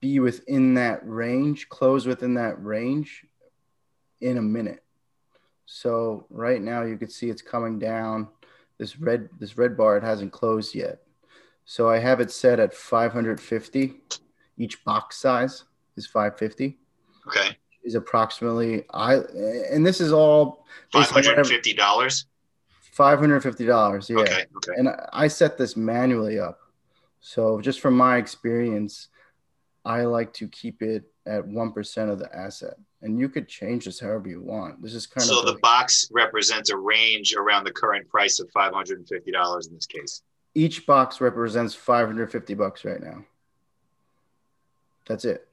be 0.00 0.20
within 0.20 0.72
that 0.74 1.06
range, 1.06 1.68
close 1.68 2.06
within 2.06 2.32
that 2.34 2.64
range 2.64 3.26
in 4.22 4.38
a 4.38 4.42
minute. 4.42 4.83
So 5.66 6.26
right 6.30 6.60
now 6.60 6.82
you 6.82 6.96
can 6.96 7.10
see 7.10 7.30
it's 7.30 7.42
coming 7.42 7.78
down. 7.78 8.28
This 8.78 8.98
red 8.98 9.28
this 9.38 9.56
red 9.56 9.76
bar 9.76 9.96
it 9.96 10.02
hasn't 10.02 10.32
closed 10.32 10.74
yet. 10.74 11.00
So 11.64 11.88
I 11.88 11.98
have 11.98 12.20
it 12.20 12.30
set 12.30 12.60
at 12.60 12.74
550. 12.74 13.94
Each 14.58 14.84
box 14.84 15.16
size 15.16 15.64
is 15.96 16.06
550. 16.06 16.78
Okay. 17.26 17.56
Is 17.84 17.94
approximately 17.94 18.84
I 18.92 19.16
and 19.70 19.86
this 19.86 20.00
is 20.00 20.12
all 20.12 20.66
five 20.90 21.10
hundred 21.10 21.46
fifty 21.46 21.74
dollars. 21.74 22.26
Five 22.92 23.18
hundred 23.18 23.42
fifty 23.42 23.66
dollars, 23.66 24.08
yeah. 24.08 24.20
Okay, 24.20 24.44
okay. 24.56 24.72
And 24.78 24.88
I 25.12 25.28
set 25.28 25.58
this 25.58 25.76
manually 25.76 26.38
up, 26.38 26.60
so 27.20 27.60
just 27.60 27.80
from 27.80 27.94
my 27.94 28.16
experience, 28.16 29.08
I 29.84 30.04
like 30.04 30.32
to 30.34 30.48
keep 30.48 30.80
it 30.80 31.04
at 31.26 31.46
one 31.46 31.72
percent 31.72 32.10
of 32.10 32.18
the 32.18 32.34
asset 32.34 32.74
and 33.04 33.20
you 33.20 33.28
could 33.28 33.46
change 33.46 33.84
this 33.84 34.00
however 34.00 34.28
you 34.28 34.40
want. 34.40 34.82
This 34.82 34.94
is 34.94 35.06
kind 35.06 35.24
so 35.24 35.40
of 35.40 35.46
so 35.46 35.52
the 35.52 35.58
box 35.60 36.08
represents 36.10 36.70
a 36.70 36.76
range 36.76 37.34
around 37.34 37.64
the 37.64 37.70
current 37.70 38.08
price 38.08 38.40
of 38.40 38.50
five 38.50 38.72
hundred 38.72 38.98
and 38.98 39.06
fifty 39.06 39.30
dollars 39.30 39.68
in 39.68 39.74
this 39.74 39.86
case. 39.86 40.22
Each 40.54 40.86
box 40.86 41.20
represents 41.20 41.74
five 41.74 42.06
hundred 42.06 42.32
fifty 42.32 42.54
bucks 42.54 42.84
right 42.84 43.00
now. 43.00 43.24
That's 45.06 45.26
it. 45.26 45.46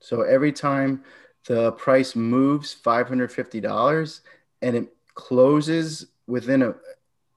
So 0.00 0.22
every 0.22 0.52
time 0.52 1.02
the 1.46 1.72
price 1.72 2.14
moves 2.14 2.74
five 2.74 3.08
hundred 3.08 3.32
fifty 3.32 3.60
dollars 3.60 4.20
and 4.60 4.76
it 4.76 4.94
closes 5.14 6.06
within 6.26 6.62
a 6.62 6.74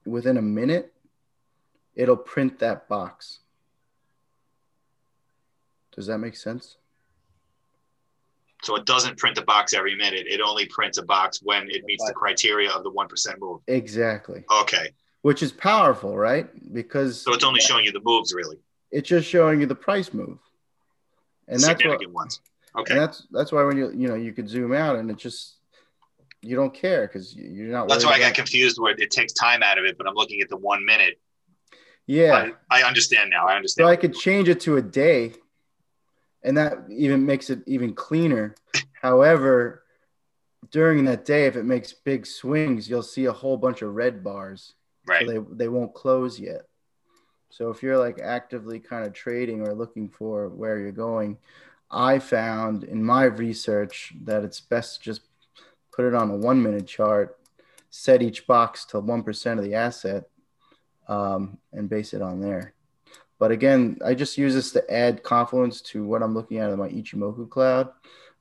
within 0.04 0.36
a 0.36 0.42
minute, 0.42 0.92
it'll 1.94 2.16
print 2.16 2.58
that 2.58 2.88
box. 2.88 3.38
Does 5.92 6.06
that 6.06 6.18
make 6.18 6.36
sense? 6.36 6.76
So 8.62 8.76
it 8.76 8.84
doesn't 8.84 9.18
print 9.18 9.38
a 9.38 9.42
box 9.42 9.72
every 9.72 9.96
minute. 9.96 10.26
It 10.26 10.40
only 10.40 10.66
prints 10.66 10.98
a 10.98 11.02
box 11.02 11.40
when 11.42 11.70
it 11.70 11.84
meets 11.84 12.04
the 12.06 12.12
criteria 12.12 12.70
of 12.70 12.84
the 12.84 12.90
1% 12.90 13.38
move. 13.38 13.60
Exactly. 13.66 14.44
Okay. 14.62 14.90
Which 15.22 15.42
is 15.42 15.52
powerful, 15.52 16.16
right? 16.16 16.48
Because 16.72 17.22
so 17.22 17.32
it's 17.32 17.44
only 17.44 17.60
showing 17.60 17.84
you 17.84 17.92
the 17.92 18.00
moves 18.02 18.32
really. 18.34 18.58
It's 18.90 19.08
just 19.08 19.28
showing 19.28 19.60
you 19.60 19.66
the 19.66 19.74
price 19.74 20.12
move. 20.12 20.38
And 21.48 21.60
that's 21.60 21.84
what, 21.84 22.12
ones. 22.12 22.40
Okay. 22.76 22.94
that's 22.94 23.26
that's 23.30 23.52
why 23.52 23.64
when 23.64 23.76
you 23.76 23.92
you 23.92 24.08
know 24.08 24.14
you 24.14 24.32
could 24.32 24.48
zoom 24.48 24.72
out 24.72 24.96
and 24.96 25.10
it 25.10 25.16
just 25.16 25.56
you 26.42 26.56
don't 26.56 26.72
care 26.72 27.06
because 27.06 27.34
you're 27.34 27.68
not. 27.68 27.88
That's 27.88 28.04
why 28.04 28.12
I 28.12 28.18
got 28.18 28.34
confused 28.34 28.78
where 28.78 28.94
it 28.96 29.10
takes 29.10 29.32
time 29.32 29.62
out 29.62 29.78
of 29.78 29.84
it, 29.84 29.98
but 29.98 30.06
I'm 30.06 30.14
looking 30.14 30.40
at 30.40 30.48
the 30.48 30.56
one 30.56 30.84
minute. 30.84 31.20
Yeah, 32.06 32.50
I, 32.70 32.80
I 32.80 32.86
understand 32.86 33.30
now. 33.30 33.46
I 33.46 33.56
understand. 33.56 33.86
So 33.86 33.90
I 33.90 33.96
could 33.96 34.14
change 34.14 34.48
it 34.48 34.60
to 34.60 34.76
a 34.76 34.82
day 34.82 35.34
and 36.42 36.56
that 36.56 36.78
even 36.90 37.24
makes 37.24 37.50
it 37.50 37.60
even 37.66 37.94
cleaner. 37.94 38.54
However, 38.92 39.84
during 40.70 41.04
that 41.04 41.24
day, 41.24 41.46
if 41.46 41.56
it 41.56 41.64
makes 41.64 41.92
big 41.92 42.26
swings, 42.26 42.88
you'll 42.88 43.02
see 43.02 43.26
a 43.26 43.32
whole 43.32 43.56
bunch 43.56 43.82
of 43.82 43.94
red 43.94 44.22
bars. 44.22 44.74
Right. 45.06 45.26
So 45.26 45.32
they, 45.32 45.64
they 45.64 45.68
won't 45.68 45.94
close 45.94 46.38
yet. 46.38 46.62
So 47.50 47.70
if 47.70 47.82
you're 47.82 47.98
like 47.98 48.20
actively 48.20 48.78
kind 48.78 49.04
of 49.04 49.12
trading 49.12 49.66
or 49.66 49.74
looking 49.74 50.08
for 50.08 50.48
where 50.48 50.78
you're 50.78 50.92
going, 50.92 51.38
I 51.90 52.20
found 52.20 52.84
in 52.84 53.02
my 53.02 53.24
research 53.24 54.12
that 54.24 54.44
it's 54.44 54.60
best 54.60 54.98
to 54.98 55.02
just 55.02 55.22
put 55.92 56.04
it 56.04 56.14
on 56.14 56.30
a 56.30 56.36
one 56.36 56.62
minute 56.62 56.86
chart, 56.86 57.38
set 57.90 58.22
each 58.22 58.46
box 58.46 58.84
to 58.86 59.02
1% 59.02 59.58
of 59.58 59.64
the 59.64 59.74
asset, 59.74 60.28
um, 61.08 61.58
and 61.72 61.88
base 61.88 62.14
it 62.14 62.22
on 62.22 62.40
there. 62.40 62.74
But 63.40 63.50
again, 63.50 63.98
I 64.04 64.12
just 64.12 64.36
use 64.36 64.54
this 64.54 64.70
to 64.72 64.92
add 64.92 65.22
confluence 65.22 65.80
to 65.80 66.04
what 66.04 66.22
I'm 66.22 66.34
looking 66.34 66.58
at 66.58 66.70
in 66.70 66.78
my 66.78 66.90
Ichimoku 66.90 67.48
cloud. 67.48 67.88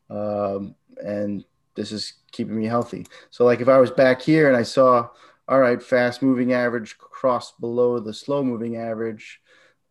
Um, 0.09 0.75
and 1.01 1.45
this 1.75 1.93
is 1.93 2.15
keeping 2.33 2.59
me 2.59 2.65
healthy. 2.65 3.07
So 3.29 3.45
like 3.45 3.61
if 3.61 3.69
I 3.69 3.77
was 3.77 3.91
back 3.91 4.21
here 4.21 4.49
and 4.49 4.57
I 4.57 4.63
saw, 4.63 5.07
all 5.47 5.59
right, 5.59 5.81
fast 5.81 6.21
moving 6.21 6.51
average 6.51 6.97
cross 6.97 7.53
below 7.53 7.99
the 7.99 8.13
slow 8.13 8.43
moving 8.43 8.75
average, 8.75 9.39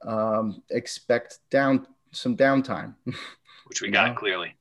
um, 0.07 0.63
expect 0.71 1.39
down 1.51 1.87
some 2.13 2.37
downtime. 2.37 2.95
Which 3.67 3.81
we 3.81 3.91
got 3.91 4.11
know? 4.11 4.15
clearly. 4.15 4.57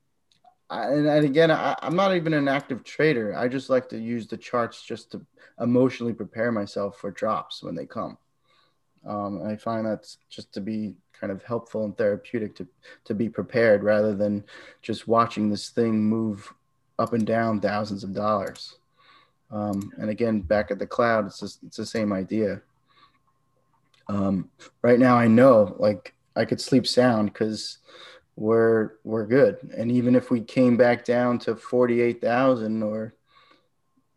I, 0.70 0.86
and, 0.86 1.08
and, 1.08 1.26
again, 1.26 1.52
I, 1.52 1.76
I'm 1.82 1.96
not 1.96 2.16
even 2.16 2.34
an 2.34 2.48
active 2.48 2.86
trader. 2.86 3.36
I 3.38 3.50
just 3.50 3.70
like 3.70 3.90
to 3.90 4.00
use 4.00 4.28
the 4.28 4.38
charts 4.38 4.82
just 4.82 5.12
to 5.12 5.26
emotionally 5.60 6.14
prepare 6.14 6.54
myself 6.54 6.98
for 7.00 7.12
drops 7.12 7.62
when 7.64 7.76
they 7.76 7.86
come. 7.86 8.18
Um, 9.06 9.42
I 9.46 9.56
find 9.56 9.86
that's 9.86 10.18
just 10.30 10.54
to 10.54 10.62
be 10.62 10.96
kind 11.20 11.32
of 11.32 11.44
helpful 11.44 11.86
and 11.86 11.98
therapeutic 11.98 12.56
to 12.56 12.68
to 13.06 13.14
be 13.14 13.30
prepared 13.30 13.84
rather 13.84 14.16
than 14.16 14.44
just 14.82 15.08
watching 15.08 15.50
this 15.50 15.70
thing 15.70 16.04
move 16.04 16.54
up 17.00 17.14
and 17.14 17.26
down 17.26 17.60
thousands 17.60 18.04
of 18.04 18.14
dollars. 18.14 18.78
Um, 19.52 19.92
and 19.98 20.10
again, 20.10 20.42
back 20.42 20.72
at 20.72 20.80
the 20.80 20.88
cloud, 20.88 21.26
it's 21.26 21.40
just, 21.40 21.64
it's 21.64 21.78
the 21.78 21.86
same 21.86 22.12
idea. 22.12 22.62
Um, 24.10 24.50
right 24.82 25.00
now, 25.00 25.18
I 25.18 25.28
know 25.28 25.76
like 25.80 26.14
I 26.36 26.46
could 26.46 26.62
sleep 26.62 26.86
sound 26.88 27.34
because 27.34 27.80
we're 28.36 28.94
we're 29.04 29.26
good. 29.26 29.58
And 29.76 29.92
even 29.92 30.16
if 30.16 30.30
we 30.30 30.42
came 30.42 30.78
back 30.78 31.04
down 31.04 31.40
to 31.40 31.56
forty 31.56 32.02
eight 32.02 32.22
thousand 32.22 32.84
or 32.84 33.14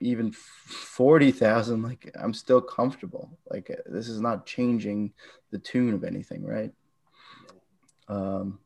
even 0.01 0.33
40,000 0.33 1.83
like 1.83 2.11
I'm 2.19 2.35
still 2.35 2.61
comfortable. 2.61 3.39
Like 3.51 3.71
this 3.87 4.09
is 4.09 4.21
not 4.21 4.47
changing 4.47 5.13
the 5.51 5.59
tune 5.59 5.95
of 5.95 6.05
anything 6.05 6.45
right? 6.45 6.73
Um 8.09 8.59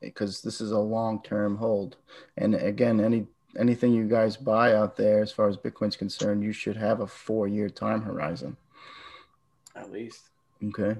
because 0.00 0.42
this 0.42 0.60
is 0.60 0.72
a 0.72 0.78
long-term 0.78 1.56
hold. 1.56 1.96
And 2.36 2.54
again 2.54 3.00
any 3.00 3.26
anything 3.58 3.92
you 3.92 4.08
guys 4.08 4.36
buy 4.36 4.74
out 4.74 4.96
there 4.96 5.22
as 5.22 5.30
far 5.30 5.48
as 5.48 5.56
bitcoin's 5.56 5.96
concerned 5.96 6.42
you 6.42 6.52
should 6.52 6.76
have 6.76 7.00
a 7.00 7.06
4 7.06 7.46
year 7.46 7.68
time 7.68 8.02
horizon. 8.02 8.56
At 9.76 9.92
least. 9.92 10.22
Okay. 10.62 10.96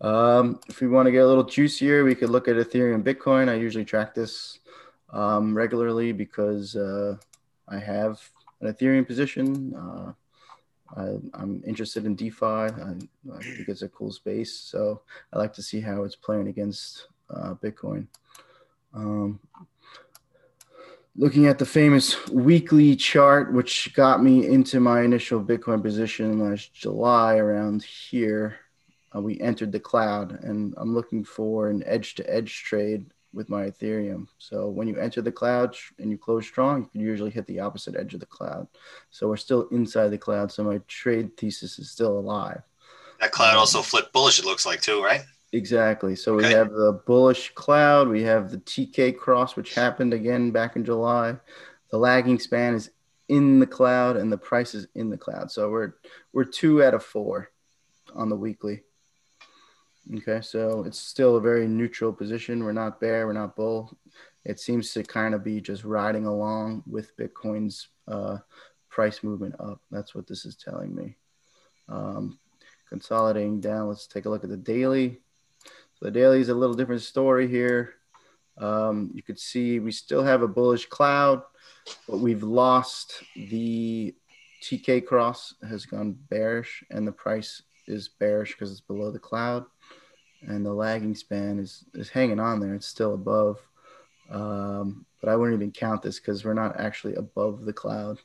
Um, 0.00 0.58
if 0.68 0.80
we 0.80 0.88
want 0.88 1.06
to 1.06 1.12
get 1.12 1.22
a 1.22 1.26
little 1.26 1.44
juicier, 1.44 2.02
we 2.02 2.16
could 2.16 2.30
look 2.30 2.48
at 2.48 2.56
Ethereum, 2.56 3.04
Bitcoin. 3.04 3.48
I 3.48 3.54
usually 3.54 3.84
track 3.84 4.14
this 4.14 4.58
um, 5.10 5.56
regularly 5.56 6.10
because 6.10 6.74
uh, 6.74 7.16
I 7.68 7.78
have 7.78 8.20
an 8.62 8.72
Ethereum 8.72 9.06
position. 9.06 9.74
Uh, 9.74 10.12
I, 10.96 11.42
am 11.42 11.62
interested 11.66 12.06
in 12.06 12.14
DeFi. 12.14 12.46
I, 12.46 12.94
I, 13.34 13.42
think 13.42 13.68
it's 13.68 13.82
a 13.82 13.88
cool 13.88 14.12
space, 14.12 14.54
so 14.54 15.02
I 15.32 15.38
like 15.38 15.52
to 15.54 15.62
see 15.62 15.80
how 15.80 16.04
it's 16.04 16.16
playing 16.16 16.48
against 16.48 17.08
uh, 17.30 17.54
Bitcoin. 17.54 18.06
Um, 18.94 19.40
looking 21.16 21.46
at 21.46 21.58
the 21.58 21.66
famous 21.66 22.28
weekly 22.28 22.94
chart, 22.94 23.52
which 23.52 23.94
got 23.94 24.22
me 24.22 24.46
into 24.46 24.80
my 24.80 25.02
initial 25.02 25.42
Bitcoin 25.42 25.82
position 25.82 26.38
last 26.38 26.74
July 26.74 27.36
around 27.36 27.82
here, 27.82 28.58
uh, 29.14 29.20
we 29.20 29.40
entered 29.40 29.72
the 29.72 29.80
cloud, 29.80 30.42
and 30.44 30.74
I'm 30.76 30.94
looking 30.94 31.24
for 31.24 31.68
an 31.68 31.82
edge 31.86 32.14
to 32.16 32.30
edge 32.34 32.62
trade 32.64 33.12
with 33.32 33.48
my 33.48 33.70
Ethereum. 33.70 34.26
So 34.38 34.68
when 34.68 34.88
you 34.88 34.96
enter 34.96 35.22
the 35.22 35.32
cloud 35.32 35.74
and 35.98 36.10
you 36.10 36.18
close 36.18 36.46
strong, 36.46 36.82
you 36.82 36.88
can 36.88 37.00
usually 37.00 37.30
hit 37.30 37.46
the 37.46 37.60
opposite 37.60 37.96
edge 37.96 38.14
of 38.14 38.20
the 38.20 38.26
cloud. 38.26 38.66
So 39.10 39.28
we're 39.28 39.36
still 39.36 39.68
inside 39.68 40.08
the 40.08 40.18
cloud. 40.18 40.52
So 40.52 40.64
my 40.64 40.80
trade 40.88 41.36
thesis 41.36 41.78
is 41.78 41.90
still 41.90 42.18
alive. 42.18 42.62
That 43.20 43.32
cloud 43.32 43.56
also 43.56 43.82
flipped 43.82 44.12
bullish, 44.12 44.38
it 44.38 44.44
looks 44.44 44.66
like, 44.66 44.80
too, 44.80 45.02
right? 45.02 45.22
Exactly. 45.52 46.16
So 46.16 46.34
okay. 46.34 46.48
we 46.48 46.52
have 46.54 46.72
the 46.72 47.00
bullish 47.06 47.52
cloud, 47.54 48.08
we 48.08 48.22
have 48.22 48.50
the 48.50 48.58
TK 48.58 49.16
cross, 49.16 49.54
which 49.54 49.74
happened 49.74 50.14
again 50.14 50.50
back 50.50 50.76
in 50.76 50.84
July. 50.84 51.36
The 51.90 51.98
lagging 51.98 52.38
span 52.38 52.74
is 52.74 52.90
in 53.28 53.60
the 53.60 53.66
cloud 53.66 54.16
and 54.16 54.32
the 54.32 54.38
price 54.38 54.74
is 54.74 54.88
in 54.94 55.10
the 55.10 55.18
cloud. 55.18 55.50
So 55.50 55.70
we're 55.70 55.94
we're 56.32 56.44
two 56.44 56.82
out 56.82 56.94
of 56.94 57.04
four 57.04 57.50
on 58.14 58.28
the 58.28 58.36
weekly. 58.36 58.82
Okay, 60.10 60.40
so 60.40 60.82
it's 60.84 60.98
still 60.98 61.36
a 61.36 61.40
very 61.40 61.68
neutral 61.68 62.12
position. 62.12 62.64
We're 62.64 62.72
not 62.72 63.00
bear, 63.00 63.26
we're 63.26 63.34
not 63.34 63.54
bull. 63.54 63.96
It 64.44 64.58
seems 64.58 64.92
to 64.92 65.04
kind 65.04 65.32
of 65.32 65.44
be 65.44 65.60
just 65.60 65.84
riding 65.84 66.26
along 66.26 66.82
with 66.86 67.16
Bitcoin's 67.16 67.88
uh, 68.08 68.38
price 68.90 69.22
movement 69.22 69.54
up. 69.60 69.80
That's 69.92 70.12
what 70.14 70.26
this 70.26 70.44
is 70.44 70.56
telling 70.56 70.94
me. 70.94 71.16
Um, 71.88 72.40
consolidating 72.88 73.60
down, 73.60 73.88
let's 73.88 74.08
take 74.08 74.24
a 74.24 74.28
look 74.28 74.42
at 74.42 74.50
the 74.50 74.56
daily. 74.56 75.20
So 75.94 76.06
the 76.06 76.10
daily 76.10 76.40
is 76.40 76.48
a 76.48 76.54
little 76.54 76.74
different 76.74 77.02
story 77.02 77.46
here. 77.46 77.94
Um, 78.58 79.12
you 79.14 79.22
could 79.22 79.38
see 79.38 79.78
we 79.78 79.92
still 79.92 80.24
have 80.24 80.42
a 80.42 80.48
bullish 80.48 80.86
cloud, 80.86 81.42
but 82.08 82.18
we've 82.18 82.42
lost 82.42 83.22
the 83.36 84.14
TK 84.62 85.06
cross 85.06 85.54
has 85.66 85.86
gone 85.86 86.18
bearish, 86.28 86.82
and 86.90 87.06
the 87.06 87.12
price 87.12 87.62
is 87.86 88.08
bearish 88.08 88.52
because 88.52 88.72
it's 88.72 88.80
below 88.80 89.12
the 89.12 89.18
cloud 89.18 89.64
and 90.46 90.64
the 90.64 90.72
lagging 90.72 91.14
span 91.14 91.58
is 91.58 91.84
is 91.94 92.08
hanging 92.08 92.40
on 92.40 92.60
there. 92.60 92.74
It's 92.74 92.86
still 92.86 93.14
above, 93.14 93.60
um, 94.30 95.06
but 95.20 95.30
I 95.30 95.36
wouldn't 95.36 95.56
even 95.56 95.72
count 95.72 96.02
this 96.02 96.18
because 96.18 96.44
we're 96.44 96.54
not 96.54 96.78
actually 96.78 97.14
above 97.14 97.64
the 97.64 97.72
cloud. 97.72 98.18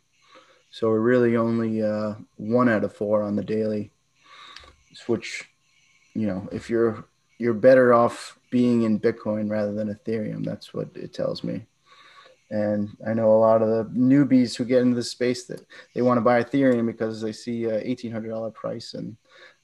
So 0.70 0.90
we're 0.90 1.00
really 1.00 1.38
only 1.38 1.82
uh, 1.82 2.16
one 2.36 2.70
out 2.70 2.84
of 2.84 2.96
four 2.96 3.24
on 3.24 3.36
the 3.36 3.44
daily, 3.44 3.92
which, 5.08 5.46
you 6.14 6.28
know, 6.28 6.48
if 6.52 6.70
you're 6.70 7.06
you're 7.38 7.54
better 7.54 7.94
off 7.94 8.38
being 8.50 8.84
in 8.84 9.00
Bitcoin 9.00 9.50
rather 9.50 9.74
than 9.74 9.94
Ethereum. 9.94 10.44
That's 10.44 10.74
what 10.74 10.90
it 10.96 11.14
tells 11.14 11.44
me. 11.44 11.66
And 12.50 12.96
I 13.06 13.14
know 13.14 13.32
a 13.32 13.38
lot 13.38 13.62
of 13.62 13.68
the 13.68 13.92
newbies 13.94 14.56
who 14.56 14.64
get 14.64 14.82
into 14.82 14.96
the 14.96 15.04
space 15.04 15.46
that 15.46 15.66
they 15.94 16.02
want 16.02 16.18
to 16.18 16.22
buy 16.22 16.42
Ethereum 16.42 16.86
because 16.86 17.22
they 17.22 17.34
see 17.34 17.66
a 17.66 17.84
$1,800 17.84 18.54
price 18.54 18.94
and 18.94 19.18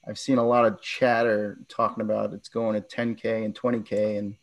I've 0.08 0.20
seen 0.20 0.38
a 0.38 0.46
lot 0.46 0.66
of 0.66 0.82
chatter 0.82 1.58
talking 1.70 2.02
about 2.02 2.34
it's 2.34 2.50
going 2.50 2.82
to 2.82 2.88
10k 2.88 3.46
and 3.46 3.56
20k, 3.56 4.20
and 4.20 4.36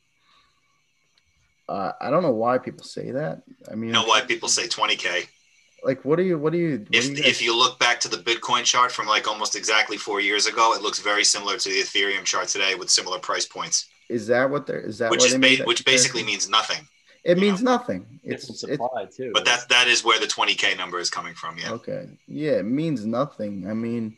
uh, 1.68 1.92
I 2.00 2.10
don't 2.10 2.22
know 2.22 2.32
why 2.32 2.58
people 2.58 2.84
say 2.84 3.10
that. 3.10 3.42
I 3.70 3.74
mean, 3.74 3.88
you 3.88 3.92
know 3.92 4.04
why 4.04 4.22
people 4.22 4.48
say 4.48 4.66
20k? 4.66 5.26
Like, 5.82 6.04
what 6.04 6.16
do 6.16 6.22
you, 6.22 6.38
what 6.38 6.52
do 6.52 6.58
you? 6.58 6.78
What 6.78 6.94
if 6.94 7.04
do 7.06 7.22
you 7.22 7.22
if 7.24 7.42
you 7.42 7.56
look 7.56 7.78
back 7.78 8.00
to 8.00 8.08
the 8.08 8.16
Bitcoin 8.16 8.64
chart 8.64 8.92
from 8.92 9.06
like 9.06 9.28
almost 9.28 9.56
exactly 9.56 9.96
four 9.96 10.20
years 10.20 10.46
ago, 10.46 10.74
it 10.74 10.82
looks 10.82 11.00
very 11.00 11.24
similar 11.24 11.56
to 11.56 11.68
the 11.68 11.80
Ethereum 11.80 12.24
chart 12.24 12.48
today 12.48 12.74
with 12.74 12.90
similar 12.90 13.18
price 13.18 13.46
points. 13.46 13.88
Is 14.08 14.26
that 14.26 14.50
what 14.50 14.66
they're? 14.66 14.80
Is 14.80 14.98
that 14.98 15.10
which 15.10 15.24
is 15.24 15.36
ba- 15.36 15.64
which 15.64 15.84
basically 15.84 16.22
means 16.22 16.48
nothing. 16.48 16.86
It 17.22 17.38
means 17.38 17.62
know? 17.62 17.72
nothing. 17.72 18.20
It's, 18.24 18.48
it's 18.48 18.60
supply 18.60 19.06
too. 19.14 19.30
But 19.34 19.44
that 19.44 19.68
that 19.68 19.88
is 19.88 20.04
where 20.04 20.18
the 20.18 20.26
20k 20.26 20.76
number 20.76 20.98
is 20.98 21.10
coming 21.10 21.34
from. 21.34 21.58
Yeah. 21.58 21.72
Okay. 21.72 22.08
Yeah, 22.26 22.52
it 22.52 22.64
means 22.64 23.04
nothing. 23.04 23.68
I 23.68 23.74
mean 23.74 24.16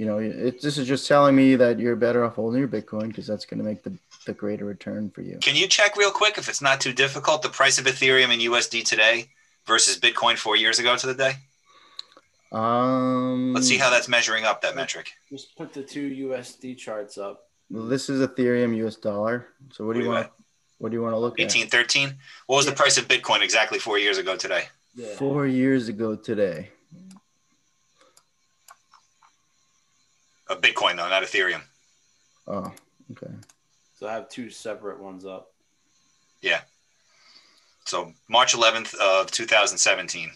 you 0.00 0.06
know, 0.06 0.16
it, 0.16 0.62
this 0.62 0.78
is 0.78 0.88
just 0.88 1.06
telling 1.06 1.36
me 1.36 1.56
that 1.56 1.78
you're 1.78 1.94
better 1.94 2.24
off 2.24 2.36
holding 2.36 2.58
your 2.58 2.68
Bitcoin 2.68 3.08
because 3.08 3.26
that's 3.26 3.44
going 3.44 3.58
to 3.58 3.64
make 3.64 3.82
the, 3.82 3.92
the 4.24 4.32
greater 4.32 4.64
return 4.64 5.10
for 5.10 5.20
you. 5.20 5.36
Can 5.42 5.54
you 5.54 5.68
check 5.68 5.94
real 5.94 6.10
quick 6.10 6.38
if 6.38 6.48
it's 6.48 6.62
not 6.62 6.80
too 6.80 6.94
difficult 6.94 7.42
the 7.42 7.50
price 7.50 7.78
of 7.78 7.84
Ethereum 7.84 8.32
and 8.32 8.40
USD 8.40 8.82
today 8.82 9.28
versus 9.66 10.00
Bitcoin 10.00 10.38
four 10.38 10.56
years 10.56 10.78
ago 10.78 10.96
to 10.96 11.06
the 11.06 11.12
day? 11.12 11.32
Um, 12.50 13.52
let's 13.52 13.68
see 13.68 13.76
how 13.76 13.90
that's 13.90 14.08
measuring 14.08 14.46
up 14.46 14.62
that 14.62 14.74
metric. 14.74 15.12
Just 15.28 15.54
put 15.54 15.74
the 15.74 15.82
two 15.82 16.08
USD 16.28 16.78
charts 16.78 17.18
up. 17.18 17.50
Well, 17.68 17.84
this 17.84 18.08
is 18.08 18.26
Ethereum 18.26 18.74
US 18.86 18.96
dollar. 18.96 19.48
So 19.70 19.84
what 19.84 19.96
do 19.96 20.00
you 20.00 20.08
want? 20.08 20.30
What 20.78 20.92
do 20.92 20.96
you 20.96 21.02
want 21.02 21.12
to 21.12 21.18
look 21.18 21.34
18, 21.38 21.44
at? 21.44 21.74
1813. 21.74 22.18
What 22.46 22.56
was 22.56 22.64
yeah. 22.64 22.70
the 22.70 22.76
price 22.78 22.96
of 22.96 23.06
Bitcoin 23.06 23.42
exactly 23.42 23.78
four 23.78 23.98
years 23.98 24.16
ago 24.16 24.34
today? 24.34 24.64
Yeah. 24.94 25.08
Four 25.16 25.46
years 25.46 25.88
ago 25.88 26.16
today. 26.16 26.70
Of 30.50 30.60
Bitcoin 30.60 30.96
though, 30.96 31.08
not 31.08 31.22
Ethereum. 31.22 31.62
Oh, 32.48 32.72
okay. 33.12 33.32
So 33.96 34.08
I 34.08 34.12
have 34.14 34.28
two 34.28 34.50
separate 34.50 35.00
ones 35.00 35.24
up. 35.24 35.52
Yeah. 36.42 36.62
So 37.84 38.12
March 38.28 38.52
11th 38.52 38.96
of 38.96 39.30
2017. 39.30 40.30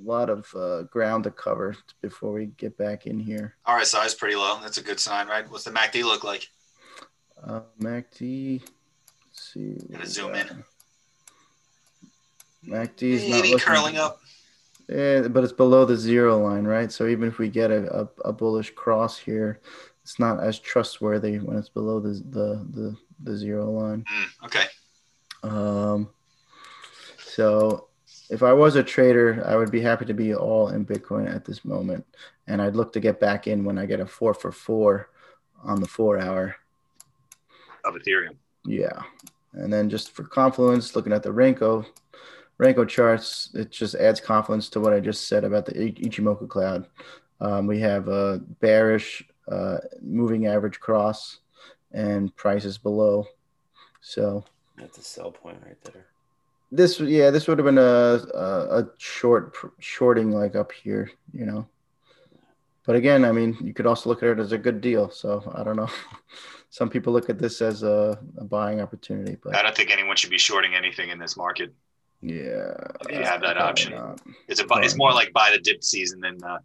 lot 0.04 0.30
of 0.30 0.54
uh, 0.56 0.84
ground 0.84 1.24
to 1.24 1.32
cover 1.32 1.76
before 2.02 2.34
we 2.34 2.48
get 2.58 2.78
back 2.78 3.08
in 3.08 3.20
here. 3.20 3.56
RSI 3.68 4.06
is 4.06 4.14
pretty 4.14 4.36
low. 4.36 4.60
That's 4.62 4.78
a 4.78 4.84
good 4.84 5.00
sign, 5.00 5.28
right? 5.28 5.50
What's 5.50 5.64
the 5.64 5.72
MACD 5.72 6.04
look 6.04 6.24
like? 6.24 6.50
Uh, 7.42 7.62
MACD. 7.82 8.62
Let's 8.62 9.54
see. 9.54 9.78
Gonna 9.92 10.06
zoom 10.06 10.36
in. 10.36 10.64
MACD 12.66 13.04
is 13.04 13.30
not 13.30 13.38
looking, 13.38 13.60
curling 13.60 13.98
up. 13.98 14.20
Yeah, 14.90 15.28
but 15.28 15.44
it's 15.44 15.54
below 15.54 15.84
the 15.84 15.98
zero 15.98 16.40
line, 16.40 16.64
right? 16.64 16.92
So 16.92 17.08
even 17.08 17.28
if 17.28 17.40
we 17.40 17.50
get 17.50 17.72
a, 17.72 18.02
a, 18.02 18.30
a 18.30 18.34
bullish 18.34 18.72
cross 18.72 19.18
here, 19.18 19.60
it's 20.02 20.18
not 20.18 20.42
as 20.42 20.60
trustworthy 20.60 21.40
when 21.40 21.58
it's 21.58 21.68
below 21.68 22.00
the 22.00 22.14
the 22.30 22.66
the, 22.72 22.96
the 23.24 23.38
zero 23.38 23.70
line. 23.70 24.06
Mm, 24.10 24.46
okay. 24.46 24.66
Um, 25.44 26.10
so 27.20 27.88
if 28.30 28.44
I 28.44 28.54
was 28.54 28.78
a 28.78 28.84
trader, 28.84 29.44
I 29.46 29.58
would 29.58 29.72
be 29.72 29.82
happy 29.82 30.06
to 30.06 30.14
be 30.14 30.34
all 30.34 30.70
in 30.70 30.86
Bitcoin 30.86 31.30
at 31.34 31.44
this 31.44 31.66
moment, 31.66 32.06
and 32.48 32.62
I'd 32.62 32.78
look 32.78 32.94
to 32.94 33.02
get 33.02 33.20
back 33.20 33.48
in 33.48 33.66
when 33.66 33.78
I 33.78 33.86
get 33.86 34.00
a 34.00 34.06
four 34.06 34.34
for 34.34 34.54
four 34.54 35.10
on 35.64 35.82
the 35.82 35.88
four 35.88 36.18
hour. 36.18 36.56
Of 37.84 37.96
Ethereum. 37.96 38.38
Yeah, 38.64 39.02
and 39.52 39.72
then 39.72 39.90
just 39.90 40.12
for 40.12 40.24
confluence, 40.24 40.96
looking 40.96 41.12
at 41.12 41.24
the 41.24 41.34
Renko 41.34 41.86
Renko 42.60 42.88
charts, 42.88 43.50
it 43.54 43.72
just 43.72 43.96
adds 43.96 44.20
confidence 44.20 44.70
to 44.70 44.80
what 44.80 44.94
I 44.94 45.00
just 45.00 45.28
said 45.28 45.44
about 45.44 45.66
the 45.66 45.74
Ichimoku 45.74 46.50
cloud. 46.50 46.88
Um, 47.40 47.68
we 47.68 47.80
have 47.80 48.08
a 48.08 48.40
bearish 48.60 49.24
uh, 49.52 49.78
moving 50.02 50.48
average 50.48 50.80
cross 50.80 51.40
and 51.92 52.36
prices 52.36 52.78
below. 52.78 53.28
So 54.02 54.44
that's 54.76 54.98
a 54.98 55.04
sell 55.04 55.32
point 55.32 55.58
right 55.66 55.82
there. 55.84 56.08
This 56.72 57.00
yeah, 57.00 57.30
this 57.30 57.48
would 57.48 57.60
have 57.60 57.66
been 57.66 57.78
a, 57.78 57.82
a, 58.34 58.80
a 58.82 58.90
short 58.98 59.56
shorting 59.80 60.32
like 60.32 60.56
up 60.56 60.72
here, 60.72 61.12
you 61.34 61.46
know. 61.46 61.68
But 62.86 62.96
again, 62.96 63.26
I 63.26 63.32
mean, 63.32 63.58
you 63.62 63.74
could 63.74 63.86
also 63.86 64.10
look 64.10 64.24
at 64.24 64.30
it 64.30 64.40
as 64.40 64.54
a 64.54 64.58
good 64.58 64.82
deal. 64.82 65.10
So 65.10 65.52
I 65.56 65.64
don't 65.64 65.76
know. 65.76 65.90
Some 66.70 66.90
people 66.90 67.14
look 67.14 67.30
at 67.30 67.40
this 67.40 67.62
as 67.62 67.84
a, 67.84 68.20
a 68.38 68.44
buying 68.44 68.82
opportunity, 68.82 69.38
but 69.42 69.56
I 69.56 69.62
don't 69.62 69.76
think 69.76 69.92
anyone 69.92 70.18
should 70.18 70.30
be 70.30 70.38
shorting 70.38 70.76
anything 70.76 71.10
in 71.10 71.20
this 71.20 71.38
market. 71.38 71.74
Yeah, 72.22 72.74
you 73.10 73.24
have 73.24 73.42
that 73.42 73.58
option. 73.58 73.94
Not. 73.94 74.22
It's 74.48 74.60
a 74.60 74.66
it's 74.78 74.98
more 74.98 75.14
like 75.14 75.32
buy 75.34 75.52
the 75.52 75.60
dip 75.60 75.84
season 75.84 76.20
than 76.20 76.44
uh, 76.44 76.60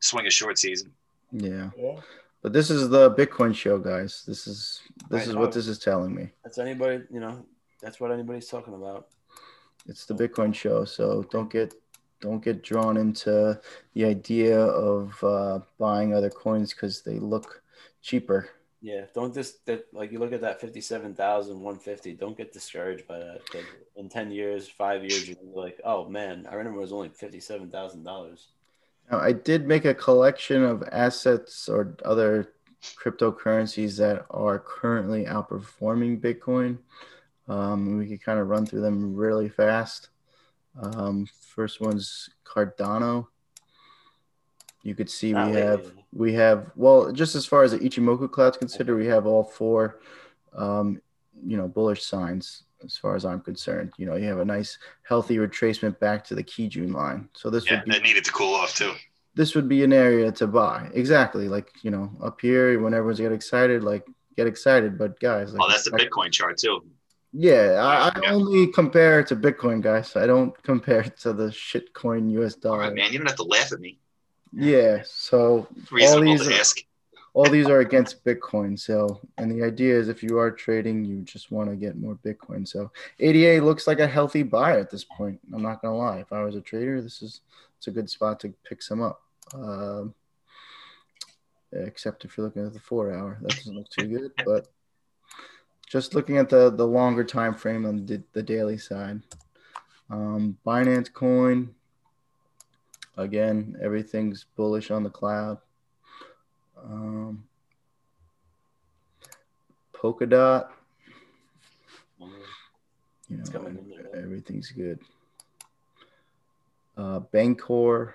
swing 0.00 0.26
a 0.26 0.30
short 0.30 0.58
season. 0.58 0.92
Yeah. 1.32 1.70
yeah. 1.78 2.00
But 2.42 2.52
this 2.52 2.70
is 2.70 2.88
the 2.88 3.14
Bitcoin 3.14 3.54
show, 3.54 3.78
guys. 3.78 4.24
This 4.26 4.46
is 4.46 4.82
this 5.10 5.26
is 5.26 5.36
what 5.36 5.52
this 5.52 5.68
is 5.68 5.78
telling 5.78 6.14
me. 6.14 6.30
That's 6.42 6.58
anybody, 6.58 7.04
you 7.10 7.20
know, 7.20 7.44
that's 7.80 8.00
what 8.00 8.10
anybody's 8.10 8.48
talking 8.48 8.74
about. 8.74 9.08
It's 9.86 10.06
the 10.06 10.14
Bitcoin 10.14 10.54
show, 10.54 10.84
so 10.84 11.22
don't 11.30 11.50
get 11.50 11.74
don't 12.20 12.42
get 12.42 12.62
drawn 12.62 12.96
into 12.96 13.60
the 13.94 14.04
idea 14.04 14.58
of 14.58 15.22
uh, 15.22 15.60
buying 15.78 16.14
other 16.14 16.30
coins 16.30 16.72
because 16.72 17.02
they 17.02 17.18
look 17.18 17.62
cheaper. 18.02 18.48
Yeah, 18.82 19.04
don't 19.14 19.34
just 19.34 19.66
that 19.66 19.84
like 19.92 20.10
you 20.10 20.18
look 20.18 20.32
at 20.32 20.40
that 20.40 20.60
fifty-seven 20.60 21.14
thousand 21.14 21.60
one 21.60 21.78
fifty. 21.78 22.14
Don't 22.14 22.36
get 22.36 22.52
discouraged 22.52 23.06
by 23.06 23.18
that. 23.18 23.40
In 23.96 24.08
ten 24.08 24.30
years, 24.30 24.68
five 24.68 25.02
years, 25.02 25.28
you're 25.28 25.36
like, 25.54 25.78
oh 25.84 26.08
man, 26.08 26.46
I 26.50 26.54
remember 26.54 26.78
it 26.78 26.82
was 26.82 26.92
only 26.92 27.10
fifty-seven 27.10 27.70
thousand 27.70 28.04
dollars. 28.04 28.48
Now, 29.10 29.18
I 29.18 29.32
did 29.32 29.66
make 29.66 29.84
a 29.84 29.92
collection 29.92 30.62
of 30.62 30.82
assets 30.92 31.68
or 31.68 31.94
other 32.06 32.54
cryptocurrencies 32.96 33.98
that 33.98 34.24
are 34.30 34.58
currently 34.58 35.26
outperforming 35.26 36.20
Bitcoin. 36.20 36.78
Um, 37.48 37.98
we 37.98 38.06
could 38.06 38.22
kind 38.22 38.38
of 38.38 38.48
run 38.48 38.64
through 38.64 38.80
them 38.80 39.14
really 39.14 39.50
fast. 39.50 40.08
Um, 40.80 41.26
first 41.54 41.80
one's 41.82 42.30
Cardano. 42.46 43.26
You 44.82 44.94
could 44.94 45.10
see 45.10 45.32
Not 45.32 45.50
we 45.50 45.56
have 45.56 45.92
we 46.12 46.32
have 46.34 46.70
well 46.74 47.12
just 47.12 47.34
as 47.34 47.46
far 47.46 47.62
as 47.62 47.72
the 47.72 47.78
Ichimoku 47.78 48.30
cloud's 48.30 48.56
considered, 48.56 48.96
we 48.96 49.06
have 49.06 49.26
all 49.26 49.44
four 49.44 50.00
um, 50.56 51.00
you 51.46 51.56
know 51.56 51.68
bullish 51.68 52.04
signs 52.04 52.64
as 52.84 52.96
far 52.96 53.14
as 53.14 53.24
I'm 53.24 53.40
concerned. 53.40 53.92
You 53.96 54.06
know, 54.06 54.16
you 54.16 54.26
have 54.28 54.38
a 54.38 54.44
nice 54.44 54.78
healthy 55.02 55.36
retracement 55.36 55.98
back 55.98 56.24
to 56.24 56.34
the 56.34 56.42
Kijun 56.42 56.94
line. 56.94 57.28
So 57.34 57.50
this 57.50 57.66
yeah, 57.66 57.76
would 57.76 57.84
be 57.84 57.90
that 57.92 58.02
needed 58.02 58.24
to 58.24 58.32
cool 58.32 58.54
off 58.54 58.74
too. 58.74 58.94
This 59.34 59.54
would 59.54 59.68
be 59.68 59.84
an 59.84 59.92
area 59.92 60.32
to 60.32 60.46
buy. 60.46 60.90
Exactly. 60.92 61.48
Like, 61.48 61.70
you 61.82 61.90
know, 61.90 62.10
up 62.22 62.40
here 62.40 62.80
when 62.80 62.94
everyone's 62.94 63.20
get 63.20 63.32
excited, 63.32 63.84
like 63.84 64.04
get 64.36 64.46
excited. 64.46 64.98
But 64.98 65.20
guys, 65.20 65.52
like, 65.52 65.62
oh, 65.62 65.68
that's 65.68 65.84
the 65.84 65.92
Bitcoin 65.92 66.32
chart 66.32 66.58
too. 66.58 66.84
Yeah, 67.32 67.78
I, 67.80 68.08
I 68.08 68.20
yeah. 68.22 68.32
only 68.32 68.72
compare 68.72 69.22
to 69.22 69.36
Bitcoin, 69.36 69.80
guys. 69.80 70.16
I 70.16 70.26
don't 70.26 70.60
compare 70.64 71.02
to 71.20 71.32
the 71.32 71.48
shitcoin 71.48 72.30
US 72.42 72.56
dollar. 72.56 72.82
All 72.82 72.88
right, 72.88 72.94
man. 72.94 73.12
You 73.12 73.18
don't 73.18 73.28
have 73.28 73.36
to 73.36 73.44
laugh 73.44 73.72
at 73.72 73.80
me. 73.80 73.98
Yeah. 74.52 75.02
So 75.04 75.68
all 76.02 76.20
these, 76.20 76.46
are, 76.46 76.84
all 77.34 77.48
these 77.48 77.68
are 77.68 77.80
against 77.80 78.24
Bitcoin. 78.24 78.78
So, 78.78 79.20
and 79.38 79.50
the 79.50 79.64
idea 79.64 79.96
is 79.96 80.08
if 80.08 80.22
you 80.22 80.38
are 80.38 80.50
trading, 80.50 81.04
you 81.04 81.22
just 81.22 81.50
want 81.50 81.70
to 81.70 81.76
get 81.76 81.96
more 81.96 82.18
Bitcoin. 82.24 82.66
So, 82.66 82.90
ADA 83.18 83.64
looks 83.64 83.86
like 83.86 84.00
a 84.00 84.06
healthy 84.06 84.42
buy 84.42 84.78
at 84.78 84.90
this 84.90 85.04
point. 85.04 85.40
I'm 85.52 85.62
not 85.62 85.82
gonna 85.82 85.96
lie. 85.96 86.18
If 86.18 86.32
I 86.32 86.42
was 86.42 86.56
a 86.56 86.60
trader, 86.60 87.00
this 87.00 87.22
is 87.22 87.40
it's 87.78 87.86
a 87.86 87.92
good 87.92 88.10
spot 88.10 88.40
to 88.40 88.52
pick 88.64 88.82
some 88.82 89.02
up. 89.02 89.22
Um, 89.54 90.14
except 91.72 92.24
if 92.24 92.36
you're 92.36 92.46
looking 92.46 92.66
at 92.66 92.72
the 92.72 92.80
four 92.80 93.14
hour, 93.14 93.38
that 93.42 93.56
doesn't 93.56 93.76
look 93.76 93.88
too 93.88 94.06
good. 94.06 94.32
But 94.44 94.68
just 95.88 96.14
looking 96.14 96.38
at 96.38 96.48
the 96.48 96.70
the 96.70 96.86
longer 96.86 97.24
time 97.24 97.54
frame 97.54 97.86
on 97.86 98.06
the, 98.06 98.22
the 98.32 98.42
daily 98.42 98.78
side, 98.78 99.22
um, 100.10 100.58
Binance 100.66 101.12
Coin 101.12 101.74
Again, 103.20 103.76
everything's 103.82 104.46
bullish 104.56 104.90
on 104.90 105.02
the 105.02 105.10
cloud. 105.10 105.58
Um, 106.82 107.44
Polkadot. 109.92 110.68
You 113.28 113.36
know, 113.36 113.72
everything's 114.14 114.70
good. 114.70 114.98
Uh, 116.96 117.20
Bancor, 117.32 118.14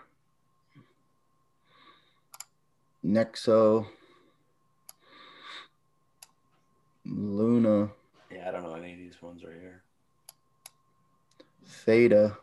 Nexo, 3.06 3.86
Luna. 7.06 7.91
Yeah, 8.32 8.49
I 8.49 8.51
don't 8.51 8.64
know 8.64 8.74
any 8.74 8.93
of 8.93 8.97
these 8.97 9.22
ones 9.22 9.43
right 9.43 9.53
here. 9.53 9.84
Theta. 11.68 12.38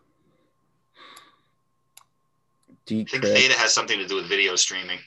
I 2.90 3.04
think 3.04 3.24
Theta 3.24 3.54
has 3.54 3.72
something 3.72 3.98
to 3.98 4.06
do 4.06 4.16
with 4.16 4.28
video 4.28 4.56
streaming. 4.56 4.98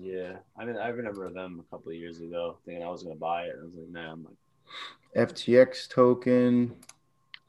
Yeah, 0.00 0.36
I 0.56 0.64
mean, 0.64 0.76
I 0.76 0.88
remember 0.88 1.28
them 1.30 1.64
a 1.66 1.70
couple 1.70 1.90
of 1.90 1.96
years 1.96 2.20
ago 2.20 2.58
thinking 2.64 2.84
I 2.84 2.88
was 2.88 3.02
going 3.02 3.16
to 3.16 3.20
buy 3.20 3.44
it. 3.44 3.56
I 3.60 3.64
was 3.64 3.72
like, 3.74 3.88
nah, 3.90 4.12
I'm 4.12 4.24
like, 4.24 5.28
FTX 5.28 5.88
token, 5.88 6.76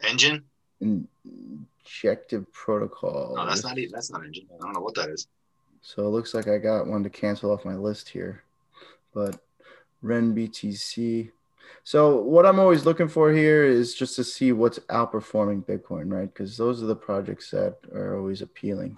Enjin, 0.03 0.41
injective 0.82 2.51
protocol. 2.51 3.36
No, 3.36 3.45
that's 3.45 3.63
not 3.63 3.77
even. 3.77 3.91
That's 3.91 4.11
not 4.11 4.21
Enjin. 4.21 4.45
I 4.53 4.57
don't 4.59 4.73
know 4.73 4.79
what 4.79 4.95
that 4.95 5.09
is. 5.09 5.27
So 5.82 6.05
it 6.07 6.09
looks 6.09 6.34
like 6.34 6.47
I 6.47 6.57
got 6.57 6.88
one 6.88 7.03
to 7.03 7.09
cancel 7.09 7.51
off 7.51 7.65
my 7.65 7.75
list 7.75 8.09
here, 8.09 8.43
but 9.13 9.39
Ren 10.01 10.36
BTC. 10.36 11.32
So 11.84 12.17
what 12.21 12.45
I'm 12.45 12.59
always 12.59 12.86
looking 12.86 13.07
for 13.07 13.32
here 13.32 13.65
is 13.65 13.93
just 13.95 14.15
to 14.15 14.23
see 14.23 14.51
what's 14.51 14.79
outperforming 14.89 15.65
Bitcoin, 15.65 16.11
right? 16.11 16.32
Because 16.32 16.57
those 16.57 16.82
are 16.82 16.88
the 16.88 16.95
projects 16.95 17.51
that 17.51 17.77
are 17.93 18.17
always 18.17 18.41
appealing 18.41 18.97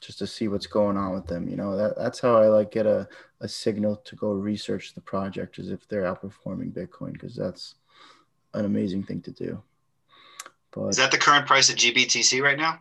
just 0.00 0.18
to 0.18 0.26
see 0.26 0.48
what's 0.48 0.66
going 0.66 0.96
on 0.96 1.12
with 1.12 1.26
them. 1.26 1.48
You 1.48 1.56
know, 1.56 1.76
that 1.76 1.96
that's 1.96 2.20
how 2.20 2.36
I 2.36 2.46
like 2.46 2.70
get 2.70 2.86
a, 2.86 3.08
a 3.40 3.48
signal 3.48 3.96
to 3.96 4.16
go 4.16 4.32
research 4.32 4.94
the 4.94 5.00
project 5.00 5.58
is 5.58 5.70
if 5.70 5.86
they're 5.88 6.02
outperforming 6.02 6.72
Bitcoin, 6.72 7.12
because 7.12 7.34
that's 7.34 7.74
an 8.54 8.64
amazing 8.64 9.04
thing 9.04 9.20
to 9.22 9.30
do. 9.30 9.62
But 10.70 10.88
is 10.88 10.96
that 10.96 11.10
the 11.10 11.18
current 11.18 11.46
price 11.46 11.70
of 11.70 11.76
GBTC 11.76 12.42
right 12.42 12.58
now? 12.58 12.80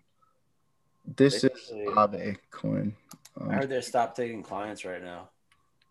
This 1.15 1.43
is 1.43 1.71
Aave 1.71 2.37
coin. 2.51 2.93
Um, 3.39 3.49
I 3.49 3.55
heard 3.55 3.69
they 3.69 3.81
stopped 3.81 4.17
taking 4.17 4.43
clients 4.43 4.83
right 4.83 5.01
now. 5.01 5.29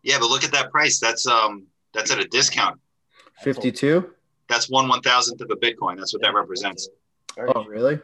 Yeah, 0.03 0.19
but 0.19 0.29
look 0.29 0.43
at 0.43 0.51
that 0.51 0.71
price. 0.71 0.99
That's 0.99 1.27
um 1.27 1.65
that's 1.93 2.11
at 2.11 2.19
a 2.19 2.27
discount. 2.27 2.79
Fifty 3.41 3.71
two. 3.71 4.11
That's 4.47 4.69
one 4.69 4.87
one 4.87 5.01
thousandth 5.01 5.41
of 5.41 5.49
a 5.51 5.55
Bitcoin. 5.55 5.97
That's 5.97 6.13
what 6.13 6.21
yeah, 6.23 6.31
that 6.31 6.35
represents. 6.37 6.89
Oh, 7.37 7.65
really? 7.65 7.99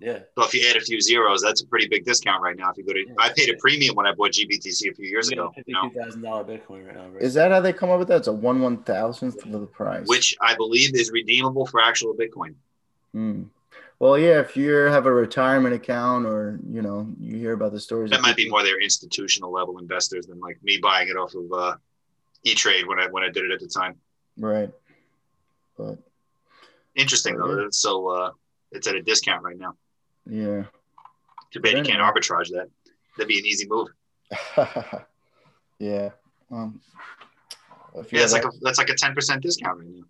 Yeah. 0.00 0.20
So 0.36 0.44
if 0.44 0.54
you 0.54 0.66
add 0.68 0.76
a 0.76 0.80
few 0.80 1.00
zeros, 1.00 1.42
that's 1.42 1.62
a 1.62 1.66
pretty 1.66 1.86
big 1.86 2.06
discount 2.06 2.42
right 2.42 2.56
now. 2.56 2.70
If 2.70 2.78
you 2.78 2.84
go 2.84 2.94
to, 2.94 3.00
yeah, 3.06 3.14
I 3.18 3.30
paid 3.36 3.50
a 3.50 3.56
premium 3.58 3.94
when 3.94 4.06
I 4.06 4.14
bought 4.14 4.30
GBTC 4.32 4.90
a 4.90 4.94
few 4.94 5.06
years 5.06 5.28
ago. 5.28 5.52
Fifty-two 5.54 5.90
thousand 5.90 6.22
dollar 6.22 6.42
Bitcoin 6.42 6.86
right 6.86 6.96
now. 6.96 7.08
Right? 7.08 7.22
Is 7.22 7.34
that 7.34 7.50
how 7.50 7.60
they 7.60 7.74
come 7.74 7.90
up 7.90 7.98
with 7.98 8.08
that? 8.08 8.16
It's 8.16 8.28
a 8.28 8.32
one 8.32 8.62
one 8.62 8.78
thousandth 8.78 9.44
of 9.44 9.52
the 9.52 9.66
price, 9.66 10.06
which 10.08 10.34
I 10.40 10.54
believe 10.56 10.94
is 10.94 11.10
redeemable 11.10 11.66
for 11.66 11.80
actual 11.80 12.14
Bitcoin. 12.14 12.54
Hmm. 13.12 13.44
Well, 13.98 14.16
yeah, 14.16 14.40
if 14.40 14.56
you 14.56 14.72
have 14.72 15.04
a 15.04 15.12
retirement 15.12 15.74
account 15.74 16.24
or 16.24 16.58
you 16.66 16.80
know 16.80 17.06
you 17.20 17.36
hear 17.36 17.52
about 17.52 17.72
the 17.72 17.80
stories, 17.80 18.10
that 18.10 18.22
might 18.22 18.36
be 18.36 18.48
more 18.48 18.62
their 18.62 18.80
institutional 18.80 19.52
level 19.52 19.78
investors 19.78 20.26
than 20.26 20.40
like 20.40 20.58
me 20.62 20.78
buying 20.78 21.08
it 21.08 21.16
off 21.16 21.34
of 21.34 21.52
uh, 21.52 21.76
E 22.44 22.54
Trade 22.54 22.86
when 22.86 22.98
I 22.98 23.08
when 23.08 23.22
I 23.22 23.28
did 23.28 23.44
it 23.44 23.50
at 23.50 23.60
the 23.60 23.68
time. 23.68 23.96
Right. 24.38 24.70
But 25.76 25.98
interesting 26.94 27.36
though. 27.36 27.68
So 27.70 28.08
uh, 28.08 28.30
it's 28.72 28.86
at 28.86 28.94
a 28.94 29.02
discount 29.02 29.42
right 29.42 29.58
now. 29.58 29.74
Yeah. 30.26 30.64
Too 31.50 31.60
bad 31.60 31.76
you 31.76 31.82
can't 31.82 32.00
arbitrage 32.00 32.48
that. 32.50 32.68
That'd 33.16 33.28
be 33.28 33.38
an 33.38 33.46
easy 33.46 33.66
move. 33.68 33.88
yeah. 35.78 36.10
Um, 36.50 36.80
yeah, 38.10 38.22
it's 38.22 38.32
like 38.32 38.44
a, 38.44 38.50
that's 38.60 38.78
like 38.78 38.90
a 38.90 38.94
ten 38.94 39.14
percent 39.14 39.42
discount 39.42 39.78
right 39.78 39.88
now. 39.88 40.04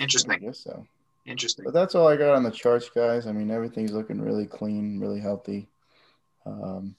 Interesting. 0.00 0.32
I 0.32 0.38
guess 0.38 0.60
so. 0.60 0.86
Interesting. 1.26 1.64
But 1.64 1.74
that's 1.74 1.94
all 1.94 2.08
I 2.08 2.16
got 2.16 2.34
on 2.34 2.42
the 2.42 2.50
charts, 2.50 2.88
guys. 2.88 3.26
I 3.26 3.32
mean, 3.32 3.50
everything's 3.50 3.92
looking 3.92 4.20
really 4.20 4.46
clean, 4.46 4.98
really 5.00 5.20
healthy. 5.20 5.68
Um, 6.46 6.94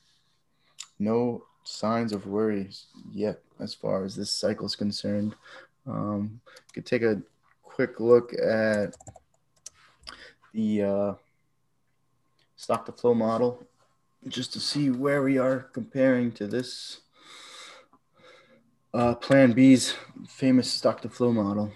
no 0.99 1.43
signs 1.63 2.13
of 2.13 2.27
worries 2.27 2.87
yet 3.11 3.39
as 3.59 3.73
far 3.73 4.03
as 4.03 4.15
this 4.15 4.31
cycle 4.31 4.65
is 4.65 4.75
concerned. 4.75 5.35
Um, 5.87 6.41
could 6.73 6.85
take 6.85 7.01
a 7.01 7.21
quick 7.63 7.99
look 7.99 8.33
at 8.33 8.95
the 10.53 10.83
uh, 10.83 11.13
stock 12.59 12.85
to 12.85 12.91
flow 12.91 13.13
model 13.13 13.65
just 14.27 14.51
to 14.51 14.59
see 14.59 14.89
where 14.89 15.23
we 15.23 15.37
are 15.37 15.59
comparing 15.71 16.29
to 16.29 16.45
this 16.45 16.99
uh, 18.93 19.15
Plan 19.15 19.53
B's 19.53 19.95
famous 20.27 20.69
stock 20.69 20.99
to 21.01 21.09
flow 21.09 21.31
model. 21.31 21.71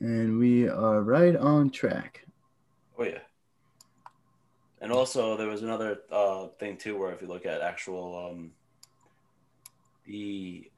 And 0.00 0.38
we 0.38 0.68
are 0.68 1.00
right 1.00 1.34
on 1.34 1.70
track. 1.70 2.26
Oh, 2.98 3.04
yeah. 3.04 3.20
And 4.82 4.92
also, 4.92 5.34
there 5.34 5.48
was 5.48 5.62
another 5.62 6.00
uh, 6.12 6.48
thing 6.58 6.76
too, 6.76 6.98
where 6.98 7.10
if 7.12 7.22
you 7.22 7.28
look 7.28 7.46
at 7.46 7.62
actual 7.62 8.30
um, 8.30 8.50
the 10.04 10.70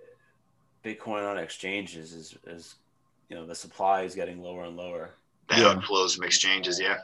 Bitcoin 0.84 1.28
on 1.28 1.38
exchanges 1.38 2.12
is, 2.12 2.38
is 2.46 2.76
you 3.28 3.36
know 3.36 3.46
the 3.46 3.54
supply 3.54 4.02
is 4.02 4.14
getting 4.14 4.40
lower 4.40 4.64
and 4.64 4.76
lower. 4.76 5.10
The 5.50 5.56
yeah. 5.56 5.74
outflows 5.74 6.14
from 6.16 6.24
exchanges, 6.24 6.80
yeah. 6.80 6.98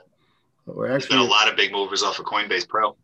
But 0.66 0.76
we're 0.76 0.86
actually 0.86 1.16
There's 1.16 1.20
been 1.20 1.28
a 1.28 1.30
lot 1.30 1.48
of 1.48 1.56
big 1.56 1.72
movers 1.72 2.02
off 2.02 2.18
of 2.18 2.24
Coinbase 2.24 2.68
Pro. 2.68 2.96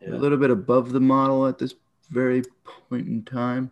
Yeah. 0.00 0.14
A 0.14 0.16
little 0.16 0.38
bit 0.38 0.50
above 0.50 0.92
the 0.92 1.00
model 1.00 1.46
at 1.46 1.58
this 1.58 1.74
very 2.10 2.42
point 2.90 3.08
in 3.08 3.22
time, 3.24 3.70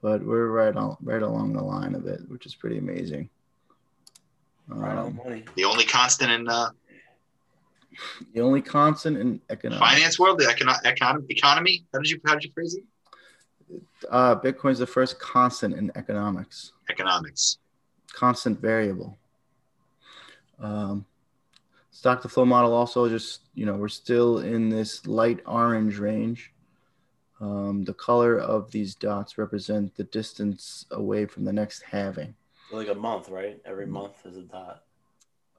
but 0.00 0.24
we're 0.24 0.48
right 0.48 0.74
on 0.74 0.96
right 1.02 1.22
along 1.22 1.52
the 1.52 1.62
line 1.62 1.94
of 1.94 2.06
it, 2.06 2.20
which 2.28 2.46
is 2.46 2.54
pretty 2.54 2.78
amazing. 2.78 3.28
Right 4.68 4.96
um, 4.96 5.06
on 5.06 5.16
money. 5.16 5.44
The 5.54 5.64
only 5.64 5.84
constant 5.84 6.30
in 6.30 6.48
uh, 6.48 6.70
the 8.32 8.40
only 8.40 8.62
constant 8.62 9.18
in 9.18 9.40
economic 9.50 9.78
finance 9.78 10.18
world, 10.18 10.38
the 10.38 10.44
econo- 10.44 10.82
econ- 10.82 11.30
economy. 11.30 11.84
How 11.92 12.00
did 12.00 12.10
you 12.10 12.20
how 12.24 12.34
did 12.34 12.44
you 12.44 12.52
phrase 12.52 12.76
it? 12.76 12.84
Uh, 14.10 14.36
Bitcoin's 14.36 14.78
the 14.78 14.86
first 14.86 15.18
constant 15.18 15.74
in 15.74 15.90
economics. 15.96 16.72
Economics. 16.88 17.58
Constant 18.12 18.60
variable. 18.60 19.18
Um, 20.60 21.04
stock 22.06 22.22
to 22.22 22.28
flow 22.28 22.44
model 22.44 22.72
also 22.72 23.08
just 23.08 23.40
you 23.54 23.66
know 23.66 23.74
we're 23.74 23.88
still 23.88 24.38
in 24.38 24.68
this 24.68 25.08
light 25.08 25.40
orange 25.44 25.98
range. 25.98 26.52
Um, 27.40 27.82
the 27.82 27.94
color 27.94 28.38
of 28.38 28.70
these 28.70 28.94
dots 28.94 29.36
represent 29.38 29.96
the 29.96 30.04
distance 30.04 30.86
away 30.92 31.26
from 31.26 31.44
the 31.44 31.52
next 31.52 31.82
halving. 31.82 32.36
Like 32.70 32.88
a 32.88 32.94
month, 32.94 33.28
right? 33.28 33.60
Every 33.64 33.86
month 33.86 34.24
is 34.24 34.36
a 34.36 34.42
dot. 34.42 34.84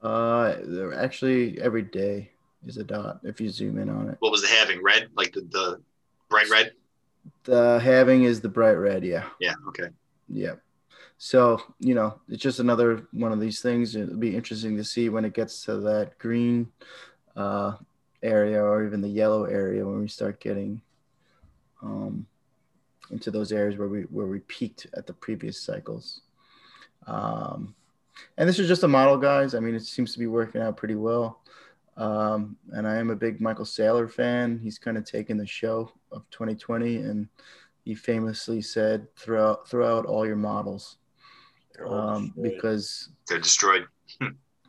Uh, 0.02 0.56
they're 0.64 0.94
actually, 0.94 1.60
every 1.60 1.82
day 1.82 2.30
is 2.66 2.78
a 2.78 2.84
dot 2.84 3.20
if 3.24 3.40
you 3.42 3.50
zoom 3.50 3.78
in 3.78 3.90
on 3.90 4.08
it. 4.08 4.16
What 4.20 4.32
was 4.32 4.40
the 4.40 4.48
halving? 4.48 4.82
Red, 4.82 5.10
like 5.16 5.34
the, 5.34 5.42
the 5.42 5.80
bright 6.30 6.48
red. 6.48 6.72
The 7.44 7.78
halving 7.78 8.24
is 8.24 8.40
the 8.40 8.48
bright 8.48 8.78
red. 8.78 9.04
Yeah. 9.04 9.26
Yeah. 9.38 9.54
Okay. 9.68 9.90
Yeah. 10.28 10.54
So 11.18 11.60
you 11.80 11.94
know, 11.94 12.20
it's 12.28 12.42
just 12.42 12.60
another 12.60 13.06
one 13.12 13.32
of 13.32 13.40
these 13.40 13.60
things. 13.60 13.96
It'll 13.96 14.16
be 14.16 14.36
interesting 14.36 14.76
to 14.76 14.84
see 14.84 15.08
when 15.08 15.24
it 15.24 15.34
gets 15.34 15.64
to 15.64 15.78
that 15.80 16.18
green 16.18 16.70
uh, 17.36 17.74
area 18.22 18.62
or 18.62 18.86
even 18.86 19.00
the 19.00 19.08
yellow 19.08 19.44
area 19.44 19.84
when 19.84 20.00
we 20.00 20.08
start 20.08 20.40
getting 20.40 20.80
um, 21.82 22.26
into 23.10 23.30
those 23.30 23.52
areas 23.52 23.78
where 23.78 23.88
we 23.88 24.02
where 24.02 24.26
we 24.26 24.40
peaked 24.40 24.86
at 24.94 25.06
the 25.06 25.12
previous 25.12 25.60
cycles. 25.60 26.22
Um, 27.06 27.74
and 28.36 28.48
this 28.48 28.58
is 28.58 28.68
just 28.68 28.82
a 28.82 28.88
model, 28.88 29.16
guys. 29.16 29.54
I 29.54 29.60
mean, 29.60 29.74
it 29.74 29.84
seems 29.84 30.12
to 30.12 30.18
be 30.18 30.26
working 30.26 30.60
out 30.60 30.76
pretty 30.76 30.96
well. 30.96 31.40
Um, 31.96 32.56
and 32.72 32.86
I 32.86 32.96
am 32.96 33.10
a 33.10 33.16
big 33.16 33.40
Michael 33.40 33.64
Saylor 33.64 34.10
fan. 34.10 34.60
He's 34.62 34.78
kind 34.78 34.96
of 34.96 35.04
taken 35.04 35.36
the 35.36 35.46
show 35.46 35.90
of 36.12 36.28
2020, 36.30 36.96
and 36.98 37.28
he 37.84 37.94
famously 37.94 38.62
said, 38.62 39.12
"Throw 39.16 39.50
out, 39.50 39.68
throw 39.68 39.98
out 39.98 40.06
all 40.06 40.26
your 40.26 40.36
models," 40.36 40.97
um, 41.86 42.32
because 42.40 43.10
they're 43.28 43.38
destroyed. 43.38 43.86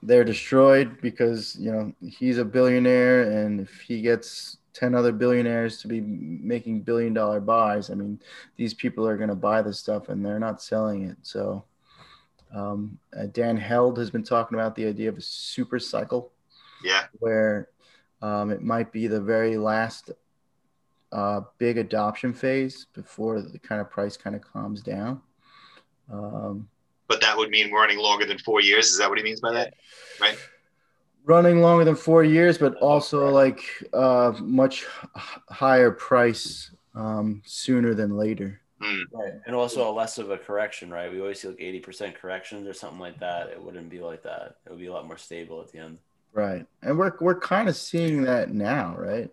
they're 0.03 0.23
destroyed 0.23 1.01
because 1.01 1.55
you 1.59 1.71
know 1.71 1.93
he's 2.01 2.37
a 2.37 2.45
billionaire, 2.45 3.23
and 3.23 3.61
if 3.61 3.81
he 3.81 4.01
gets 4.01 4.57
10 4.73 4.95
other 4.95 5.11
billionaires 5.11 5.81
to 5.81 5.87
be 5.87 5.99
making 6.01 6.81
billion 6.81 7.13
dollar 7.13 7.39
buys, 7.39 7.89
I 7.89 7.95
mean, 7.95 8.19
these 8.55 8.73
people 8.73 9.07
are 9.07 9.17
going 9.17 9.29
to 9.29 9.35
buy 9.35 9.61
this 9.61 9.79
stuff, 9.79 10.09
and 10.09 10.25
they're 10.25 10.39
not 10.39 10.61
selling 10.61 11.03
it. 11.09 11.17
So 11.21 11.65
um, 12.55 12.97
uh, 13.17 13.25
Dan 13.31 13.57
Held 13.57 13.97
has 13.97 14.09
been 14.09 14.23
talking 14.23 14.57
about 14.57 14.75
the 14.75 14.85
idea 14.85 15.09
of 15.09 15.17
a 15.17 15.21
super 15.21 15.79
cycle. 15.79 16.31
Yeah. 16.83 17.05
Where 17.19 17.69
um, 18.21 18.51
it 18.51 18.61
might 18.61 18.91
be 18.91 19.07
the 19.07 19.21
very 19.21 19.57
last 19.57 20.11
uh, 21.11 21.41
big 21.57 21.77
adoption 21.77 22.33
phase 22.33 22.87
before 22.93 23.41
the 23.41 23.59
kind 23.59 23.81
of 23.81 23.89
price 23.89 24.15
kind 24.15 24.35
of 24.35 24.41
calms 24.41 24.81
down. 24.81 25.21
Um, 26.11 26.69
but 27.09 27.19
that 27.19 27.35
would 27.35 27.49
mean 27.49 27.73
running 27.73 27.97
longer 27.97 28.25
than 28.25 28.37
four 28.37 28.61
years. 28.61 28.87
Is 28.87 28.99
that 28.99 29.09
what 29.09 29.17
he 29.17 29.23
means 29.23 29.41
by 29.41 29.51
that? 29.51 29.73
Right. 30.21 30.37
Running 31.25 31.61
longer 31.61 31.83
than 31.83 31.95
four 31.95 32.23
years, 32.23 32.57
but 32.57 32.75
also 32.75 33.29
like 33.29 33.61
uh, 33.93 34.33
much 34.39 34.85
higher 35.49 35.91
price 35.91 36.71
um, 36.95 37.41
sooner 37.45 37.93
than 37.93 38.15
later. 38.15 38.61
Mm. 38.81 39.01
Right. 39.11 39.33
And 39.45 39.55
also 39.55 39.89
a 39.89 39.91
less 39.91 40.19
of 40.19 40.29
a 40.29 40.37
correction, 40.37 40.89
right? 40.91 41.11
We 41.11 41.19
always 41.19 41.41
see 41.41 41.49
like 41.49 41.57
80% 41.57 42.15
corrections 42.15 42.67
or 42.67 42.73
something 42.73 42.99
like 42.99 43.19
that. 43.19 43.49
It 43.49 43.61
wouldn't 43.61 43.89
be 43.89 43.99
like 43.99 44.23
that. 44.23 44.57
It 44.65 44.69
would 44.69 44.79
be 44.79 44.87
a 44.87 44.93
lot 44.93 45.07
more 45.07 45.17
stable 45.17 45.59
at 45.61 45.71
the 45.71 45.79
end. 45.79 45.97
Right. 46.31 46.65
And 46.83 46.97
we're, 46.97 47.13
we're 47.19 47.39
kind 47.39 47.67
of 47.67 47.75
seeing 47.75 48.21
that 48.23 48.53
now, 48.53 48.95
right? 48.97 49.29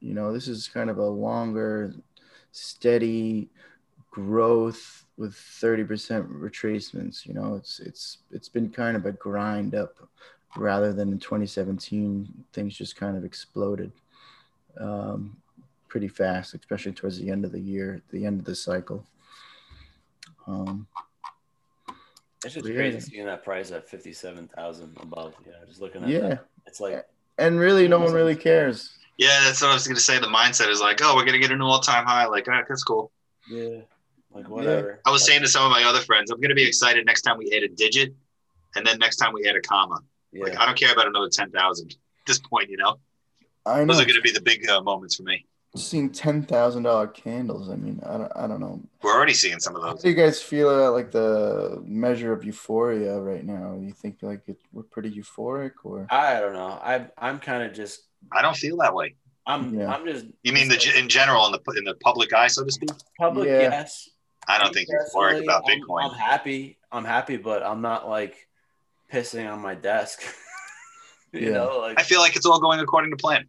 You 0.00 0.14
know, 0.14 0.32
this 0.32 0.48
is 0.48 0.68
kind 0.68 0.90
of 0.90 0.98
a 0.98 1.06
longer, 1.06 1.94
steady 2.50 3.48
growth 4.10 5.03
with 5.16 5.34
30% 5.34 5.86
retracements. 6.40 7.26
You 7.26 7.34
know, 7.34 7.54
it's, 7.54 7.80
it's, 7.80 8.18
it's 8.30 8.48
been 8.48 8.70
kind 8.70 8.96
of 8.96 9.06
a 9.06 9.12
grind 9.12 9.74
up 9.74 9.96
rather 10.56 10.92
than 10.92 11.12
in 11.12 11.18
2017, 11.18 12.28
things 12.52 12.76
just 12.76 12.96
kind 12.96 13.16
of 13.16 13.24
exploded. 13.24 13.92
Um, 14.78 15.36
pretty 15.88 16.08
fast, 16.08 16.54
especially 16.54 16.90
towards 16.90 17.20
the 17.20 17.30
end 17.30 17.44
of 17.44 17.52
the 17.52 17.60
year, 17.60 18.02
the 18.10 18.26
end 18.26 18.40
of 18.40 18.44
the 18.44 18.54
cycle. 18.54 19.06
Um, 20.48 20.88
it's 22.44 22.54
just 22.54 22.66
crazy 22.66 22.98
seeing 22.98 23.26
that 23.26 23.44
price 23.44 23.70
at 23.70 23.88
fifty-seven 23.88 24.48
thousand 24.48 24.96
above. 25.00 25.34
Yeah, 25.46 25.52
just 25.68 25.80
looking 25.80 26.02
at 26.02 26.08
yeah, 26.08 26.20
that. 26.20 26.46
it's 26.66 26.80
like, 26.80 27.06
and 27.38 27.60
really, 27.60 27.86
no 27.86 28.00
one 28.00 28.12
really 28.12 28.34
cares. 28.34 28.98
Yeah, 29.16 29.40
that's 29.44 29.62
what 29.62 29.70
I 29.70 29.74
was 29.74 29.86
going 29.86 29.94
to 29.94 30.02
say. 30.02 30.18
The 30.18 30.26
mindset 30.26 30.68
is 30.68 30.80
like, 30.80 30.98
oh, 31.00 31.14
we're 31.14 31.24
going 31.24 31.34
to 31.34 31.38
get 31.38 31.52
a 31.52 31.56
new 31.56 31.64
all-time 31.64 32.04
high. 32.04 32.26
Like, 32.26 32.48
all 32.48 32.54
right, 32.54 32.64
that's 32.68 32.82
cool. 32.82 33.12
Yeah, 33.48 33.82
like 34.34 34.48
whatever. 34.48 34.88
Yeah. 34.88 34.96
I 35.06 35.10
was 35.10 35.24
saying 35.24 35.42
to 35.42 35.48
some 35.48 35.64
of 35.64 35.70
my 35.70 35.84
other 35.84 36.00
friends, 36.00 36.30
I'm 36.30 36.40
going 36.40 36.50
to 36.50 36.54
be 36.54 36.66
excited 36.66 37.06
next 37.06 37.22
time 37.22 37.38
we 37.38 37.48
hit 37.50 37.62
a 37.62 37.68
digit, 37.68 38.14
and 38.76 38.86
then 38.86 38.98
next 38.98 39.16
time 39.16 39.32
we 39.32 39.42
hit 39.42 39.56
a 39.56 39.60
comma. 39.60 40.00
Yeah. 40.32 40.44
Like, 40.44 40.58
I 40.58 40.66
don't 40.66 40.78
care 40.78 40.92
about 40.92 41.06
another 41.06 41.28
ten 41.28 41.50
thousand 41.50 41.92
at 41.92 42.26
this 42.26 42.38
point. 42.38 42.70
You 42.70 42.76
know, 42.76 42.96
I 43.64 43.80
know. 43.80 43.86
those 43.86 44.02
are 44.02 44.06
going 44.06 44.16
to 44.16 44.22
be 44.22 44.32
the 44.32 44.42
big 44.42 44.68
uh, 44.68 44.82
moments 44.82 45.16
for 45.16 45.22
me 45.22 45.46
seeing 45.76 46.10
ten 46.10 46.42
thousand 46.42 46.84
dollar 46.84 47.06
candles. 47.06 47.68
I 47.68 47.76
mean, 47.76 48.00
I 48.06 48.18
don't, 48.18 48.32
I 48.36 48.46
don't 48.46 48.60
know. 48.60 48.80
We're 49.02 49.14
already 49.14 49.34
seeing 49.34 49.58
some 49.60 49.74
of 49.74 49.82
those. 49.82 49.90
How 49.90 49.96
do 49.96 50.08
you 50.08 50.14
guys 50.14 50.40
feel 50.40 50.70
about 50.70 50.94
like 50.94 51.10
the 51.10 51.82
measure 51.84 52.32
of 52.32 52.44
euphoria 52.44 53.18
right 53.18 53.44
now? 53.44 53.74
Do 53.74 53.84
you 53.84 53.92
think 53.92 54.18
like 54.22 54.42
it, 54.46 54.58
we're 54.72 54.82
pretty 54.84 55.10
euphoric, 55.10 55.72
or 55.82 56.06
I 56.10 56.40
don't 56.40 56.52
know. 56.52 56.78
I 56.82 57.06
I'm 57.18 57.38
kind 57.38 57.62
of 57.62 57.72
just. 57.72 58.02
I 58.32 58.42
don't 58.42 58.56
feel 58.56 58.78
that 58.78 58.94
way. 58.94 59.16
I'm 59.46 59.74
yeah. 59.74 59.92
I'm 59.92 60.06
just. 60.06 60.26
You 60.42 60.52
mean 60.52 60.68
the 60.68 60.92
in 60.96 61.08
general 61.08 61.46
in 61.46 61.52
the 61.52 61.60
in 61.76 61.84
the 61.84 61.94
public 61.96 62.32
eye, 62.32 62.46
so 62.46 62.64
to 62.64 62.72
speak? 62.72 62.90
Public, 63.18 63.48
yeah. 63.48 63.60
yes. 63.60 64.08
I 64.48 64.58
don't 64.58 64.72
think 64.72 64.88
you're 64.88 65.04
euphoric 65.04 65.42
about 65.42 65.64
Bitcoin. 65.64 66.04
I'm, 66.04 66.10
I'm 66.10 66.16
happy. 66.16 66.78
I'm 66.90 67.04
happy, 67.04 67.36
but 67.36 67.62
I'm 67.62 67.80
not 67.80 68.08
like 68.08 68.48
pissing 69.12 69.50
on 69.52 69.60
my 69.60 69.74
desk. 69.74 70.22
you 71.32 71.40
yeah. 71.40 71.50
know, 71.52 71.78
like 71.80 71.98
I 71.98 72.02
feel 72.02 72.20
like 72.20 72.36
it's 72.36 72.46
all 72.46 72.60
going 72.60 72.80
according 72.80 73.10
to 73.10 73.16
plan. 73.16 73.46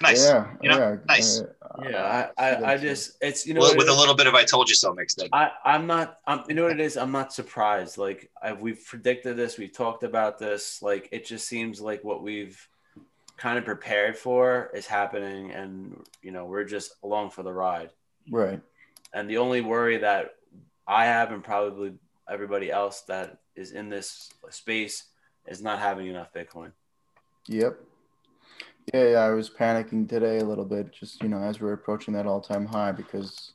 Nice. 0.00 0.24
Yeah. 0.24 0.46
You 0.62 0.70
know, 0.70 0.78
yeah. 0.78 0.96
Nice. 1.06 1.42
yeah. 1.82 2.30
I, 2.36 2.44
I, 2.44 2.72
I 2.72 2.76
just, 2.76 3.16
it's, 3.20 3.46
you 3.46 3.54
know, 3.54 3.60
with, 3.60 3.76
with 3.76 3.88
a 3.88 3.94
little 3.94 4.14
bit 4.14 4.26
of 4.26 4.34
I 4.34 4.44
told 4.44 4.68
you 4.68 4.74
so 4.74 4.92
mixed 4.92 5.22
in. 5.22 5.28
I, 5.32 5.50
I'm 5.64 5.86
not, 5.86 6.18
I'm, 6.26 6.42
you 6.48 6.54
know 6.54 6.64
what 6.64 6.72
it 6.72 6.80
is? 6.80 6.96
I'm 6.96 7.12
not 7.12 7.32
surprised. 7.32 7.98
Like, 7.98 8.30
I, 8.42 8.52
we've 8.52 8.84
predicted 8.84 9.36
this, 9.36 9.58
we've 9.58 9.72
talked 9.72 10.02
about 10.02 10.38
this. 10.38 10.82
Like, 10.82 11.08
it 11.12 11.24
just 11.24 11.48
seems 11.48 11.80
like 11.80 12.04
what 12.04 12.22
we've 12.22 12.60
kind 13.36 13.58
of 13.58 13.64
prepared 13.64 14.16
for 14.16 14.70
is 14.74 14.86
happening. 14.86 15.52
And, 15.52 16.04
you 16.22 16.30
know, 16.30 16.44
we're 16.44 16.64
just 16.64 16.92
along 17.02 17.30
for 17.30 17.42
the 17.42 17.52
ride. 17.52 17.90
Right. 18.30 18.60
And 19.16 19.30
the 19.30 19.38
only 19.38 19.62
worry 19.62 19.96
that 19.96 20.34
I 20.86 21.06
have, 21.06 21.32
and 21.32 21.42
probably 21.42 21.94
everybody 22.30 22.70
else 22.70 23.00
that 23.08 23.38
is 23.54 23.72
in 23.72 23.88
this 23.88 24.30
space, 24.50 25.04
is 25.46 25.62
not 25.62 25.78
having 25.78 26.08
enough 26.08 26.34
Bitcoin. 26.34 26.72
Yep. 27.48 27.80
Yeah, 28.92 29.08
yeah, 29.08 29.18
I 29.20 29.30
was 29.30 29.48
panicking 29.48 30.06
today 30.06 30.40
a 30.40 30.44
little 30.44 30.66
bit, 30.66 30.92
just 30.92 31.22
you 31.22 31.30
know, 31.30 31.38
as 31.38 31.60
we're 31.60 31.72
approaching 31.72 32.12
that 32.12 32.26
all-time 32.26 32.66
high, 32.66 32.92
because 32.92 33.52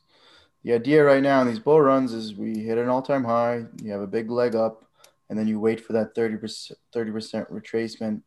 the 0.64 0.72
idea 0.72 1.04
right 1.04 1.22
now 1.22 1.40
in 1.42 1.46
these 1.46 1.60
bull 1.60 1.80
runs 1.80 2.12
is 2.12 2.34
we 2.34 2.58
hit 2.58 2.76
an 2.76 2.88
all-time 2.88 3.22
high, 3.22 3.64
you 3.84 3.92
have 3.92 4.00
a 4.00 4.06
big 4.08 4.30
leg 4.30 4.56
up, 4.56 4.84
and 5.30 5.38
then 5.38 5.46
you 5.46 5.60
wait 5.60 5.80
for 5.80 5.92
that 5.92 6.16
30% 6.16 6.72
30% 6.92 7.50
retracement, 7.52 8.20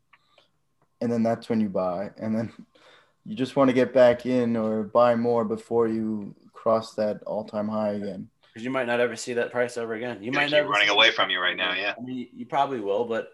and 1.02 1.12
then 1.12 1.22
that's 1.22 1.50
when 1.50 1.60
you 1.60 1.68
buy, 1.68 2.12
and 2.18 2.34
then 2.34 2.54
you 3.26 3.36
just 3.36 3.58
want 3.58 3.68
to 3.70 3.74
get 3.74 3.94
back 3.94 4.26
in 4.26 4.56
or 4.56 4.84
buy 4.84 5.16
more 5.16 5.44
before 5.44 5.90
you 5.90 6.34
cross 6.66 6.96
that 6.96 7.22
all-time 7.28 7.68
high 7.68 7.92
again. 7.92 8.28
Because 8.42 8.64
you 8.64 8.72
might 8.72 8.88
not 8.88 9.00
ever 9.00 9.16
see 9.16 9.34
that 9.34 9.52
price 9.52 9.78
ever 9.78 9.94
again. 9.94 10.24
You 10.24 10.32
Gonna 10.32 10.46
might 10.46 10.52
never 10.52 10.68
running 10.68 10.90
away 10.90 11.12
from 11.12 11.30
you 11.30 11.40
right 11.40 11.56
now. 11.56 11.76
Yeah. 11.76 11.94
I 11.96 12.02
mean, 12.02 12.28
you 12.34 12.48
probably 12.48 12.80
will, 12.80 13.06
but 13.06 13.34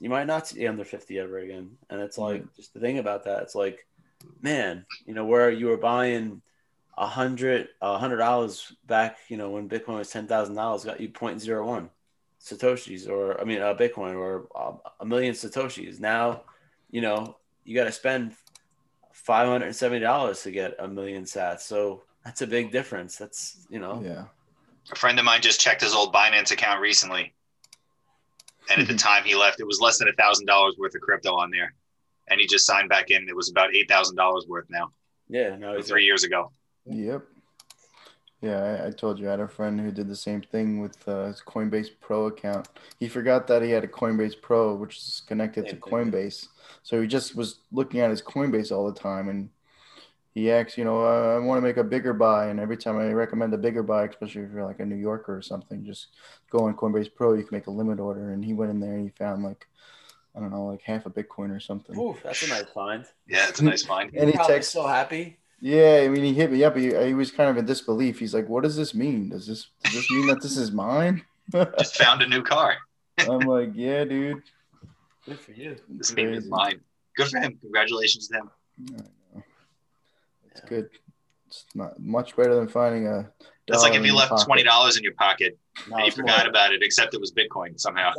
you 0.00 0.10
might 0.10 0.26
not 0.26 0.48
see 0.48 0.66
under 0.66 0.84
50 0.84 1.16
ever 1.20 1.38
again. 1.38 1.76
And 1.90 2.00
it's 2.00 2.18
like, 2.18 2.42
just 2.56 2.74
the 2.74 2.80
thing 2.80 2.98
about 2.98 3.22
that, 3.26 3.42
it's 3.42 3.54
like, 3.54 3.86
man, 4.40 4.84
you 5.06 5.14
know, 5.14 5.24
where 5.24 5.48
you 5.48 5.66
were 5.66 5.76
buying 5.76 6.42
a 6.98 7.06
hundred, 7.06 7.68
a 7.80 7.98
hundred 7.98 8.16
dollars 8.16 8.74
back, 8.88 9.18
you 9.28 9.36
know, 9.36 9.50
when 9.50 9.68
Bitcoin 9.68 9.98
was 9.98 10.12
$10,000 10.12 10.84
got 10.84 11.00
you 11.00 11.08
0.01 11.08 11.88
Satoshis 12.40 13.08
or, 13.08 13.40
I 13.40 13.44
mean, 13.44 13.60
a 13.60 13.76
Bitcoin 13.76 14.16
or 14.16 14.48
uh, 14.56 14.72
a 14.98 15.06
million 15.06 15.34
Satoshis. 15.34 16.00
Now, 16.00 16.42
you 16.90 17.00
know, 17.00 17.36
you 17.62 17.76
got 17.76 17.84
to 17.84 17.92
spend 17.92 18.34
$570 19.24 20.42
to 20.42 20.50
get 20.50 20.74
a 20.80 20.88
million 20.88 21.22
sats. 21.22 21.60
So 21.60 22.02
that's 22.24 22.42
a 22.42 22.46
big 22.46 22.70
difference. 22.72 23.16
That's, 23.16 23.66
you 23.70 23.78
know, 23.78 24.00
Yeah. 24.04 24.24
A 24.90 24.96
friend 24.96 25.18
of 25.18 25.24
mine 25.24 25.40
just 25.42 25.60
checked 25.60 25.80
his 25.80 25.94
old 25.94 26.12
Binance 26.12 26.50
account 26.50 26.80
recently, 26.80 27.32
and 28.70 28.80
at 28.82 28.88
the 28.88 28.94
time 29.08 29.22
he 29.24 29.36
left, 29.36 29.60
it 29.60 29.66
was 29.66 29.80
less 29.80 29.98
than 29.98 30.08
a 30.08 30.12
thousand 30.12 30.46
dollars 30.46 30.74
worth 30.76 30.94
of 30.94 31.00
crypto 31.00 31.34
on 31.34 31.50
there, 31.50 31.72
and 32.28 32.40
he 32.40 32.46
just 32.48 32.66
signed 32.66 32.88
back 32.88 33.10
in. 33.10 33.28
It 33.28 33.36
was 33.36 33.48
about 33.48 33.74
eight 33.74 33.88
thousand 33.88 34.16
dollars 34.16 34.44
worth 34.48 34.66
now, 34.68 34.90
yeah, 35.28 35.54
no, 35.56 35.76
he's 35.76 35.86
three 35.86 36.04
years 36.04 36.24
ago. 36.24 36.50
Yep. 36.86 37.22
Yeah, 38.40 38.60
I, 38.60 38.88
I 38.88 38.90
told 38.90 39.20
you 39.20 39.28
I 39.28 39.30
had 39.30 39.40
a 39.40 39.46
friend 39.46 39.80
who 39.80 39.92
did 39.92 40.08
the 40.08 40.16
same 40.16 40.42
thing 40.42 40.80
with 40.80 40.96
uh, 41.06 41.26
his 41.26 41.40
Coinbase 41.46 41.90
Pro 42.00 42.26
account. 42.26 42.68
He 42.98 43.08
forgot 43.08 43.46
that 43.46 43.62
he 43.62 43.70
had 43.70 43.84
a 43.84 43.88
Coinbase 43.88 44.42
Pro, 44.42 44.74
which 44.74 44.96
is 44.96 45.22
connected 45.28 45.66
to 45.66 45.70
Same 45.70 45.80
thing. 45.80 45.92
Coinbase. 45.92 46.48
So 46.82 47.00
he 47.00 47.06
just 47.06 47.36
was 47.36 47.60
looking 47.70 48.00
at 48.00 48.10
his 48.10 48.20
Coinbase 48.20 48.72
all 48.72 48.90
the 48.90 48.98
time, 48.98 49.28
and 49.28 49.48
he 50.34 50.50
asked, 50.50 50.78
you 50.78 50.84
know, 50.84 51.04
uh, 51.04 51.36
I 51.36 51.38
want 51.38 51.58
to 51.58 51.62
make 51.62 51.76
a 51.76 51.84
bigger 51.84 52.14
buy, 52.14 52.46
and 52.46 52.58
every 52.58 52.76
time 52.76 52.98
I 52.98 53.12
recommend 53.12 53.52
a 53.52 53.58
bigger 53.58 53.82
buy, 53.82 54.04
especially 54.04 54.42
if 54.42 54.52
you're 54.52 54.64
like 54.64 54.80
a 54.80 54.86
New 54.86 54.96
Yorker 54.96 55.36
or 55.36 55.42
something, 55.42 55.84
just 55.84 56.08
go 56.50 56.60
on 56.60 56.74
Coinbase 56.74 57.14
Pro. 57.14 57.34
You 57.34 57.44
can 57.44 57.56
make 57.56 57.66
a 57.66 57.70
limit 57.70 58.00
order, 58.00 58.32
and 58.32 58.44
he 58.44 58.54
went 58.54 58.70
in 58.70 58.80
there 58.80 58.94
and 58.94 59.02
he 59.02 59.10
found 59.10 59.44
like, 59.44 59.66
I 60.34 60.40
don't 60.40 60.50
know, 60.50 60.64
like 60.64 60.80
half 60.82 61.04
a 61.04 61.10
Bitcoin 61.10 61.54
or 61.54 61.60
something. 61.60 61.98
Ooh, 61.98 62.16
that's 62.22 62.42
a 62.42 62.48
nice 62.48 62.70
find. 62.74 63.04
Yeah, 63.28 63.48
it's 63.48 63.60
a 63.60 63.64
nice 63.64 63.84
find. 63.84 64.10
And 64.14 64.30
he 64.30 64.36
Probably 64.36 64.56
texted, 64.56 64.64
so 64.64 64.86
happy. 64.86 65.36
Yeah, 65.60 66.00
I 66.04 66.08
mean, 66.08 66.24
he 66.24 66.32
hit 66.32 66.50
me 66.50 66.64
up. 66.64 66.76
He, 66.76 66.94
he 66.94 67.14
was 67.14 67.30
kind 67.30 67.50
of 67.50 67.56
in 67.58 67.66
disbelief. 67.66 68.18
He's 68.18 68.34
like, 68.34 68.48
"What 68.48 68.64
does 68.64 68.76
this 68.76 68.94
mean? 68.94 69.28
Does 69.28 69.46
this 69.46 69.68
does 69.84 69.94
this 69.94 70.10
mean 70.10 70.26
that 70.28 70.42
this 70.42 70.56
is 70.56 70.72
mine?" 70.72 71.22
Just 71.52 71.96
found 71.96 72.22
a 72.22 72.26
new 72.26 72.42
car. 72.42 72.76
I'm 73.18 73.40
like, 73.40 73.70
"Yeah, 73.74 74.04
dude." 74.04 74.42
Good 75.26 75.38
for 75.38 75.52
you. 75.52 75.76
This 75.88 76.10
thing 76.10 76.32
is 76.34 76.46
mine. 76.46 76.80
Good 77.16 77.28
for 77.28 77.38
him. 77.38 77.56
Congratulations 77.60 78.28
to 78.28 78.38
him. 78.38 78.50
I 80.54 80.58
know. 80.58 80.60
It's 80.60 80.60
Yeah. 80.64 80.68
good. 80.68 80.90
It's 81.48 81.66
not 81.74 81.98
much 82.00 82.34
better 82.36 82.54
than 82.54 82.68
finding 82.68 83.06
a. 83.06 83.30
That's 83.68 83.82
like 83.82 83.94
if 83.94 84.04
you 84.04 84.14
left 84.16 84.42
twenty 84.44 84.62
dollars 84.62 84.96
in 84.96 85.02
your 85.04 85.14
pocket 85.14 85.58
No, 85.88 85.96
and 85.96 86.06
you 86.06 86.12
forgot 86.12 86.40
more- 86.40 86.48
about 86.50 86.72
it, 86.72 86.82
except 86.82 87.14
it 87.14 87.20
was 87.20 87.32
Bitcoin 87.32 87.78
somehow. 87.78 88.12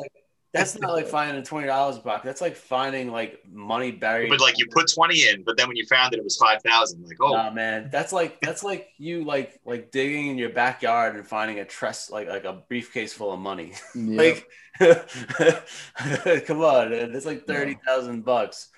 That's 0.53 0.77
not 0.79 0.91
like 0.93 1.07
finding 1.07 1.43
twenty 1.43 1.65
dollars 1.65 1.97
pocket. 1.97 2.23
That's 2.25 2.39
like 2.41 2.55
finding 2.55 3.11
like 3.11 3.39
money 3.51 3.91
buried. 3.91 4.29
But 4.29 4.39
like 4.39 4.59
you 4.59 4.67
put 4.71 4.85
twenty 4.93 5.27
in, 5.27 5.43
but 5.43 5.57
then 5.57 5.67
when 5.67 5.75
you 5.75 5.85
found 5.87 6.13
it, 6.13 6.17
it 6.19 6.23
was 6.23 6.37
five 6.37 6.61
thousand. 6.61 7.03
Like, 7.05 7.17
oh, 7.21 7.33
Nah, 7.33 7.49
man, 7.49 7.89
that's 7.91 8.13
like 8.13 8.39
that's 8.39 8.63
like 8.63 8.89
you 8.99 9.23
like 9.25 9.59
like 9.65 9.89
digging 9.91 10.27
in 10.27 10.37
your 10.37 10.49
backyard 10.49 11.15
and 11.15 11.27
finding 11.27 11.57
a 11.59 11.65
trust 11.65 12.11
like 12.11 12.27
like 12.29 12.43
a 12.45 12.53
briefcase 12.69 13.13
full 13.13 13.31
of 13.33 13.39
money. 13.39 13.73
Yep, 13.95 14.17
Like, 14.19 14.47
come 16.45 16.61
on, 16.61 16.91
man, 16.91 17.15
it's 17.15 17.25
like 17.25 17.45
thirty 17.47 17.77
thousand 17.85 18.23
bucks. 18.23 18.69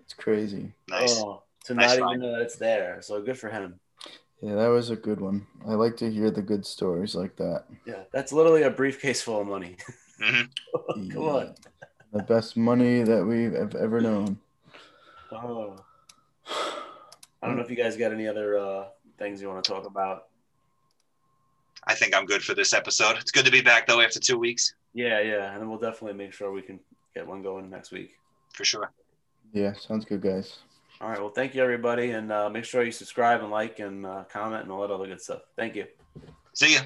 it's 0.00 0.14
crazy. 0.14 0.72
nice. 0.88 1.18
Oh, 1.20 1.42
to 1.64 1.74
Nice 1.74 1.98
not 1.98 2.10
even 2.14 2.20
know 2.20 2.32
that 2.32 2.42
it's 2.42 2.56
there. 2.56 3.00
So 3.02 3.20
good 3.22 3.38
for 3.38 3.48
him. 3.48 3.80
Yeah, 4.42 4.56
that 4.56 4.68
was 4.68 4.90
a 4.90 4.96
good 4.96 5.20
one. 5.20 5.46
I 5.66 5.74
like 5.74 5.96
to 5.98 6.10
hear 6.10 6.30
the 6.30 6.42
good 6.42 6.66
stories 6.66 7.14
like 7.14 7.36
that. 7.36 7.64
Yeah, 7.86 8.02
that's 8.12 8.32
literally 8.32 8.62
a 8.62 8.70
briefcase 8.70 9.22
full 9.22 9.40
of 9.40 9.46
money. 9.46 9.76
Mhm. 10.20 10.48
come 11.12 11.22
on. 11.22 11.54
The 12.12 12.22
best 12.22 12.56
money 12.56 13.02
that 13.02 13.24
we've 13.24 13.52
have 13.54 13.74
ever 13.74 14.00
known. 14.00 14.38
Oh. 15.32 15.76
I 16.46 17.46
don't 17.46 17.56
know 17.56 17.62
if 17.62 17.70
you 17.70 17.76
guys 17.76 17.96
got 17.96 18.12
any 18.12 18.28
other 18.28 18.58
uh, 18.58 18.84
things 19.18 19.40
you 19.40 19.48
want 19.48 19.64
to 19.64 19.70
talk 19.70 19.86
about. 19.86 20.26
I 21.86 21.94
think 21.94 22.14
I'm 22.14 22.24
good 22.26 22.42
for 22.42 22.54
this 22.54 22.72
episode. 22.72 23.16
It's 23.18 23.30
good 23.30 23.44
to 23.44 23.50
be 23.50 23.60
back 23.60 23.86
though 23.86 24.00
after 24.00 24.18
two 24.20 24.38
weeks 24.38 24.74
Yeah, 24.94 25.20
yeah, 25.20 25.52
and 25.52 25.60
then 25.60 25.68
we'll 25.68 25.78
definitely 25.78 26.16
make 26.16 26.32
sure 26.32 26.52
we 26.52 26.62
can 26.62 26.80
get 27.14 27.26
one 27.26 27.42
going 27.42 27.68
next 27.68 27.90
week. 27.92 28.12
for 28.52 28.64
sure. 28.64 28.90
Yeah, 29.52 29.72
sounds 29.74 30.04
good, 30.04 30.20
guys. 30.22 30.58
All 31.00 31.08
right. 31.08 31.20
Well, 31.20 31.30
thank 31.30 31.54
you, 31.54 31.62
everybody. 31.62 32.10
And 32.10 32.30
uh, 32.30 32.48
make 32.48 32.64
sure 32.64 32.82
you 32.82 32.92
subscribe 32.92 33.40
and 33.40 33.50
like 33.50 33.78
and 33.78 34.06
uh, 34.06 34.24
comment 34.24 34.62
and 34.62 34.72
all 34.72 34.80
that 34.82 34.90
other 34.90 35.06
good 35.06 35.20
stuff. 35.20 35.42
Thank 35.56 35.74
you. 35.76 35.86
See 36.52 36.74
ya. 36.74 36.80